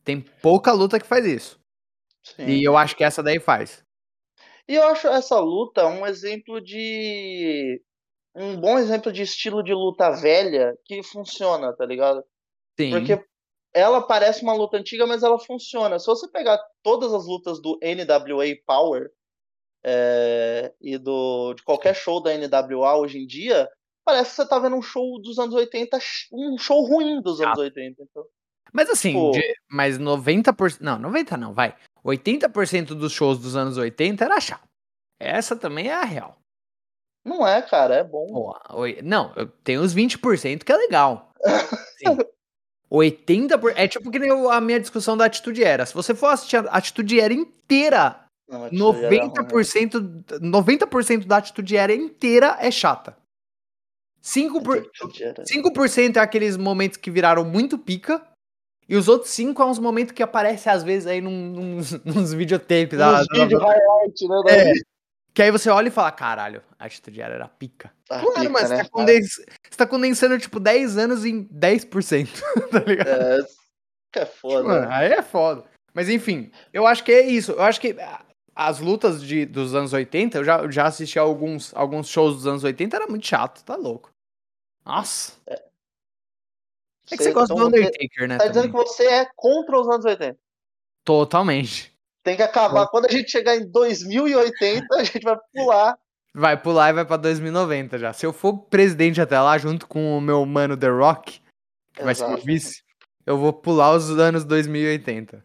Tem 0.03 0.21
pouca 0.21 0.71
luta 0.71 0.99
que 0.99 1.07
faz 1.07 1.25
isso. 1.25 1.59
Sim. 2.23 2.45
E 2.45 2.63
eu 2.63 2.77
acho 2.77 2.95
que 2.95 3.03
essa 3.03 3.23
daí 3.23 3.39
faz. 3.39 3.83
E 4.67 4.75
eu 4.75 4.83
acho 4.83 5.07
essa 5.07 5.39
luta 5.39 5.87
um 5.87 6.05
exemplo 6.05 6.61
de. 6.61 7.81
Um 8.35 8.59
bom 8.59 8.77
exemplo 8.79 9.11
de 9.11 9.23
estilo 9.23 9.61
de 9.61 9.73
luta 9.73 10.09
velha 10.11 10.77
que 10.85 11.03
funciona, 11.03 11.73
tá 11.73 11.85
ligado? 11.85 12.23
Sim. 12.79 12.91
Porque 12.91 13.23
ela 13.73 14.01
parece 14.01 14.43
uma 14.43 14.53
luta 14.53 14.77
antiga, 14.77 15.05
mas 15.05 15.23
ela 15.23 15.39
funciona. 15.39 15.99
Se 15.99 16.05
você 16.05 16.27
pegar 16.29 16.59
todas 16.81 17.13
as 17.13 17.25
lutas 17.25 17.61
do 17.61 17.77
NWA 17.81 18.45
Power 18.65 19.09
é, 19.83 20.73
e 20.79 20.97
do, 20.97 21.53
de 21.53 21.63
qualquer 21.63 21.95
show 21.95 22.21
da 22.21 22.31
NWA 22.37 22.97
hoje 22.97 23.19
em 23.19 23.25
dia, 23.25 23.69
parece 24.05 24.31
que 24.31 24.35
você 24.37 24.47
tá 24.47 24.59
vendo 24.59 24.75
um 24.75 24.81
show 24.81 25.21
dos 25.21 25.37
anos 25.39 25.55
80, 25.55 25.97
um 26.33 26.57
show 26.57 26.85
ruim 26.85 27.21
dos 27.21 27.41
anos 27.41 27.59
ah. 27.59 27.61
80. 27.61 28.03
Então. 28.03 28.25
Mas 28.73 28.89
assim, 28.89 29.13
Pô. 29.13 29.31
de, 29.31 29.43
mas 29.69 29.99
90%. 29.99 30.79
Não, 30.81 30.99
90% 30.99 31.37
não, 31.37 31.53
vai. 31.53 31.75
80% 32.05 32.87
dos 32.95 33.11
shows 33.11 33.39
dos 33.39 33.55
anos 33.55 33.77
80 33.77 34.23
era 34.23 34.39
chato. 34.39 34.67
Essa 35.19 35.55
também 35.55 35.87
é 35.87 35.93
a 35.93 36.03
real. 36.03 36.40
Não 37.23 37.47
é, 37.47 37.61
cara, 37.61 37.95
é 37.95 38.03
bom. 38.03 38.27
Pô, 38.27 38.55
não, 39.03 39.31
tem 39.63 39.77
os 39.77 39.93
20% 39.93 40.63
que 40.63 40.71
é 40.71 40.77
legal. 40.77 41.31
Sim. 41.97 42.17
80%. 42.91 43.73
É 43.75 43.87
tipo 43.87 44.11
que 44.11 44.19
nem 44.19 44.29
a 44.49 44.59
minha 44.59 44.79
discussão 44.79 45.15
da 45.15 45.25
Atitude 45.25 45.63
Era. 45.63 45.85
Se 45.85 45.93
você 45.93 46.13
for 46.13 46.27
assistir 46.27 46.57
a 46.57 46.71
Atitude 46.71 47.19
Era 47.21 47.33
inteira, 47.33 48.19
não, 48.49 48.69
90%, 48.69 50.25
90% 50.41 51.25
da 51.25 51.37
Atitude 51.37 51.77
Era 51.77 51.93
inteira 51.93 52.57
é 52.59 52.69
chata. 52.69 53.15
5%, 54.21 54.61
por, 54.61 54.77
5% 54.77 56.17
é 56.17 56.19
aqueles 56.19 56.57
momentos 56.57 56.97
que 56.97 57.09
viraram 57.09 57.45
muito 57.45 57.79
pica. 57.79 58.21
E 58.87 58.95
os 58.95 59.07
outros 59.07 59.31
cinco 59.31 59.61
é 59.61 59.65
uns 59.65 59.79
momentos 59.79 60.11
que 60.11 60.21
aparece 60.21 60.69
às 60.69 60.83
vezes 60.83 61.07
aí 61.07 61.21
num, 61.21 61.75
nos, 61.75 61.91
nos 62.03 62.33
videotapes. 62.33 62.99
Nos 62.99 63.27
da, 63.27 63.33
vídeo 63.33 63.57
da... 63.57 63.65
highlight, 63.65 64.27
né? 64.27 64.41
É. 64.49 64.73
Que 65.33 65.41
aí 65.41 65.51
você 65.51 65.69
olha 65.69 65.87
e 65.87 65.91
fala, 65.91 66.11
caralho, 66.11 66.61
a 66.77 66.85
atitude 66.85 67.21
era 67.21 67.47
pica. 67.47 67.91
Ah, 68.09 68.17
Mano, 68.17 68.33
pica, 68.33 68.49
mas 68.49 68.69
né, 68.69 68.77
você, 68.77 68.83
tá 68.83 68.89
condens... 68.89 69.35
você 69.35 69.77
tá 69.77 69.87
condensando, 69.87 70.39
tipo, 70.39 70.59
10 70.59 70.97
anos 70.97 71.25
em 71.25 71.45
10%, 71.45 72.41
tá 72.69 72.79
ligado? 72.79 73.07
É, 73.07 73.45
é 74.17 74.25
foda. 74.25 74.67
Mano, 74.67 74.91
aí 74.91 75.11
é 75.11 75.21
foda. 75.21 75.63
Mas 75.93 76.09
enfim, 76.09 76.51
eu 76.73 76.85
acho 76.85 77.03
que 77.03 77.11
é 77.11 77.21
isso. 77.21 77.53
Eu 77.53 77.63
acho 77.63 77.79
que 77.79 77.95
as 78.53 78.79
lutas 78.79 79.23
de, 79.23 79.45
dos 79.45 79.73
anos 79.73 79.93
80, 79.93 80.37
eu 80.37 80.43
já, 80.43 80.69
já 80.69 80.85
assisti 80.85 81.17
a 81.17 81.21
alguns, 81.21 81.73
alguns 81.75 82.07
shows 82.07 82.35
dos 82.35 82.47
anos 82.47 82.63
80, 82.63 82.95
era 82.95 83.07
muito 83.07 83.25
chato, 83.25 83.63
tá 83.63 83.75
louco. 83.75 84.11
Nossa. 84.85 85.33
É. 85.47 85.71
É 87.09 87.17
que 87.17 87.23
você 87.23 87.31
gosta 87.31 87.53
do 87.53 87.67
Undertaker, 87.67 88.27
né? 88.27 88.37
Tá 88.37 88.47
dizendo 88.47 88.67
que 88.67 88.73
você 88.73 89.05
é 89.05 89.27
contra 89.35 89.79
os 89.79 89.87
anos 89.87 90.05
80. 90.05 90.39
Totalmente. 91.03 91.90
Tem 92.23 92.35
que 92.35 92.43
acabar. 92.43 92.87
Quando 92.87 93.05
a 93.05 93.11
gente 93.11 93.31
chegar 93.31 93.55
em 93.55 93.69
2080, 93.69 94.95
a 94.95 95.03
gente 95.03 95.23
vai 95.23 95.37
pular. 95.53 95.97
Vai 96.33 96.61
pular 96.61 96.89
e 96.89 96.93
vai 96.93 97.05
pra 97.05 97.17
2090 97.17 97.97
já. 97.97 98.13
Se 98.13 98.25
eu 98.25 98.31
for 98.31 98.57
presidente 98.57 99.19
até 99.19 99.39
lá, 99.39 99.57
junto 99.57 99.87
com 99.87 100.17
o 100.17 100.21
meu 100.21 100.45
mano 100.45 100.77
The 100.77 100.87
Rock, 100.87 101.41
que 101.93 102.01
Exato. 102.01 102.05
vai 102.05 102.15
ser 102.15 102.25
o 102.25 102.37
vice, 102.45 102.83
eu 103.25 103.37
vou 103.37 103.51
pular 103.51 103.91
os 103.95 104.09
anos 104.11 104.45
2080. 104.45 105.43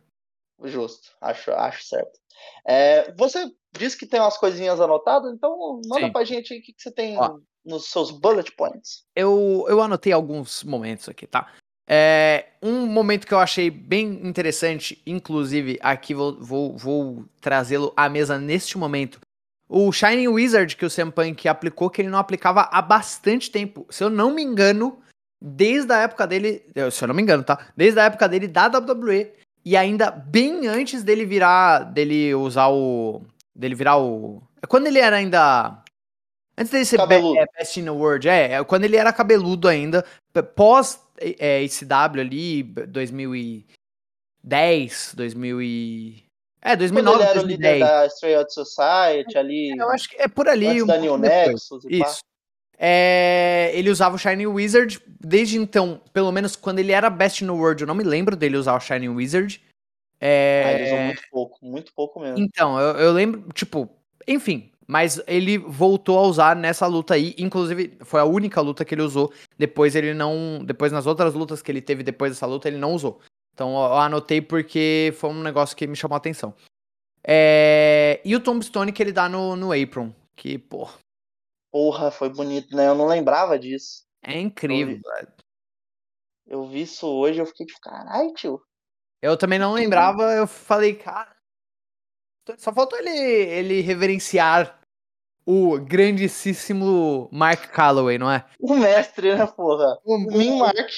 Justo, 0.65 1.09
acho, 1.21 1.51
acho 1.51 1.85
certo. 1.85 2.19
É, 2.67 3.13
você 3.15 3.51
disse 3.73 3.97
que 3.97 4.07
tem 4.07 4.21
umas 4.21 4.37
coisinhas 4.37 4.81
anotadas, 4.81 5.33
então 5.33 5.81
manda 5.87 6.07
Sim. 6.07 6.13
pra 6.13 6.25
gente 6.25 6.53
aí 6.53 6.61
o 6.61 6.63
que, 6.63 6.73
que 6.73 6.83
você 6.83 6.91
tem 6.91 7.19
Ó, 7.19 7.39
nos 7.65 7.91
seus 7.91 8.11
bullet 8.11 8.53
points. 8.53 9.05
Eu, 9.15 9.67
eu 9.69 9.81
anotei 9.83 10.13
alguns 10.13 10.63
momentos 10.63 11.09
aqui, 11.09 11.27
tá? 11.27 11.53
É, 11.89 12.47
um 12.61 12.87
momento 12.87 13.27
que 13.27 13.35
eu 13.35 13.39
achei 13.39 13.71
bem 13.71 14.21
interessante, 14.27 15.01
inclusive 15.07 15.79
aqui 15.81 16.15
vou, 16.15 16.37
vou, 16.41 16.77
vou 16.77 17.25
trazê-lo 17.41 17.93
à 17.97 18.09
mesa 18.09 18.39
neste 18.39 18.77
momento. 18.77 19.21
O 19.69 19.91
Shining 19.93 20.29
Wizard 20.29 20.77
que 20.77 20.85
o 20.85 20.91
Sam 20.91 21.11
Punk 21.11 21.49
aplicou, 21.49 21.91
que 21.91 22.03
ele 22.03 22.09
não 22.09 22.19
aplicava 22.19 22.69
há 22.73 22.83
bastante 22.83 23.51
tempo. 23.51 23.87
Se 23.91 24.03
eu 24.03 24.11
não 24.11 24.33
me 24.33 24.43
engano, 24.43 24.99
desde 25.41 25.93
a 25.93 25.99
época 25.99 26.27
dele. 26.27 26.63
Se 26.91 27.03
eu 27.03 27.09
não 27.09 27.15
me 27.15 27.23
engano, 27.23 27.43
tá? 27.43 27.67
Desde 27.77 27.99
a 27.99 28.05
época 28.05 28.29
dele 28.29 28.47
da 28.47 28.67
WWE. 28.67 29.33
E 29.65 29.77
ainda 29.77 30.11
bem 30.11 30.69
antes 30.69 31.03
dele 31.03 31.25
virar. 31.25 31.81
dele 31.81 32.33
usar 32.35 32.69
o. 32.69 33.23
dele 33.55 33.75
virar 33.75 33.99
o. 33.99 34.41
Quando 34.69 34.87
ele 34.87 35.01
era 35.01 35.17
ainda 35.17 35.83
Antes 36.59 36.73
dele 36.73 36.85
ser 36.87 37.07
be 37.07 37.39
é, 37.39 37.47
Best 37.59 37.79
in 37.79 37.85
the 37.85 37.91
World, 37.91 38.29
é, 38.29 38.53
é, 38.53 38.65
quando 38.65 38.85
ele 38.85 38.97
era 38.97 39.13
cabeludo 39.13 39.69
ainda, 39.69 40.05
pós 40.55 40.99
é, 41.21 41.63
ECW 41.63 42.21
ali, 42.21 42.63
2010, 42.63 45.15
2000 45.17 45.63
e... 45.63 46.25
É, 46.63 46.75
2009, 46.75 47.19
quando 47.19 47.21
ele 47.21 47.31
era 47.31 47.41
2010. 47.41 47.45
o 47.45 47.47
líder 47.47 47.79
da 47.79 48.07
Straight 48.07 48.39
Out 48.39 48.53
Society 48.53 49.39
ali. 49.39 49.73
É, 49.73 49.83
eu 49.83 49.91
acho 49.91 50.09
que 50.09 50.17
é 50.17 50.27
por 50.27 50.49
ali. 50.49 50.67
Antes 50.67 50.83
um 50.83 50.87
da 50.87 50.99
New 50.99 51.19
Nexus 51.19 51.85
e 51.85 52.01
Isso. 52.01 52.21
É, 52.79 53.71
ele 53.73 53.89
usava 53.89 54.17
o 54.17 54.19
Shining 54.19 54.47
Wizard 54.47 55.01
desde 55.19 55.57
então, 55.57 56.01
pelo 56.13 56.31
menos 56.31 56.57
quando 56.57 56.79
ele 56.79 56.93
era 56.93 57.09
Best 57.09 57.45
the 57.45 57.51
World, 57.51 57.83
eu 57.83 57.87
não 57.87 57.95
me 57.95 58.05
lembro 58.05 58.37
dele 58.37 58.57
usar 58.57 58.75
o 58.75 58.81
Shining 58.81 59.09
Wizard. 59.09 59.63
É... 60.21 60.63
Ah, 60.65 60.73
ele 60.73 60.85
usou 60.85 60.99
muito 60.99 61.23
pouco, 61.31 61.59
muito 61.63 61.95
pouco 61.95 62.21
mesmo. 62.21 62.39
Então, 62.39 62.79
eu, 62.79 62.97
eu 62.97 63.13
lembro, 63.13 63.51
tipo, 63.53 63.89
enfim, 64.27 64.71
mas 64.87 65.21
ele 65.27 65.59
voltou 65.59 66.19
a 66.19 66.23
usar 66.23 66.55
nessa 66.55 66.87
luta 66.87 67.15
aí, 67.15 67.35
inclusive 67.39 67.99
foi 68.03 68.21
a 68.21 68.25
única 68.25 68.61
luta 68.61 68.85
que 68.85 68.95
ele 68.95 69.03
usou. 69.03 69.33
Depois 69.59 69.97
ele 69.97 70.15
não, 70.15 70.65
depois 70.65 70.93
nas 70.93 71.07
outras 71.07 71.35
lutas 71.35 71.61
que 71.61 71.73
ele 71.73 71.83
teve 71.83 72.03
depois 72.03 72.33
dessa 72.33 72.47
luta 72.47 72.69
ele 72.69 72.79
não 72.79 72.95
usou. 72.95 73.21
Então 73.53 73.75
eu 73.75 73.95
anotei 73.95 74.41
porque 74.41 75.13
foi 75.17 75.31
um 75.31 75.43
negócio 75.43 75.77
que 75.77 75.87
me 75.87 75.97
chamou 75.97 76.15
a 76.15 76.19
atenção. 76.19 76.55
É... 77.27 78.21
E 78.25 78.37
o 78.37 78.41
Tombstone 78.41 78.93
que 78.93 79.03
ele 79.03 79.13
dá 79.13 79.29
no, 79.29 79.57
no 79.57 79.73
apron. 79.73 80.15
Que, 80.37 80.59
pô. 80.59 80.89
Porra, 81.73 82.11
foi 82.11 82.29
bonito, 82.29 82.77
né? 82.77 82.87
Eu 82.87 82.95
não 82.95 83.07
lembrava 83.07 83.59
disso. 83.59 84.05
É 84.23 84.39
incrível, 84.39 84.95
eu 84.95 85.01
vi, 85.01 85.29
eu 86.47 86.67
vi 86.67 86.83
isso 86.83 87.07
hoje 87.07 87.39
eu 87.39 87.47
fiquei 87.47 87.67
tipo, 87.67 87.81
caralho, 87.81 88.33
tio. 88.35 88.61
Eu 89.23 89.37
também 89.37 89.59
não 89.59 89.73
lembrava, 89.73 90.33
eu 90.35 90.47
falei, 90.47 90.95
cara. 90.95 91.36
Só 92.59 92.73
faltou 92.73 92.99
ele, 92.99 93.11
ele 93.11 93.81
reverenciar 93.81 94.79
o 95.45 95.79
grandíssimo 95.79 97.29
Mark 97.33 97.71
Calloway, 97.71 98.19
não 98.19 98.31
é? 98.31 98.45
O 98.61 98.77
mestre, 98.77 99.35
né, 99.35 99.47
porra? 99.47 99.99
O, 100.05 100.17
o 100.17 100.59
Mark. 100.59 100.91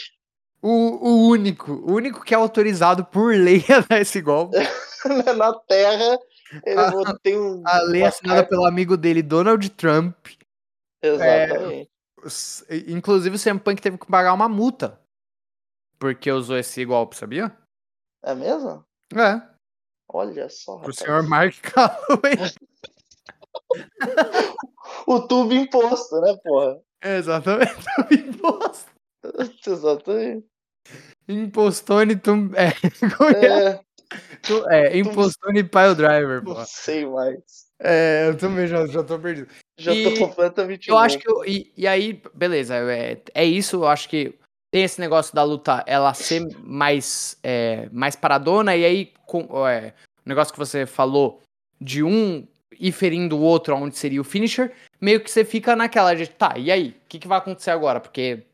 O, 0.60 1.08
o 1.08 1.28
único, 1.28 1.72
o 1.72 1.92
único 1.92 2.24
que 2.24 2.34
é 2.34 2.36
autorizado 2.36 3.04
por 3.04 3.34
lei 3.34 3.64
a 3.68 3.80
dar 3.80 4.00
esse 4.00 4.20
golpe. 4.20 4.56
Na 5.36 5.54
Terra, 5.60 6.18
ele 6.66 6.80
a, 6.80 7.18
tem 7.22 7.38
um. 7.38 7.62
A 7.64 7.82
lei 7.82 8.02
assinada 8.02 8.40
carta. 8.40 8.50
pelo 8.50 8.66
amigo 8.66 8.96
dele, 8.96 9.22
Donald 9.22 9.68
Trump. 9.70 10.16
Exatamente. 11.00 11.90
É, 12.68 12.76
inclusive, 12.88 13.36
o 13.36 13.38
CM 13.38 13.60
Punk 13.60 13.80
teve 13.80 13.98
que 13.98 14.06
pagar 14.06 14.32
uma 14.32 14.48
multa. 14.48 15.00
Porque 15.98 16.30
usou 16.30 16.56
esse 16.56 16.84
golpe, 16.84 17.16
sabia? 17.16 17.56
É 18.24 18.34
mesmo? 18.34 18.84
É. 19.14 19.57
Olha 20.08 20.48
só. 20.48 20.78
Pro 20.78 20.92
senhor 20.92 21.22
Mark 21.28 21.54
Calloway. 21.62 22.52
o 25.06 25.20
tubo 25.20 25.52
imposto, 25.52 26.20
né, 26.20 26.36
porra? 26.42 26.80
Exatamente, 27.04 27.74
tubo 27.96 28.14
imposto. 28.14 28.90
Exatamente. 29.66 30.46
Impostone 31.28 32.16
tum... 32.16 32.50
É, 32.54 32.68
é? 33.44 33.46
é? 33.46 33.80
Tu... 34.42 34.70
é 34.70 34.96
Impostone 34.96 35.62
Pile 35.64 35.94
Driver, 35.94 36.42
pô. 36.42 36.54
Não 36.54 36.64
sei 36.64 37.04
mais. 37.04 37.68
É, 37.80 38.28
eu 38.28 38.36
também 38.36 38.66
já, 38.66 38.86
já 38.86 39.04
tô 39.04 39.18
perdido. 39.18 39.48
Já 39.78 39.94
e 39.94 40.04
tô 40.04 40.26
completamente 40.26 40.88
Eu 40.88 40.98
acho 40.98 41.18
que. 41.18 41.30
Eu, 41.30 41.44
e, 41.44 41.72
e 41.76 41.86
aí, 41.86 42.20
beleza, 42.34 42.74
é, 42.74 43.20
é 43.34 43.44
isso. 43.44 43.76
Eu 43.76 43.86
acho 43.86 44.08
que 44.08 44.34
tem 44.70 44.82
esse 44.82 45.00
negócio 45.00 45.34
da 45.34 45.42
luta 45.42 45.82
ela 45.86 46.12
ser 46.14 46.46
mais, 46.58 47.38
é, 47.42 47.88
mais 47.90 48.14
paradona, 48.14 48.76
e 48.76 48.84
aí 48.84 49.12
com, 49.26 49.66
é, 49.66 49.94
o 50.24 50.28
negócio 50.28 50.52
que 50.52 50.58
você 50.58 50.86
falou 50.86 51.40
de 51.80 52.02
um 52.02 52.46
ir 52.78 52.92
ferindo 52.92 53.36
o 53.36 53.40
outro 53.40 53.74
onde 53.74 53.96
seria 53.96 54.20
o 54.20 54.24
finisher, 54.24 54.74
meio 55.00 55.20
que 55.20 55.30
você 55.30 55.44
fica 55.44 55.74
naquela 55.74 56.14
de, 56.14 56.26
tá, 56.28 56.56
e 56.56 56.70
aí? 56.70 56.90
O 56.90 57.08
que, 57.08 57.18
que 57.18 57.28
vai 57.28 57.38
acontecer 57.38 57.70
agora? 57.70 58.00
Porque 58.00 58.44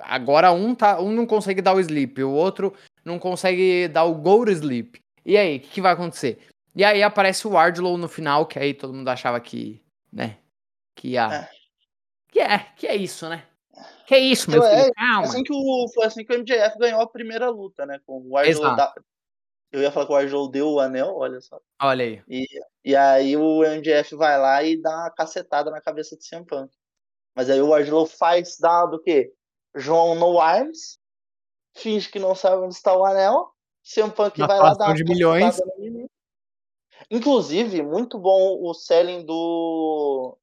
agora 0.00 0.52
um, 0.52 0.74
tá, 0.74 1.00
um 1.00 1.12
não 1.12 1.26
consegue 1.26 1.62
dar 1.62 1.74
o 1.74 1.80
sleep, 1.80 2.22
o 2.22 2.30
outro 2.30 2.74
não 3.04 3.18
consegue 3.18 3.88
dar 3.88 4.04
o 4.04 4.14
go 4.14 4.44
to 4.44 4.50
sleep. 4.50 5.00
E 5.24 5.36
aí, 5.36 5.58
o 5.58 5.60
que, 5.60 5.68
que 5.68 5.80
vai 5.80 5.92
acontecer? 5.92 6.38
E 6.74 6.84
aí 6.84 7.02
aparece 7.02 7.46
o 7.46 7.50
Wardlow 7.50 7.98
no 7.98 8.08
final, 8.08 8.46
que 8.46 8.58
aí 8.58 8.72
todo 8.72 8.94
mundo 8.94 9.08
achava 9.08 9.40
que, 9.40 9.82
né, 10.12 10.38
que 10.94 11.08
ia... 11.08 11.28
É. 11.32 11.58
Que 12.30 12.40
é, 12.40 12.58
que 12.76 12.86
é 12.86 12.94
isso, 12.94 13.26
né? 13.26 13.47
Que 14.08 14.14
é 14.14 14.18
isso, 14.20 14.50
meu 14.50 14.62
filho? 14.62 14.74
É, 14.74 14.90
Calma. 14.92 15.22
Assim 15.22 15.42
que 15.42 15.52
o, 15.52 15.86
foi 15.92 16.06
assim 16.06 16.24
que 16.24 16.34
o 16.34 16.38
MJF 16.38 16.78
ganhou 16.78 17.02
a 17.02 17.06
primeira 17.06 17.50
luta, 17.50 17.84
né? 17.84 18.00
Com 18.06 18.22
o 18.22 18.30
Wardlow 18.30 18.74
da, 18.74 18.94
eu 19.70 19.82
ia 19.82 19.92
falar 19.92 20.06
que 20.06 20.12
o 20.12 20.16
Arjou 20.16 20.50
deu 20.50 20.70
o 20.70 20.80
anel, 20.80 21.14
olha 21.14 21.42
só. 21.42 21.60
Olha 21.82 22.04
aí. 22.04 22.22
E, 22.26 22.46
e 22.82 22.96
aí 22.96 23.36
o 23.36 23.62
MJF 23.62 24.16
vai 24.16 24.38
lá 24.38 24.62
e 24.62 24.80
dá 24.80 24.90
uma 24.90 25.10
cacetada 25.10 25.70
na 25.70 25.78
cabeça 25.78 26.16
do 26.16 26.22
CM 26.22 26.46
Punk. 26.46 26.74
Mas 27.36 27.50
aí 27.50 27.60
o 27.60 27.74
Arjou 27.74 28.06
faz, 28.06 28.56
dá 28.58 28.86
do 28.86 28.98
quê? 28.98 29.30
João 29.74 30.14
no 30.14 30.40
arms, 30.40 30.98
finge 31.76 32.10
que 32.10 32.18
não 32.18 32.34
sabe 32.34 32.62
onde 32.62 32.74
está 32.74 32.96
o 32.96 33.04
anel, 33.04 33.52
CM 33.84 34.10
Punk 34.10 34.38
vai 34.38 34.58
lá 34.58 34.72
dar 34.72 34.94
de 34.94 35.04
milhões. 35.04 35.60
Inclusive, 37.10 37.82
muito 37.82 38.18
bom 38.18 38.58
o 38.62 38.72
selling 38.72 39.24
do 39.26 40.36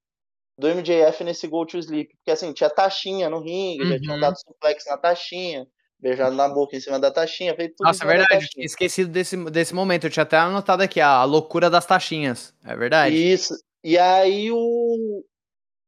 do 0.57 0.67
MJF 0.67 1.23
nesse 1.23 1.47
Go 1.47 1.65
to 1.65 1.77
Sleep, 1.77 2.15
porque 2.15 2.31
assim, 2.31 2.53
tinha 2.53 2.69
taxinha 2.69 3.29
no 3.29 3.41
ringue, 3.41 3.83
uhum. 3.83 3.89
já 3.89 3.99
tinham 3.99 4.19
dado 4.19 4.39
suplex 4.39 4.85
na 4.85 4.97
taxinha, 4.97 5.67
beijado 5.99 6.35
na 6.35 6.47
boca 6.47 6.75
em 6.75 6.79
cima 6.79 6.99
da 6.99 7.11
taxinha, 7.11 7.55
feito 7.55 7.75
tudo 7.75 7.87
Nossa, 7.87 8.03
é 8.03 8.07
verdade, 8.07 8.47
tinha 8.47 8.65
esquecido 8.65 9.09
desse, 9.09 9.35
desse 9.49 9.73
momento. 9.73 10.05
Eu 10.05 10.09
tinha 10.09 10.23
até 10.23 10.37
anotado 10.37 10.83
aqui 10.83 11.01
a 11.01 11.23
loucura 11.23 11.69
das 11.69 11.85
taxinhas. 11.85 12.53
É 12.63 12.75
verdade. 12.75 13.15
Isso. 13.15 13.53
E 13.83 13.97
aí 13.97 14.51
o. 14.51 15.23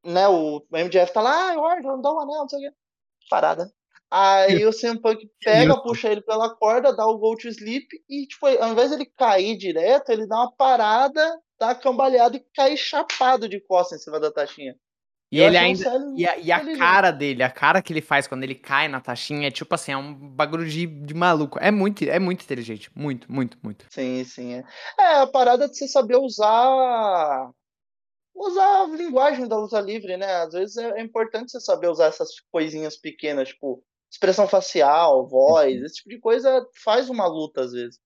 Né, 0.06 0.28
o 0.28 0.66
MJF 0.72 1.12
tá 1.12 1.22
lá, 1.22 1.52
ah, 1.52 1.82
não 1.82 2.02
dá 2.02 2.14
um 2.14 2.20
anel, 2.20 2.42
não 2.42 2.50
sei 2.50 2.60
o 2.60 2.62
quê. 2.62 2.78
Parada. 3.30 3.72
Aí 4.10 4.66
o 4.66 4.72
CM 4.72 5.02
Punk 5.02 5.30
pega, 5.44 5.82
puxa 5.82 6.10
ele 6.10 6.22
pela 6.22 6.56
corda, 6.56 6.96
dá 6.96 7.06
o 7.06 7.18
go 7.18 7.36
to 7.36 7.48
sleep 7.50 7.88
e, 8.10 8.26
tipo, 8.26 8.48
ao 8.48 8.72
invés 8.72 8.90
de 8.90 8.96
ele 8.96 9.06
cair 9.18 9.58
direto, 9.58 10.10
ele 10.12 10.26
dá 10.26 10.38
uma 10.38 10.52
parada, 10.56 11.40
dá 11.60 11.68
uma 11.68 11.76
cambaleada 11.76 12.38
e 12.38 12.46
cai 12.54 12.78
chapado 12.78 13.48
de 13.48 13.60
costas 13.60 14.00
em 14.00 14.04
cima 14.04 14.20
da 14.20 14.32
taxinha. 14.32 14.76
E 15.32 15.40
ele 15.42 15.58
ainda. 15.58 15.84
E 16.16 16.26
a, 16.26 16.38
e 16.38 16.52
a 16.52 16.78
cara 16.78 17.12
dele, 17.12 17.44
a 17.44 17.50
cara 17.50 17.82
que 17.82 17.92
ele 17.92 18.02
faz 18.02 18.28
quando 18.28 18.44
ele 18.44 18.56
cai 18.56 18.88
na 18.88 19.02
taxinha 19.02 19.48
é 19.48 19.52
tipo 19.52 19.74
assim, 19.76 19.92
é 19.92 19.98
um 19.98 20.14
bagulho 20.14 20.66
de, 20.68 20.86
de 20.86 21.14
maluco. 21.14 21.60
É 21.60 21.70
muito, 21.70 22.04
é 22.06 22.18
muito 22.18 22.44
inteligente. 22.44 22.90
Muito, 22.96 23.30
muito, 23.32 23.58
muito. 23.62 23.86
Sim, 23.90 24.24
sim. 24.24 24.54
É. 24.54 24.64
é 25.00 25.22
a 25.22 25.28
parada 25.28 25.68
de 25.68 25.78
você 25.78 25.88
saber 25.88 26.16
usar. 26.16 27.52
Usar 28.34 28.84
a 28.84 28.86
linguagem 28.86 29.48
da 29.48 29.58
luta 29.58 29.82
livre, 29.82 30.16
né? 30.16 30.32
Às 30.44 30.54
vezes 30.54 30.78
é, 30.78 31.00
é 31.00 31.02
importante 31.02 31.52
você 31.52 31.60
saber 31.60 31.90
usar 31.90 32.06
essas 32.06 32.30
coisinhas 32.52 32.96
pequenas, 32.96 33.50
tipo, 33.50 33.84
expressão 34.12 34.48
facial, 34.48 35.28
voz, 35.28 35.76
uhum. 35.80 35.86
esse 35.86 35.96
tipo 35.96 36.10
de 36.10 36.20
coisa 36.20 36.66
faz 36.84 37.10
uma 37.10 37.26
luta 37.28 37.62
às 37.62 37.72
vezes. 37.72 38.00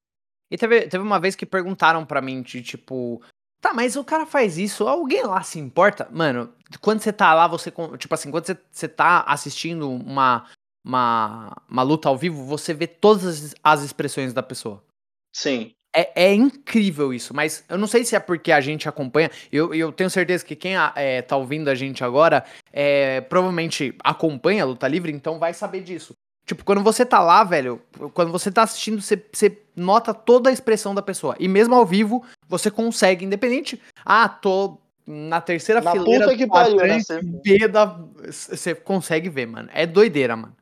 E 0.49 0.57
teve, 0.57 0.87
teve 0.87 1.03
uma 1.03 1.19
vez 1.19 1.35
que 1.35 1.45
perguntaram 1.45 2.05
para 2.05 2.21
mim 2.21 2.41
de 2.41 2.61
tipo, 2.61 3.21
Tá, 3.61 3.73
mas 3.75 3.95
o 3.95 4.03
cara 4.03 4.25
faz 4.25 4.57
isso, 4.57 4.87
alguém 4.87 5.21
lá 5.21 5.43
se 5.43 5.59
importa? 5.59 6.09
Mano, 6.11 6.51
quando 6.81 6.99
você 6.99 7.13
tá 7.13 7.31
lá, 7.35 7.47
você. 7.47 7.71
Tipo 7.97 8.13
assim, 8.15 8.31
quando 8.31 8.47
você, 8.47 8.57
você 8.71 8.87
tá 8.87 9.21
assistindo 9.27 9.87
uma, 9.87 10.47
uma, 10.83 11.55
uma 11.69 11.83
luta 11.83 12.09
ao 12.09 12.17
vivo, 12.17 12.43
você 12.43 12.73
vê 12.73 12.87
todas 12.87 13.53
as 13.63 13.83
expressões 13.83 14.33
da 14.33 14.41
pessoa. 14.41 14.83
Sim. 15.31 15.73
É, 15.93 16.29
é 16.29 16.33
incrível 16.33 17.13
isso, 17.13 17.33
mas 17.33 17.65
eu 17.67 17.77
não 17.77 17.85
sei 17.85 18.05
se 18.05 18.15
é 18.15 18.19
porque 18.19 18.51
a 18.51 18.61
gente 18.61 18.89
acompanha. 18.89 19.29
Eu, 19.51 19.73
eu 19.75 19.91
tenho 19.91 20.09
certeza 20.09 20.43
que 20.43 20.55
quem 20.55 20.73
é, 20.95 21.21
tá 21.21 21.35
ouvindo 21.35 21.69
a 21.69 21.75
gente 21.75 22.03
agora 22.03 22.43
é, 22.71 23.21
provavelmente 23.21 23.93
acompanha 24.03 24.63
a 24.63 24.65
luta 24.65 24.87
livre, 24.87 25.11
então 25.11 25.37
vai 25.37 25.53
saber 25.53 25.81
disso. 25.81 26.15
Tipo, 26.45 26.65
quando 26.65 26.83
você 26.83 27.05
tá 27.05 27.19
lá, 27.19 27.43
velho, 27.43 27.81
quando 28.13 28.31
você 28.31 28.51
tá 28.51 28.63
assistindo, 28.63 29.01
você, 29.01 29.23
você 29.31 29.61
nota 29.75 30.13
toda 30.13 30.49
a 30.49 30.53
expressão 30.53 30.93
da 30.93 31.01
pessoa. 31.01 31.35
E 31.39 31.47
mesmo 31.47 31.75
ao 31.75 31.85
vivo, 31.85 32.23
você 32.47 32.69
consegue, 32.69 33.25
independente. 33.25 33.81
Ah, 34.03 34.27
tô 34.27 34.77
na 35.05 35.41
terceira 35.41 35.81
na 35.81 35.91
fileira 35.91 36.25
puta 36.25 36.37
que 36.37 36.47
pariu, 36.47 36.77
né? 36.77 36.99
B 37.43 37.67
da... 37.67 37.85
Você 38.25 38.75
consegue 38.75 39.29
ver, 39.29 39.47
mano. 39.47 39.69
É 39.73 39.85
doideira, 39.85 40.35
mano. 40.35 40.55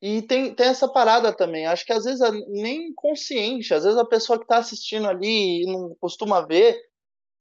E 0.00 0.22
tem, 0.22 0.54
tem 0.54 0.66
essa 0.68 0.86
parada 0.86 1.32
também. 1.32 1.66
Acho 1.66 1.84
que 1.84 1.92
às 1.92 2.04
vezes 2.04 2.20
é 2.20 2.30
nem 2.48 2.92
consciente. 2.94 3.74
Às 3.74 3.84
vezes 3.84 3.98
a 3.98 4.04
pessoa 4.04 4.38
que 4.38 4.46
tá 4.46 4.58
assistindo 4.58 5.08
ali 5.08 5.62
e 5.62 5.66
não 5.66 5.96
costuma 6.00 6.40
ver. 6.40 6.78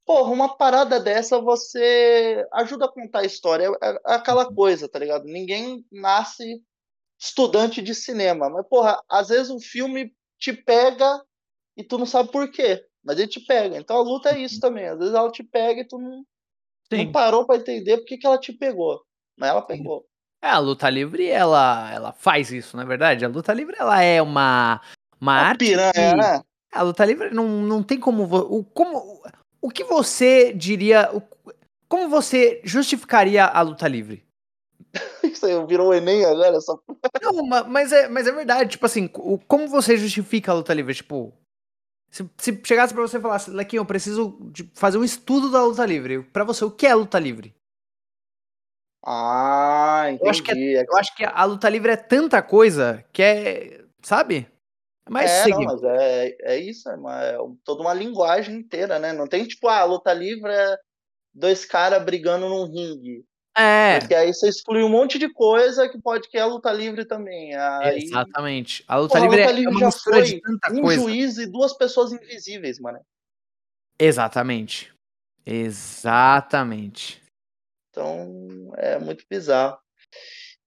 Porra, 0.06 0.32
uma 0.32 0.58
parada 0.58 1.00
dessa 1.00 1.40
você 1.40 2.46
ajuda 2.54 2.86
a 2.86 2.92
contar 2.92 3.20
a 3.20 3.26
história. 3.26 3.70
É, 3.82 3.90
é 3.90 4.00
aquela 4.06 4.48
uhum. 4.48 4.56
coisa, 4.56 4.90
tá 4.90 4.98
ligado? 4.98 5.26
Ninguém 5.26 5.86
nasce 5.92 6.64
estudante 7.20 7.82
de 7.82 7.94
cinema. 7.96 8.50
Mas, 8.50 8.68
porra, 8.68 9.02
às 9.10 9.30
vezes 9.30 9.50
o 9.50 9.60
filme 9.60 10.14
te 10.40 10.54
pega 10.54 11.22
e 11.76 11.84
tu 11.84 11.98
não 11.98 12.06
sabe 12.06 12.32
por 12.32 12.50
quê. 12.52 12.84
Mas 13.04 13.18
ele 13.18 13.28
te 13.28 13.40
pega. 13.40 13.78
Então 13.78 13.98
a 13.98 14.02
luta 14.02 14.32
é 14.32 14.40
isso 14.40 14.56
uhum. 14.56 14.62
também. 14.62 14.86
Às 14.86 14.98
vezes 15.00 15.14
ela 15.14 15.32
te 15.32 15.44
pega 15.44 15.82
e 15.82 15.88
tu 15.88 15.98
não, 15.98 16.24
não 16.92 17.12
parou 17.12 17.46
para 17.46 17.58
entender 17.58 17.98
por 17.98 18.06
que, 18.06 18.18
que 18.18 18.28
ela 18.28 18.38
te 18.38 18.52
pegou. 18.52 19.02
Mas 19.38 19.50
ela 19.50 19.62
pegou. 19.62 20.06
É, 20.42 20.50
a 20.50 20.60
luta 20.60 20.90
livre, 20.90 21.28
ela, 21.28 21.92
ela 21.92 22.12
faz 22.12 22.52
isso, 22.52 22.78
na 22.78 22.84
é 22.84 22.86
verdade. 22.86 23.26
A 23.26 23.28
luta 23.28 23.54
livre, 23.54 23.76
ela 23.80 24.02
é 24.02 24.22
uma, 24.22 24.82
uma 25.20 25.34
arte. 25.34 25.66
Piranha, 25.66 25.92
que... 25.94 26.16
né? 26.16 26.42
A 26.72 26.82
luta 26.84 27.06
livre 27.06 27.34
não, 27.34 27.48
não 27.48 27.82
tem 27.82 28.00
como. 28.00 28.24
O, 28.24 28.64
como. 28.64 29.22
O 29.62 29.70
que 29.70 29.84
você 29.84 30.54
diria. 30.54 31.10
O, 31.14 31.22
como 31.88 32.10
você 32.10 32.62
justificaria 32.64 33.46
a 33.46 33.62
luta 33.62 33.88
livre? 33.88 34.27
Isso 35.24 35.46
aí 35.46 35.66
virou 35.66 35.90
o 35.90 35.94
Enem 35.94 36.26
agora? 36.26 36.60
Só... 36.62 36.80
Não, 37.22 37.44
mas 37.68 37.92
é, 37.92 38.08
mas 38.08 38.28
é 38.28 38.32
verdade. 38.32 38.72
Tipo 38.72 38.86
assim, 38.86 39.08
como 39.08 39.68
você 39.68 39.98
justifica 39.98 40.52
a 40.52 40.56
luta 40.56 40.74
livre? 40.74 40.94
Tipo, 40.94 41.34
se, 42.10 42.30
se 42.38 42.62
chegasse 42.64 42.94
pra 42.94 43.04
você 43.04 43.18
e 43.18 43.22
falasse, 43.22 43.52
Lequinho, 43.52 43.82
eu 43.82 43.86
preciso 43.86 44.40
fazer 44.74 44.98
um 44.98 45.04
estudo 45.04 45.52
da 45.52 45.64
luta 45.64 45.86
livre. 45.86 46.24
Pra 46.24 46.44
você, 46.44 46.64
o 46.64 46.72
que 46.72 46.88
é 46.88 46.96
luta 46.96 47.20
livre? 47.20 47.54
Ah, 49.06 50.06
entendi. 50.10 50.24
Eu 50.24 50.30
acho 50.30 50.44
que, 50.44 50.52
é, 50.52 50.82
eu 50.82 50.98
acho 50.98 51.16
que 51.16 51.24
a 51.24 51.44
luta 51.46 51.70
livre 51.70 51.92
é 51.92 51.98
tanta 51.98 52.42
coisa 52.42 53.04
que 53.14 53.22
é. 53.22 53.86
Sabe? 54.02 54.48
É 55.16 55.26
é, 55.26 55.48
não, 55.48 55.64
mas 55.64 55.84
é, 55.84 56.38
é 56.42 56.58
isso, 56.58 56.90
é, 56.90 56.96
uma, 56.96 57.24
é 57.24 57.38
toda 57.64 57.82
uma 57.82 57.94
linguagem 57.94 58.58
inteira, 58.58 59.00
né? 59.00 59.14
Não 59.14 59.26
tem 59.26 59.46
tipo, 59.46 59.68
ah, 59.70 59.80
a 59.80 59.86
luta 59.86 60.12
livre 60.14 60.52
é 60.52 60.78
dois 61.34 61.64
caras 61.64 62.04
brigando 62.04 62.50
num 62.50 62.66
ringue. 62.66 63.24
É. 63.58 64.00
Porque 64.00 64.14
aí 64.14 64.32
você 64.32 64.50
exclui 64.50 64.84
um 64.84 64.90
monte 64.90 65.18
de 65.18 65.34
coisa 65.34 65.90
que 65.90 66.00
pode 66.00 66.30
que 66.30 66.38
é 66.38 66.42
a 66.42 66.46
luta 66.46 66.72
livre 66.72 67.06
também. 67.06 67.56
Aí... 67.56 68.04
Exatamente. 68.04 68.84
A 68.88 68.98
luta 68.98 69.18
livre, 69.18 69.42
a 69.42 69.48
luta 69.48 69.60
livre 69.60 69.76
é 69.76 69.80
já 69.80 69.92
foi 69.92 70.42
um 70.74 70.82
coisa. 70.82 71.02
juiz 71.02 71.38
e 71.40 71.48
duas 71.48 71.74
pessoas 71.74 72.12
invisíveis, 72.12 72.80
mano. 72.80 73.00
Exatamente. 74.00 74.94
Exatamente. 75.44 77.20
Então, 77.90 78.72
é 78.78 79.00
muito 79.00 79.26
bizarro. 79.28 79.80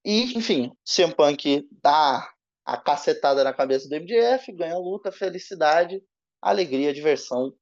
E, 0.05 0.37
enfim, 0.37 0.73
CM 0.85 1.15
Punk 1.15 1.69
dá 1.83 2.29
a 2.65 2.77
cacetada 2.77 3.45
na 3.45 3.53
cabeça 3.53 3.89
do 3.89 3.95
MDF, 3.95 4.51
ganha 4.53 4.75
a 4.75 4.79
luta, 4.79 5.13
felicidade, 5.13 6.03
alegria, 6.43 6.93
diversão 6.93 7.55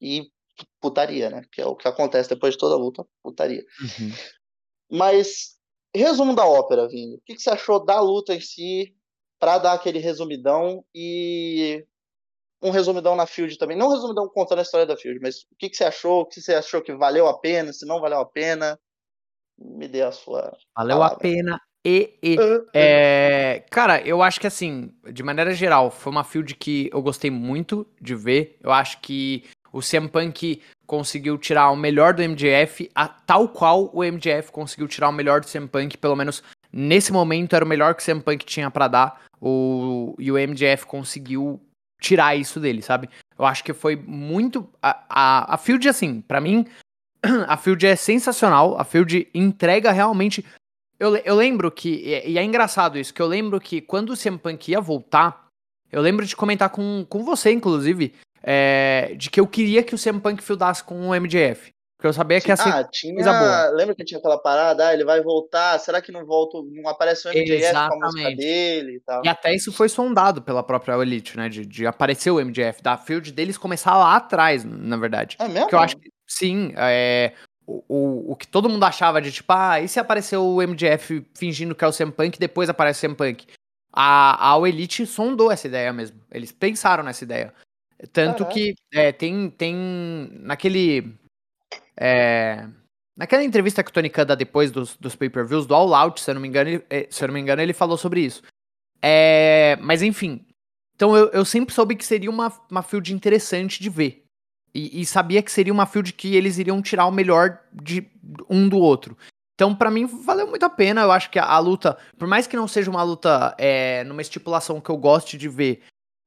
e 0.00 0.28
putaria, 0.80 1.30
né? 1.30 1.42
Que 1.52 1.60
é 1.60 1.66
o 1.66 1.76
que 1.76 1.86
acontece 1.86 2.28
depois 2.28 2.54
de 2.54 2.58
toda 2.58 2.74
a 2.74 2.78
luta, 2.78 3.06
putaria. 3.22 3.64
Uhum. 3.80 4.12
Mas, 4.90 5.56
resumo 5.94 6.34
da 6.34 6.46
ópera, 6.46 6.88
Vini. 6.88 7.16
O 7.16 7.20
que, 7.24 7.34
que 7.34 7.42
você 7.42 7.50
achou 7.50 7.84
da 7.84 8.00
luta 8.00 8.34
em 8.34 8.40
si, 8.40 8.94
para 9.38 9.58
dar 9.58 9.72
aquele 9.74 9.98
resumidão 9.98 10.84
e 10.94 11.84
um 12.62 12.70
resumidão 12.70 13.14
na 13.14 13.26
Field 13.26 13.56
também. 13.56 13.76
Não 13.76 13.88
um 13.88 13.92
resumidão 13.92 14.28
contando 14.28 14.58
a 14.58 14.62
história 14.62 14.86
da 14.86 14.96
Field, 14.96 15.20
mas 15.20 15.42
o 15.42 15.56
que, 15.58 15.70
que 15.70 15.76
você 15.76 15.84
achou? 15.84 16.22
O 16.22 16.26
que 16.26 16.40
você 16.40 16.54
achou 16.54 16.82
que 16.82 16.92
valeu 16.92 17.28
a 17.28 17.38
pena? 17.38 17.72
Se 17.72 17.86
não 17.86 18.00
valeu 18.00 18.18
a 18.18 18.26
pena? 18.26 18.78
Me 19.56 19.88
dê 19.88 20.02
a 20.02 20.12
sua. 20.12 20.56
Valeu 20.76 20.96
palavra. 20.96 21.16
a 21.16 21.20
pena. 21.20 21.60
E, 21.84 22.18
e 22.22 22.36
uh, 22.38 22.66
é, 22.74 23.64
cara, 23.70 24.00
eu 24.06 24.20
acho 24.20 24.40
que 24.40 24.46
assim, 24.46 24.92
de 25.12 25.22
maneira 25.22 25.54
geral, 25.54 25.90
foi 25.90 26.10
uma 26.10 26.24
field 26.24 26.54
que 26.56 26.90
eu 26.92 27.00
gostei 27.00 27.30
muito 27.30 27.86
de 28.00 28.14
ver. 28.14 28.58
Eu 28.60 28.72
acho 28.72 29.00
que 29.00 29.44
o 29.78 29.82
CM 29.82 30.08
Punk 30.08 30.60
conseguiu 30.86 31.38
tirar 31.38 31.70
o 31.70 31.76
melhor 31.76 32.14
do 32.14 32.22
MJF, 32.22 32.90
a, 32.94 33.08
tal 33.08 33.48
qual 33.48 33.90
o 33.92 34.02
MJF 34.02 34.50
conseguiu 34.50 34.88
tirar 34.88 35.08
o 35.08 35.12
melhor 35.12 35.40
do 35.40 35.46
CM 35.46 35.68
Punk, 35.68 35.96
pelo 35.98 36.16
menos 36.16 36.42
nesse 36.72 37.12
momento 37.12 37.54
era 37.54 37.64
o 37.64 37.68
melhor 37.68 37.94
que 37.94 38.02
o 38.02 38.04
CM 38.04 38.20
Punk 38.20 38.44
tinha 38.44 38.70
para 38.70 38.88
dar. 38.88 39.20
O, 39.40 40.16
e 40.18 40.32
o 40.32 40.34
MJF 40.34 40.86
conseguiu 40.86 41.60
tirar 42.00 42.36
isso 42.36 42.58
dele, 42.58 42.82
sabe? 42.82 43.08
Eu 43.38 43.44
acho 43.44 43.62
que 43.62 43.72
foi 43.72 43.96
muito. 43.96 44.68
A, 44.82 45.04
a, 45.08 45.54
a 45.54 45.56
Field, 45.56 45.88
assim, 45.88 46.20
para 46.20 46.40
mim, 46.40 46.66
a 47.46 47.56
Field 47.56 47.86
é 47.86 47.96
sensacional. 47.96 48.78
A 48.78 48.84
Field 48.84 49.28
entrega 49.32 49.92
realmente. 49.92 50.44
Eu, 50.98 51.14
eu 51.16 51.36
lembro 51.36 51.70
que. 51.70 52.22
E 52.26 52.38
é 52.38 52.42
engraçado 52.42 52.98
isso, 52.98 53.14
que 53.14 53.22
eu 53.22 53.26
lembro 53.26 53.60
que 53.60 53.80
quando 53.80 54.10
o 54.10 54.16
CM 54.16 54.38
Punk 54.38 54.70
ia 54.70 54.80
voltar, 54.80 55.48
eu 55.90 56.02
lembro 56.02 56.26
de 56.26 56.36
comentar 56.36 56.70
com, 56.70 57.06
com 57.08 57.24
você, 57.24 57.52
inclusive, 57.52 58.12
é, 58.50 59.12
de 59.14 59.28
que 59.28 59.38
eu 59.38 59.46
queria 59.46 59.82
que 59.82 59.94
o 59.94 59.98
CM 59.98 60.18
Punk 60.18 60.42
fieldasse 60.42 60.82
com 60.82 61.10
o 61.10 61.14
MJF. 61.14 61.70
Porque 61.98 62.06
eu 62.06 62.12
sabia 62.14 62.40
que 62.40 62.50
assim. 62.50 62.70
Ah, 62.70 62.82
tinha. 62.90 63.70
Lembra 63.72 63.94
que 63.94 64.04
tinha 64.04 64.18
aquela 64.18 64.38
parada? 64.38 64.86
Ah, 64.86 64.94
ele 64.94 65.04
vai 65.04 65.20
voltar. 65.20 65.78
Será 65.80 66.00
que 66.00 66.10
não 66.10 66.24
volta? 66.24 66.56
Não 66.72 66.88
aparece 66.88 67.28
o 67.28 67.30
MJF 67.30 67.52
Exatamente. 67.52 67.88
com 67.90 68.04
a 68.04 68.06
música 68.06 68.36
dele 68.36 68.96
e 68.96 69.00
tal. 69.00 69.22
E 69.22 69.28
até 69.28 69.54
isso 69.54 69.70
foi 69.70 69.88
sondado 69.88 70.40
pela 70.40 70.62
própria 70.62 70.94
Elite, 71.02 71.36
né? 71.36 71.48
De, 71.50 71.66
de 71.66 71.86
aparecer 71.86 72.30
o 72.30 72.42
MJF, 72.42 72.82
da 72.82 72.96
field 72.96 73.32
deles 73.32 73.58
começar 73.58 73.98
lá 73.98 74.16
atrás, 74.16 74.64
na 74.64 74.96
verdade. 74.96 75.36
É 75.40 75.48
mesmo? 75.48 75.68
Que 75.68 75.74
eu 75.74 75.80
acho 75.80 75.96
que 75.96 76.08
sim. 76.26 76.72
É, 76.76 77.32
o, 77.66 77.84
o, 77.86 78.32
o 78.32 78.36
que 78.36 78.46
todo 78.46 78.68
mundo 78.68 78.84
achava 78.84 79.20
de 79.20 79.30
tipo, 79.30 79.52
ah, 79.52 79.78
e 79.78 79.88
se 79.88 80.00
apareceu 80.00 80.42
o 80.42 80.62
MJF 80.62 81.26
fingindo 81.36 81.74
que 81.74 81.84
é 81.84 81.88
o 81.88 81.92
CM 81.92 82.12
Punk 82.12 82.36
e 82.36 82.40
depois 82.40 82.70
aparece 82.70 83.00
o 83.04 83.08
CM 83.08 83.16
Punk? 83.16 83.44
A, 83.92 84.54
a 84.54 84.68
Elite 84.68 85.04
sondou 85.04 85.50
essa 85.50 85.66
ideia 85.66 85.92
mesmo. 85.92 86.18
Eles 86.30 86.52
pensaram 86.52 87.02
nessa 87.02 87.24
ideia. 87.24 87.52
Tanto 88.12 88.46
que 88.46 88.74
é, 88.92 89.10
tem, 89.10 89.50
tem 89.50 89.74
naquele 90.40 91.14
é, 91.96 92.68
naquela 93.16 93.42
entrevista 93.42 93.82
que 93.82 93.90
o 93.90 93.92
Tony 93.92 94.08
Khan 94.08 94.24
dá 94.24 94.34
depois 94.36 94.70
dos, 94.70 94.96
dos 94.96 95.16
pay-per-views, 95.16 95.66
do 95.66 95.74
All 95.74 95.92
Out, 95.92 96.20
se 96.20 96.30
eu 96.30 96.34
não 96.34 96.40
me 96.40 96.46
engano, 96.46 96.70
ele, 96.70 96.84
é, 96.88 97.08
se 97.10 97.24
eu 97.24 97.28
não 97.28 97.34
me 97.34 97.40
engano, 97.40 97.60
ele 97.60 97.72
falou 97.72 97.98
sobre 97.98 98.20
isso. 98.20 98.42
É, 99.02 99.76
mas 99.80 100.02
enfim, 100.02 100.46
então 100.94 101.16
eu, 101.16 101.28
eu 101.30 101.44
sempre 101.44 101.74
soube 101.74 101.96
que 101.96 102.04
seria 102.04 102.30
uma, 102.30 102.52
uma 102.70 102.82
field 102.82 103.12
interessante 103.12 103.82
de 103.82 103.90
ver. 103.90 104.24
E, 104.74 105.00
e, 105.00 105.06
sabia 105.06 105.42
que 105.42 105.50
seria 105.50 105.72
uma 105.72 105.86
field 105.86 106.12
que 106.12 106.36
eles 106.36 106.58
iriam 106.58 106.82
tirar 106.82 107.06
o 107.06 107.10
melhor 107.10 107.58
de 107.72 108.06
um 108.50 108.68
do 108.68 108.78
outro. 108.78 109.16
Então, 109.54 109.74
para 109.74 109.90
mim, 109.90 110.06
valeu 110.06 110.46
muito 110.46 110.62
a 110.64 110.70
pena. 110.70 111.00
Eu 111.00 111.10
acho 111.10 111.30
que 111.30 111.38
a, 111.38 111.44
a 111.44 111.58
luta, 111.58 111.96
por 112.16 112.28
mais 112.28 112.46
que 112.46 112.54
não 112.54 112.68
seja 112.68 112.90
uma 112.90 113.02
luta 113.02 113.56
é, 113.58 114.04
numa 114.04 114.22
estipulação 114.22 114.80
que 114.80 114.90
eu 114.90 114.96
goste 114.96 115.38
de 115.38 115.48
ver, 115.48 115.82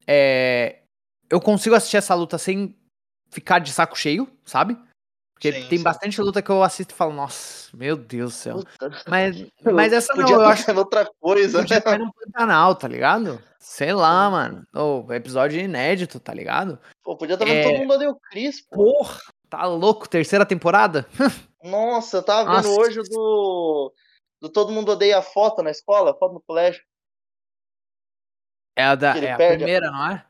é, 0.08 0.81
eu 1.32 1.40
consigo 1.40 1.76
assistir 1.76 1.98
essa 1.98 2.14
luta 2.14 2.38
sem 2.38 2.78
ficar 3.30 3.60
de 3.60 3.72
saco 3.72 3.98
cheio, 3.98 4.30
sabe? 4.46 4.78
Porque 5.34 5.54
sim, 5.54 5.68
tem 5.70 5.78
sim. 5.80 5.84
bastante 5.84 6.22
luta 6.22 6.42
que 6.42 6.52
eu 6.52 6.62
assisto 6.62 6.94
e 6.94 6.98
falo, 6.98 7.14
nossa, 7.14 7.76
meu 7.76 7.96
Deus 7.96 8.34
do 8.34 8.38
céu. 8.38 8.64
Mas, 9.08 9.48
mas 9.74 9.94
essa 9.94 10.14
não, 10.14 10.30
eu 10.30 10.42
acho. 10.42 10.72
outra 10.78 11.10
coisa, 11.20 11.60
podia 11.60 11.80
né? 11.80 11.98
no 11.98 12.14
canal, 12.34 12.76
tá 12.76 12.88
ligado? 12.88 13.42
Sei 13.58 13.94
lá, 13.94 14.30
mano. 14.30 14.68
Oh, 14.76 15.12
episódio 15.14 15.60
inédito, 15.60 16.20
tá 16.20 16.34
ligado? 16.34 16.78
Pô, 17.02 17.16
podia 17.16 17.34
estar 17.34 17.46
vendo 17.46 17.58
é... 17.58 17.64
todo 17.64 17.80
mundo 17.80 17.94
ali 17.94 18.08
o 18.08 18.20
Cris, 18.30 18.62
Porra, 18.62 19.20
tá 19.50 19.66
louco? 19.66 20.08
Terceira 20.08 20.46
temporada? 20.46 21.08
Nossa, 21.64 22.18
eu 22.18 22.24
tava 22.24 22.50
nossa. 22.50 22.68
vendo 22.68 22.80
hoje 22.82 23.02
do. 23.10 23.94
Do 24.42 24.50
Todo 24.50 24.72
Mundo 24.72 24.94
Odeia 24.94 25.20
a 25.20 25.22
Foto 25.22 25.62
na 25.62 25.70
escola, 25.70 26.18
foto 26.18 26.34
no 26.34 26.42
colégio. 26.42 26.84
É 28.76 28.84
a, 28.84 28.96
da, 28.96 29.16
é 29.16 29.32
a 29.32 29.36
primeira, 29.36 29.92
não 29.92 30.08
é? 30.08 30.26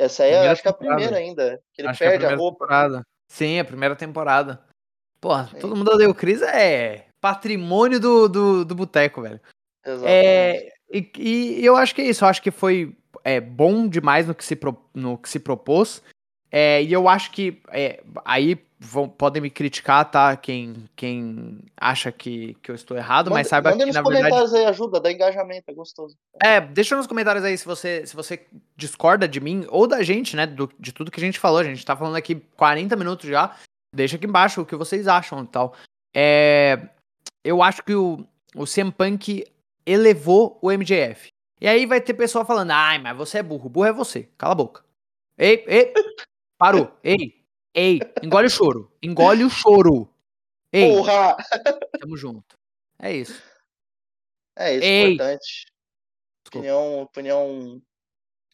Essa 0.00 0.22
aí, 0.22 0.34
acho 0.48 0.62
que 0.62 0.68
é 0.68 0.70
a 0.70 0.74
primeira 0.74 1.16
ainda. 1.18 1.60
Que 1.74 1.82
ele 1.82 1.88
acho 1.88 1.98
perde 1.98 2.20
que 2.20 2.24
é 2.24 2.28
a, 2.28 2.32
a 2.32 2.36
roupa. 2.36 2.64
Temporada. 2.64 3.02
Sim, 3.28 3.58
a 3.58 3.64
primeira 3.64 3.94
temporada. 3.94 4.62
Porra, 5.20 5.48
Sim. 5.48 5.58
todo 5.58 5.76
mundo 5.76 5.90
odeia 5.90 6.08
o 6.08 6.14
Chris 6.14 6.40
é 6.40 7.06
patrimônio 7.20 8.00
do, 8.00 8.26
do, 8.26 8.64
do 8.64 8.74
boteco, 8.74 9.20
velho. 9.20 9.38
Exatamente. 9.84 10.26
É, 10.26 10.72
e, 10.90 11.12
e, 11.18 11.64
eu 11.64 11.76
acho 11.76 11.94
que 11.94 12.00
é 12.00 12.06
isso, 12.06 12.24
eu 12.24 12.28
acho 12.28 12.40
que 12.40 12.50
foi 12.50 12.96
é, 13.22 13.38
bom 13.40 13.86
demais 13.86 14.26
no 14.26 14.34
que 14.34 14.42
se, 14.42 14.56
pro, 14.56 14.74
no 14.94 15.18
que 15.18 15.28
se 15.28 15.38
propôs. 15.38 16.02
É, 16.52 16.82
e 16.82 16.92
eu 16.92 17.08
acho 17.08 17.30
que 17.30 17.60
é, 17.68 18.02
aí 18.24 18.58
vão, 18.78 19.08
podem 19.08 19.42
me 19.42 19.50
criticar, 19.50 20.10
tá? 20.10 20.34
Quem, 20.36 20.88
quem 20.96 21.58
acha 21.76 22.10
que, 22.10 22.56
que 22.62 22.70
eu 22.70 22.74
estou 22.74 22.96
errado, 22.96 23.26
manda, 23.26 23.40
mas 23.40 23.48
saiba 23.48 23.76
que 23.76 23.84
nos 23.84 23.94
na 23.94 24.02
comentários 24.02 24.54
aí, 24.54 24.64
ajuda, 24.64 24.98
dá 24.98 25.12
engajamento, 25.12 25.70
é 25.70 25.74
gostoso. 25.74 26.16
É, 26.42 26.60
deixa 26.60 26.96
nos 26.96 27.06
comentários 27.06 27.44
aí 27.44 27.56
se 27.56 27.64
você, 27.64 28.04
se 28.06 28.16
você 28.16 28.46
discorda 28.76 29.28
de 29.28 29.38
mim 29.38 29.66
ou 29.68 29.86
da 29.86 30.02
gente, 30.02 30.34
né? 30.34 30.46
Do, 30.46 30.72
de 30.78 30.92
tudo 30.92 31.10
que 31.10 31.20
a 31.20 31.24
gente 31.24 31.38
falou. 31.38 31.60
A 31.60 31.64
gente 31.64 31.84
tá 31.84 31.94
falando 31.94 32.16
aqui 32.16 32.36
40 32.56 32.96
minutos 32.96 33.28
já. 33.28 33.54
Deixa 33.94 34.16
aqui 34.16 34.26
embaixo 34.26 34.62
o 34.62 34.66
que 34.66 34.74
vocês 34.74 35.06
acham 35.06 35.44
e 35.44 35.46
tal. 35.46 35.74
É, 36.14 36.80
eu 37.44 37.62
acho 37.62 37.82
que 37.84 37.94
o, 37.94 38.24
o 38.56 38.64
CM 38.64 38.90
Punk 38.90 39.44
elevou 39.86 40.58
o 40.62 40.70
MJF. 40.70 41.28
E 41.60 41.68
aí 41.68 41.84
vai 41.84 42.00
ter 42.00 42.14
pessoa 42.14 42.44
falando, 42.44 42.70
ai, 42.70 42.98
mas 42.98 43.16
você 43.16 43.38
é 43.38 43.42
burro. 43.42 43.68
Burro 43.68 43.86
é 43.86 43.92
você. 43.92 44.28
Cala 44.38 44.52
a 44.52 44.56
boca. 44.56 44.82
Ei, 45.36 45.64
ei, 45.66 45.92
parou. 46.60 46.92
Ei, 47.02 47.40
Ei, 47.74 48.00
engole 48.22 48.46
o 48.46 48.50
choro. 48.50 48.92
Engole 49.02 49.44
o 49.44 49.50
choro. 49.50 50.08
Ei. 50.72 50.94
Porra! 50.94 51.36
Tamo 52.00 52.16
junto. 52.16 52.58
É 52.98 53.12
isso. 53.12 53.42
É 54.56 54.74
isso, 54.74 54.84
Ei. 54.84 55.14
importante. 55.14 55.66
Opinião, 56.46 57.02
opinião 57.02 57.82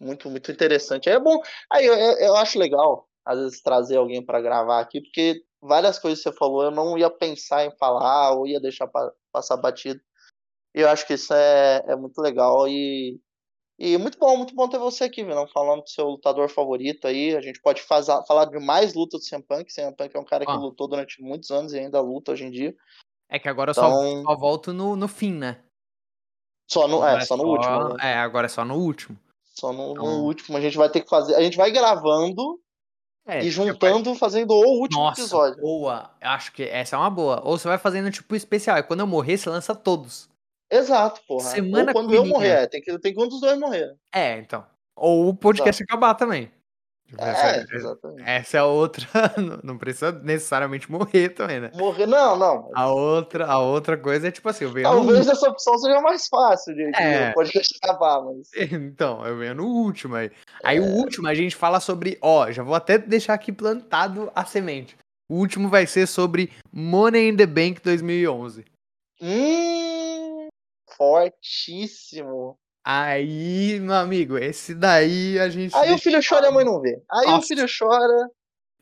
muito, 0.00 0.30
muito 0.30 0.52
interessante. 0.52 1.08
É 1.08 1.18
bom. 1.18 1.40
Aí 1.72 1.86
eu, 1.86 1.94
eu 1.94 2.36
acho 2.36 2.58
legal, 2.58 3.08
às 3.24 3.38
vezes, 3.38 3.62
trazer 3.62 3.96
alguém 3.96 4.24
para 4.24 4.40
gravar 4.40 4.80
aqui, 4.80 5.00
porque 5.00 5.42
várias 5.60 5.98
coisas 5.98 6.22
que 6.22 6.30
você 6.30 6.36
falou 6.36 6.64
eu 6.64 6.70
não 6.70 6.96
ia 6.98 7.10
pensar 7.10 7.64
em 7.64 7.76
falar 7.78 8.32
ou 8.32 8.46
ia 8.46 8.60
deixar 8.60 8.88
passar 9.32 9.56
batido. 9.56 10.00
E 10.74 10.80
eu 10.80 10.88
acho 10.90 11.06
que 11.06 11.14
isso 11.14 11.32
é, 11.32 11.82
é 11.88 11.96
muito 11.96 12.20
legal 12.20 12.68
e 12.68 13.18
e 13.78 13.98
muito 13.98 14.18
bom, 14.18 14.38
muito 14.38 14.54
bom 14.54 14.68
ter 14.68 14.78
você 14.78 15.04
aqui, 15.04 15.22
Vinão, 15.22 15.46
falando 15.48 15.82
do 15.82 15.90
seu 15.90 16.06
lutador 16.08 16.48
favorito 16.48 17.06
aí. 17.06 17.36
A 17.36 17.42
gente 17.42 17.60
pode 17.60 17.82
falar 17.82 18.46
de 18.46 18.58
mais 18.58 18.94
lutas 18.94 19.20
do 19.20 19.28
CM 19.28 19.42
Punk. 19.42 19.72
CM 19.72 19.94
Punk 19.94 20.16
é 20.16 20.18
um 20.18 20.24
cara 20.24 20.44
ah. 20.48 20.52
que 20.52 20.58
lutou 20.58 20.88
durante 20.88 21.20
muitos 21.20 21.50
anos 21.50 21.74
e 21.74 21.78
ainda 21.78 22.00
luta 22.00 22.32
hoje 22.32 22.44
em 22.44 22.50
dia. 22.50 22.74
É 23.28 23.38
que 23.38 23.48
agora 23.48 23.72
então... 23.72 24.02
eu 24.02 24.22
só, 24.22 24.22
só 24.22 24.36
volto 24.36 24.72
no, 24.72 24.96
no 24.96 25.06
fim, 25.06 25.32
né? 25.32 25.62
Só 26.66 26.88
no, 26.88 27.04
é, 27.04 27.20
só 27.20 27.36
no 27.36 27.44
último. 27.44 27.88
Né? 27.90 28.12
É, 28.12 28.14
agora 28.14 28.46
é 28.46 28.48
só 28.48 28.64
no 28.64 28.76
último. 28.76 29.18
Só 29.54 29.72
no, 29.72 29.92
então... 29.92 30.04
no, 30.04 30.24
último. 30.24 30.56
A 30.56 30.60
gente 30.60 30.76
vai 30.76 30.88
ter 30.88 31.02
que 31.02 31.08
fazer. 31.08 31.34
A 31.34 31.42
gente 31.42 31.56
vai 31.56 31.70
gravando 31.70 32.58
é, 33.26 33.44
e 33.44 33.50
juntando, 33.50 34.10
vai... 34.10 34.18
fazendo 34.18 34.52
o 34.52 34.80
último 34.80 35.02
Nossa, 35.02 35.20
episódio. 35.20 35.60
Boa. 35.60 36.10
Acho 36.20 36.50
que 36.52 36.62
essa 36.62 36.96
é 36.96 36.98
uma 36.98 37.10
boa. 37.10 37.42
Ou 37.44 37.58
você 37.58 37.68
vai 37.68 37.78
fazendo 37.78 38.10
tipo 38.10 38.34
especial. 38.34 38.78
E 38.78 38.82
quando 38.82 39.00
eu 39.00 39.06
morrer, 39.06 39.36
você 39.36 39.50
lança 39.50 39.74
todos. 39.74 40.28
Exato, 40.70 41.20
porra. 41.26 41.50
Semana 41.50 41.90
Ou 41.90 41.92
quando 41.92 42.14
eu 42.14 42.24
morrer, 42.24 42.48
é, 42.48 42.66
tem 42.66 42.80
que, 42.80 42.98
tem 42.98 43.14
que 43.14 43.22
um 43.22 43.28
dos 43.28 43.40
dois 43.40 43.58
morrer. 43.58 43.94
É, 44.12 44.38
então. 44.38 44.64
Ou 44.96 45.28
o 45.28 45.34
podcast 45.34 45.82
Exato. 45.82 45.92
acabar 45.92 46.14
também. 46.14 46.50
Tipo, 47.06 47.22
é, 47.22 47.30
essa, 47.30 47.46
é, 47.46 47.76
exatamente. 47.76 48.22
Essa 48.28 48.56
é 48.56 48.60
a 48.60 48.64
outra. 48.64 49.06
Não 49.62 49.78
precisa 49.78 50.10
necessariamente 50.10 50.90
morrer 50.90 51.28
também, 51.28 51.60
né? 51.60 51.70
Morrer, 51.74 52.06
não, 52.06 52.36
não. 52.36 52.70
A 52.74 52.90
outra, 52.90 53.46
a 53.46 53.60
outra 53.60 53.96
coisa 53.96 54.26
é 54.26 54.30
tipo 54.32 54.48
assim, 54.48 54.64
eu 54.64 54.72
venho. 54.72 54.88
Talvez 54.88 55.26
no... 55.26 55.32
essa 55.32 55.48
opção 55.48 55.78
seja 55.78 56.00
mais 56.00 56.26
fácil 56.26 56.74
de, 56.74 56.82
é. 56.96 57.32
podcast 57.32 57.78
acabar, 57.80 58.22
mas. 58.22 58.50
Então, 58.72 59.24
eu 59.24 59.38
venho 59.38 59.54
no 59.54 59.66
último 59.66 60.16
aí. 60.16 60.32
Aí 60.64 60.78
é. 60.78 60.80
o 60.80 60.86
último 60.96 61.28
a 61.28 61.34
gente 61.34 61.54
fala 61.54 61.78
sobre. 61.78 62.18
Ó, 62.20 62.50
já 62.50 62.64
vou 62.64 62.74
até 62.74 62.98
deixar 62.98 63.34
aqui 63.34 63.52
plantado 63.52 64.30
a 64.34 64.44
semente. 64.44 64.96
O 65.28 65.36
último 65.36 65.68
vai 65.68 65.86
ser 65.86 66.06
sobre 66.06 66.50
Money 66.72 67.28
in 67.28 67.36
the 67.36 67.46
Bank 67.46 67.80
2011. 67.82 68.64
Hum, 69.20 70.05
fortíssimo. 70.96 72.58
Aí, 72.84 73.80
meu 73.80 73.96
amigo, 73.96 74.38
esse 74.38 74.74
daí 74.74 75.38
a 75.40 75.48
gente. 75.48 75.74
Aí 75.74 75.92
o 75.92 75.98
filho 75.98 76.20
chora 76.26 76.46
e 76.46 76.48
a 76.48 76.52
mãe 76.52 76.64
não 76.64 76.80
vê. 76.80 77.02
Aí 77.10 77.26
Nossa. 77.26 77.38
o 77.38 77.42
filho 77.42 77.66
chora. 77.66 78.30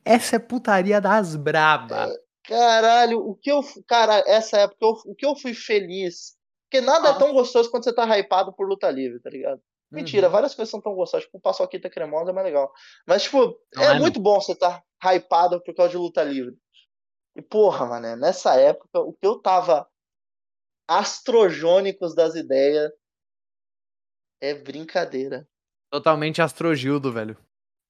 Essa 0.05 0.37
é 0.37 0.39
putaria 0.39 1.01
das 1.01 1.35
braba. 1.35 2.12
É, 2.12 2.17
caralho, 2.47 3.21
o 3.21 3.35
que 3.35 3.51
eu. 3.51 3.62
Cara, 3.89 4.23
essa 4.27 4.59
época, 4.59 4.79
eu, 4.83 4.91
o 5.07 5.15
que 5.15 5.25
eu 5.25 5.35
fui 5.35 5.55
feliz. 5.55 6.37
Porque 6.71 6.85
nada 6.85 7.01
Nossa. 7.01 7.17
é 7.17 7.19
tão 7.19 7.33
gostoso 7.33 7.71
quando 7.71 7.85
você 7.85 7.95
tá 7.95 8.05
hypado 8.19 8.53
por 8.53 8.69
luta 8.69 8.91
livre, 8.91 9.21
tá 9.21 9.31
ligado? 9.31 9.61
Mentira, 9.91 10.27
uhum. 10.27 10.33
várias 10.33 10.55
coisas 10.55 10.71
são 10.71 10.83
tão 10.83 10.95
gostosas. 10.95 11.25
Tipo, 11.25 11.39
o 11.39 11.41
paçoquita 11.41 11.89
cremosa 11.89 12.31
é 12.31 12.35
mais 12.35 12.45
legal. 12.45 12.71
Mas, 13.07 13.23
tipo, 13.23 13.57
não 13.75 13.83
é, 13.85 13.97
é 13.97 13.99
muito 13.99 14.21
bom 14.21 14.41
você 14.41 14.53
estar 14.53 14.83
tá 15.01 15.15
hypado 15.15 15.62
por 15.62 15.75
causa 15.75 15.93
de 15.93 15.97
luta 15.97 16.23
livre. 16.23 16.55
E, 17.37 17.41
porra, 17.41 17.87
mané, 17.87 18.17
nessa 18.17 18.55
época, 18.57 19.01
o 19.01 19.12
que 19.12 19.27
eu 19.27 19.41
tava 19.41 19.89
astrojônicos 20.89 22.14
das 22.14 22.35
ideias 22.35 22.93
é 24.41 24.55
brincadeira. 24.55 25.49
Totalmente 25.91 26.43
astrogildo, 26.43 27.12
velho. 27.12 27.39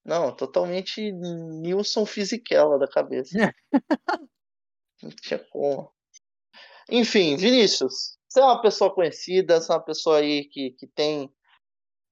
Não, 0.05 0.35
totalmente 0.35 1.11
Nilson 1.11 2.05
Fisichella 2.05 2.79
da 2.79 2.87
cabeça. 2.87 3.33
Não 5.03 5.11
tinha 5.11 5.39
como. 5.39 5.93
Enfim, 6.91 7.37
Vinícius, 7.37 8.19
você 8.29 8.41
é 8.41 8.45
uma 8.45 8.61
pessoa 8.61 8.95
conhecida, 8.95 9.61
você 9.61 9.73
é 9.73 9.75
uma 9.75 9.83
pessoa 9.83 10.19
aí 10.19 10.45
que, 10.45 10.73
que 10.73 10.87
tem 10.87 11.33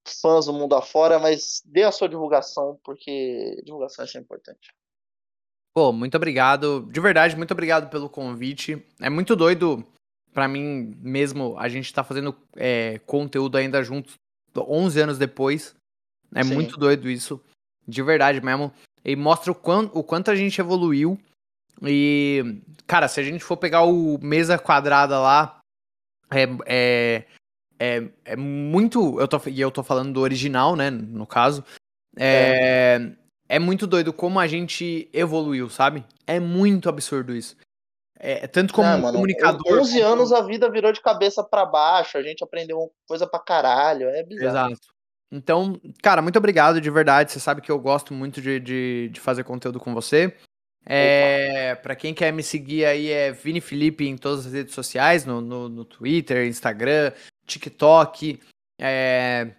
fãs 0.06 0.46
do 0.46 0.52
mundo 0.52 0.74
afora, 0.74 1.18
mas 1.18 1.62
dê 1.64 1.82
a 1.82 1.92
sua 1.92 2.08
divulgação, 2.08 2.80
porque 2.82 3.60
divulgação 3.64 4.04
é 4.04 4.18
importante. 4.18 4.74
Pô, 5.74 5.92
muito 5.92 6.16
obrigado. 6.16 6.88
De 6.90 7.00
verdade, 7.00 7.36
muito 7.36 7.52
obrigado 7.52 7.90
pelo 7.90 8.10
convite. 8.10 8.84
É 9.00 9.08
muito 9.08 9.36
doido 9.36 9.86
para 10.32 10.48
mim 10.48 10.96
mesmo 11.00 11.56
a 11.58 11.68
gente 11.68 11.92
tá 11.92 12.02
fazendo 12.02 12.36
é, 12.56 12.98
conteúdo 13.06 13.56
ainda 13.56 13.82
juntos 13.82 14.14
11 14.56 15.00
anos 15.00 15.18
depois. 15.18 15.74
É 16.34 16.42
Sim. 16.42 16.54
muito 16.54 16.76
doido 16.76 17.08
isso. 17.08 17.40
De 17.86 18.02
verdade 18.02 18.40
mesmo. 18.40 18.72
E 19.04 19.16
mostra 19.16 19.52
o 19.52 19.54
quanto, 19.54 19.98
o 19.98 20.02
quanto 20.02 20.30
a 20.30 20.34
gente 20.34 20.60
evoluiu. 20.60 21.18
E, 21.82 22.60
cara, 22.86 23.08
se 23.08 23.18
a 23.20 23.22
gente 23.22 23.42
for 23.42 23.56
pegar 23.56 23.82
o 23.82 24.18
mesa 24.22 24.58
quadrada 24.58 25.18
lá, 25.18 25.58
é, 26.30 26.44
é, 26.66 27.24
é, 27.78 28.08
é 28.24 28.36
muito. 28.36 29.18
Eu 29.18 29.26
tô, 29.26 29.40
e 29.48 29.60
eu 29.60 29.70
tô 29.70 29.82
falando 29.82 30.12
do 30.12 30.20
original, 30.20 30.76
né? 30.76 30.90
No 30.90 31.26
caso. 31.26 31.64
É, 32.16 32.98
é, 33.48 33.56
é 33.56 33.58
muito 33.58 33.86
doido 33.86 34.12
como 34.12 34.38
a 34.38 34.46
gente 34.46 35.08
evoluiu, 35.12 35.68
sabe? 35.68 36.04
É 36.26 36.38
muito 36.38 36.88
absurdo 36.88 37.34
isso. 37.34 37.56
É, 38.24 38.46
tanto 38.46 38.72
como 38.72 38.86
é, 38.86 38.96
mano, 38.96 39.14
comunicador. 39.14 39.80
11 39.80 39.98
como... 39.98 40.12
anos 40.12 40.32
a 40.32 40.42
vida 40.42 40.70
virou 40.70 40.92
de 40.92 41.00
cabeça 41.00 41.42
para 41.42 41.66
baixo, 41.66 42.16
a 42.16 42.22
gente 42.22 42.44
aprendeu 42.44 42.92
coisa 43.04 43.26
pra 43.26 43.40
caralho, 43.40 44.08
é 44.08 44.22
bizarro. 44.22 44.70
Exato. 44.70 44.92
Então, 45.32 45.80
cara, 46.00 46.22
muito 46.22 46.36
obrigado 46.36 46.80
de 46.80 46.88
verdade. 46.88 47.32
Você 47.32 47.40
sabe 47.40 47.60
que 47.60 47.72
eu 47.72 47.80
gosto 47.80 48.14
muito 48.14 48.40
de, 48.40 48.60
de, 48.60 49.10
de 49.12 49.20
fazer 49.20 49.42
conteúdo 49.42 49.80
com 49.80 49.92
você. 49.92 50.32
É, 50.86 51.74
para 51.76 51.96
quem 51.96 52.14
quer 52.14 52.32
me 52.32 52.44
seguir 52.44 52.84
aí 52.84 53.10
é 53.10 53.32
Vini 53.32 53.60
Felipe 53.60 54.06
em 54.06 54.16
todas 54.16 54.46
as 54.46 54.52
redes 54.52 54.74
sociais, 54.74 55.24
no, 55.24 55.40
no, 55.40 55.68
no 55.68 55.84
Twitter, 55.84 56.46
Instagram, 56.46 57.12
TikTok, 57.44 58.38
é, 58.80 59.52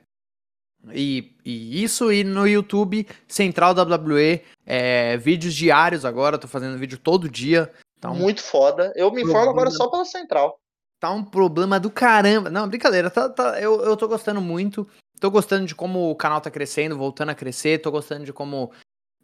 e, 0.92 1.36
e, 1.46 1.84
isso, 1.84 2.12
e 2.12 2.24
no 2.24 2.48
YouTube, 2.48 3.08
Central 3.28 3.74
WWE, 3.74 4.42
é, 4.66 5.18
vídeos 5.18 5.54
diários 5.54 6.06
agora, 6.06 6.38
tô 6.38 6.48
fazendo 6.48 6.78
vídeo 6.78 6.98
todo 6.98 7.30
dia. 7.30 7.72
Tá 8.04 8.12
um 8.12 8.16
Muito 8.16 8.44
foda. 8.44 8.92
Eu 8.98 9.10
me 9.12 9.24
informo 9.24 9.50
agora 9.50 9.72
só 9.72 9.90
pela 9.90 10.04
Central. 10.04 10.60
Tá 11.00 11.10
um 11.10 11.24
problema 11.24 11.80
do 11.80 11.90
caramba. 11.90 12.50
Não, 12.50 12.68
brincadeira, 12.68 13.10
tá, 13.10 13.30
tá, 13.30 13.62
eu, 13.62 13.82
eu 13.82 13.96
tô 13.96 14.10
gostando 14.10 14.42
muito. 14.42 14.86
Tô 15.22 15.32
gostando 15.32 15.66
de 15.66 15.74
como 15.74 16.12
o 16.12 16.16
canal 16.16 16.42
tá 16.42 16.52
crescendo, 16.52 16.98
voltando 16.98 17.30
a 17.30 17.36
crescer. 17.36 17.82
Tô 17.82 17.90
gostando 17.90 18.26
de 18.26 18.34
como 18.34 18.74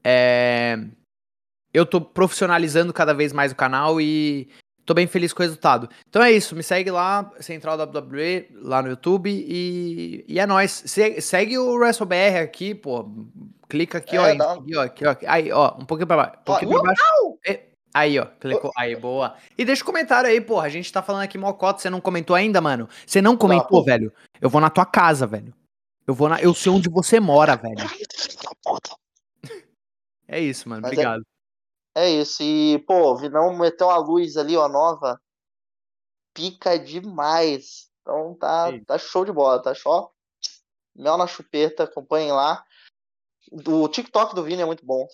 é, 0.02 0.80
eu 1.74 1.86
tô 1.86 2.00
profissionalizando 2.00 2.94
cada 2.94 3.14
vez 3.14 3.34
mais 3.34 3.52
o 3.52 3.56
canal 3.56 4.00
e 4.00 4.48
tô 4.86 4.94
bem 4.94 5.08
feliz 5.08 5.34
com 5.34 5.44
o 5.44 5.46
resultado. 5.46 5.90
Então 6.08 6.24
é 6.24 6.32
isso, 6.32 6.56
me 6.56 6.64
segue 6.64 6.90
lá, 6.90 7.30
Central 7.42 7.78
WWE, 7.78 8.48
lá 8.62 8.82
no 8.82 8.88
YouTube 8.88 9.30
e, 9.30 10.24
e 10.26 10.40
é 10.40 10.48
nóis. 10.48 10.84
Se, 10.86 11.20
segue 11.20 11.58
o 11.58 11.74
WrestleBR 11.74 12.38
aqui, 12.44 12.74
pô. 12.74 13.12
Clica 13.68 13.98
aqui, 13.98 14.16
é, 14.16 14.20
ó, 14.20 14.54
aqui, 14.54 14.76
ó, 14.78 14.82
aqui, 14.82 15.06
ó. 15.06 15.16
Aí, 15.28 15.52
ó, 15.52 15.76
um 15.78 15.86
pouquinho 15.86 16.08
pra 16.08 16.16
baixo. 16.16 16.38
Um 16.40 16.44
pouquinho 16.44 16.72
pra 16.72 16.84
baixo. 16.84 17.69
Aí, 17.94 18.20
ó, 18.20 18.26
clicou. 18.40 18.72
Aí, 18.78 18.96
boa. 18.96 19.36
E 19.58 19.66
deixa 19.66 19.82
o 19.82 19.84
um 19.84 19.88
comentário 19.88 20.30
aí, 20.30 20.40
porra. 20.40 20.68
A 20.68 20.70
gente 20.70 20.92
tá 20.92 21.02
falando 21.02 21.24
aqui 21.24 21.38
mocota, 21.38 21.80
você 21.80 21.90
não 21.90 22.00
comentou 22.00 22.36
ainda, 22.36 22.62
mano? 22.62 22.88
Você 23.06 23.22
não 23.22 23.36
comentou, 23.36 23.80
não. 23.80 23.86
velho? 23.86 24.14
Eu 24.40 24.50
vou 24.50 24.62
na 24.62 24.70
tua 24.70 24.86
casa, 24.86 25.26
velho. 25.26 25.54
Eu 26.06 26.14
vou 26.14 26.30
na. 26.30 26.42
Eu 26.42 26.54
sei 26.54 26.72
onde 26.72 26.90
você 26.90 27.20
mora, 27.20 27.56
velho. 27.58 27.90
É 30.28 30.40
isso, 30.40 30.70
mano. 30.70 30.84
Mas 30.84 30.92
é 30.92 30.94
Obrigado. 30.94 31.26
É, 31.96 32.06
é, 32.06 32.10
isso. 32.10 32.44
E, 32.44 32.80
pô, 32.88 33.16
Vinão 33.16 33.58
meteu 33.58 33.88
uma 33.88 33.98
luz 33.98 34.38
ali, 34.38 34.56
ó, 34.56 34.68
nova. 34.68 35.20
Pica 36.34 36.78
demais. 36.78 37.90
Então 38.02 38.36
tá, 38.36 38.72
tá 38.86 38.98
show 38.98 39.26
de 39.26 39.32
bola, 39.32 39.62
tá 39.62 39.74
show? 39.74 40.12
Mel 40.96 41.18
na 41.18 41.28
chupeta, 41.28 41.84
acompanhem 41.84 42.32
lá. 42.32 42.64
O 43.52 43.88
TikTok 43.88 44.36
do 44.36 44.44
Vini 44.44 44.62
é 44.62 44.66
muito 44.66 44.86
bom. 44.86 45.08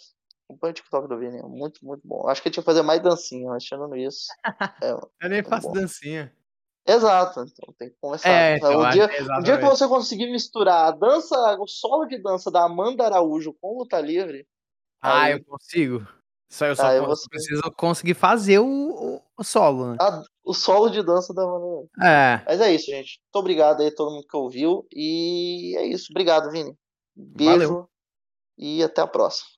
Acompanha 0.47 0.71
o 0.71 0.73
TikTok 0.75 1.07
do 1.07 1.17
Vini, 1.17 1.39
é 1.39 1.43
muito, 1.43 1.83
muito 1.83 2.07
bom. 2.07 2.27
Acho 2.27 2.41
que 2.41 2.47
ele 2.47 2.53
tinha 2.53 2.61
que 2.61 2.69
fazer 2.69 2.83
mais 2.83 3.01
dancinha, 3.01 3.49
mas 3.49 3.63
tirando 3.63 3.95
isso. 3.95 4.27
É, 4.83 4.91
eu 4.91 5.29
nem 5.29 5.43
faço 5.43 5.67
bom. 5.67 5.73
dancinha. 5.73 6.31
Exato, 6.87 7.41
então 7.41 7.73
tem 7.79 7.89
que 7.89 7.95
conversar. 7.99 8.29
É, 8.29 8.57
então, 8.57 8.79
o, 8.79 8.89
dia, 8.91 9.09
o 9.39 9.41
dia 9.41 9.57
que 9.57 9.65
você 9.65 9.87
conseguir 9.87 10.31
misturar 10.31 10.87
a 10.87 10.91
dança, 10.91 11.35
o 11.59 11.67
solo 11.67 12.05
de 12.05 12.21
dança 12.21 12.51
da 12.51 12.63
Amanda 12.63 13.03
Araújo 13.03 13.53
com 13.59 13.79
luta 13.79 13.99
livre. 13.99 14.47
Ah, 15.01 15.23
aí... 15.23 15.33
eu 15.33 15.43
consigo. 15.43 16.07
Só 16.47 16.67
eu 16.67 16.75
só 16.75 16.85
ah, 16.85 17.01
você... 17.01 17.27
preciso 17.27 17.63
conseguir 17.75 18.13
fazer 18.13 18.59
o, 18.59 19.19
o 19.35 19.43
solo, 19.43 19.91
né? 19.91 19.97
Ah, 19.99 20.21
o 20.43 20.53
solo 20.53 20.89
de 20.89 21.01
dança 21.01 21.33
da 21.33 21.41
Amanda. 21.41 21.89
É. 22.03 22.43
Mas 22.45 22.61
é 22.61 22.71
isso, 22.71 22.85
gente. 22.85 23.19
Muito 23.23 23.35
obrigado 23.35 23.81
aí 23.81 23.87
a 23.87 23.95
todo 23.95 24.11
mundo 24.11 24.27
que 24.27 24.37
ouviu. 24.37 24.87
E 24.93 25.75
é 25.77 25.87
isso. 25.87 26.07
Obrigado, 26.11 26.51
Vini. 26.51 26.77
Beijo. 27.15 27.51
Valeu. 27.51 27.89
E 28.57 28.83
até 28.83 29.01
a 29.01 29.07
próxima. 29.07 29.54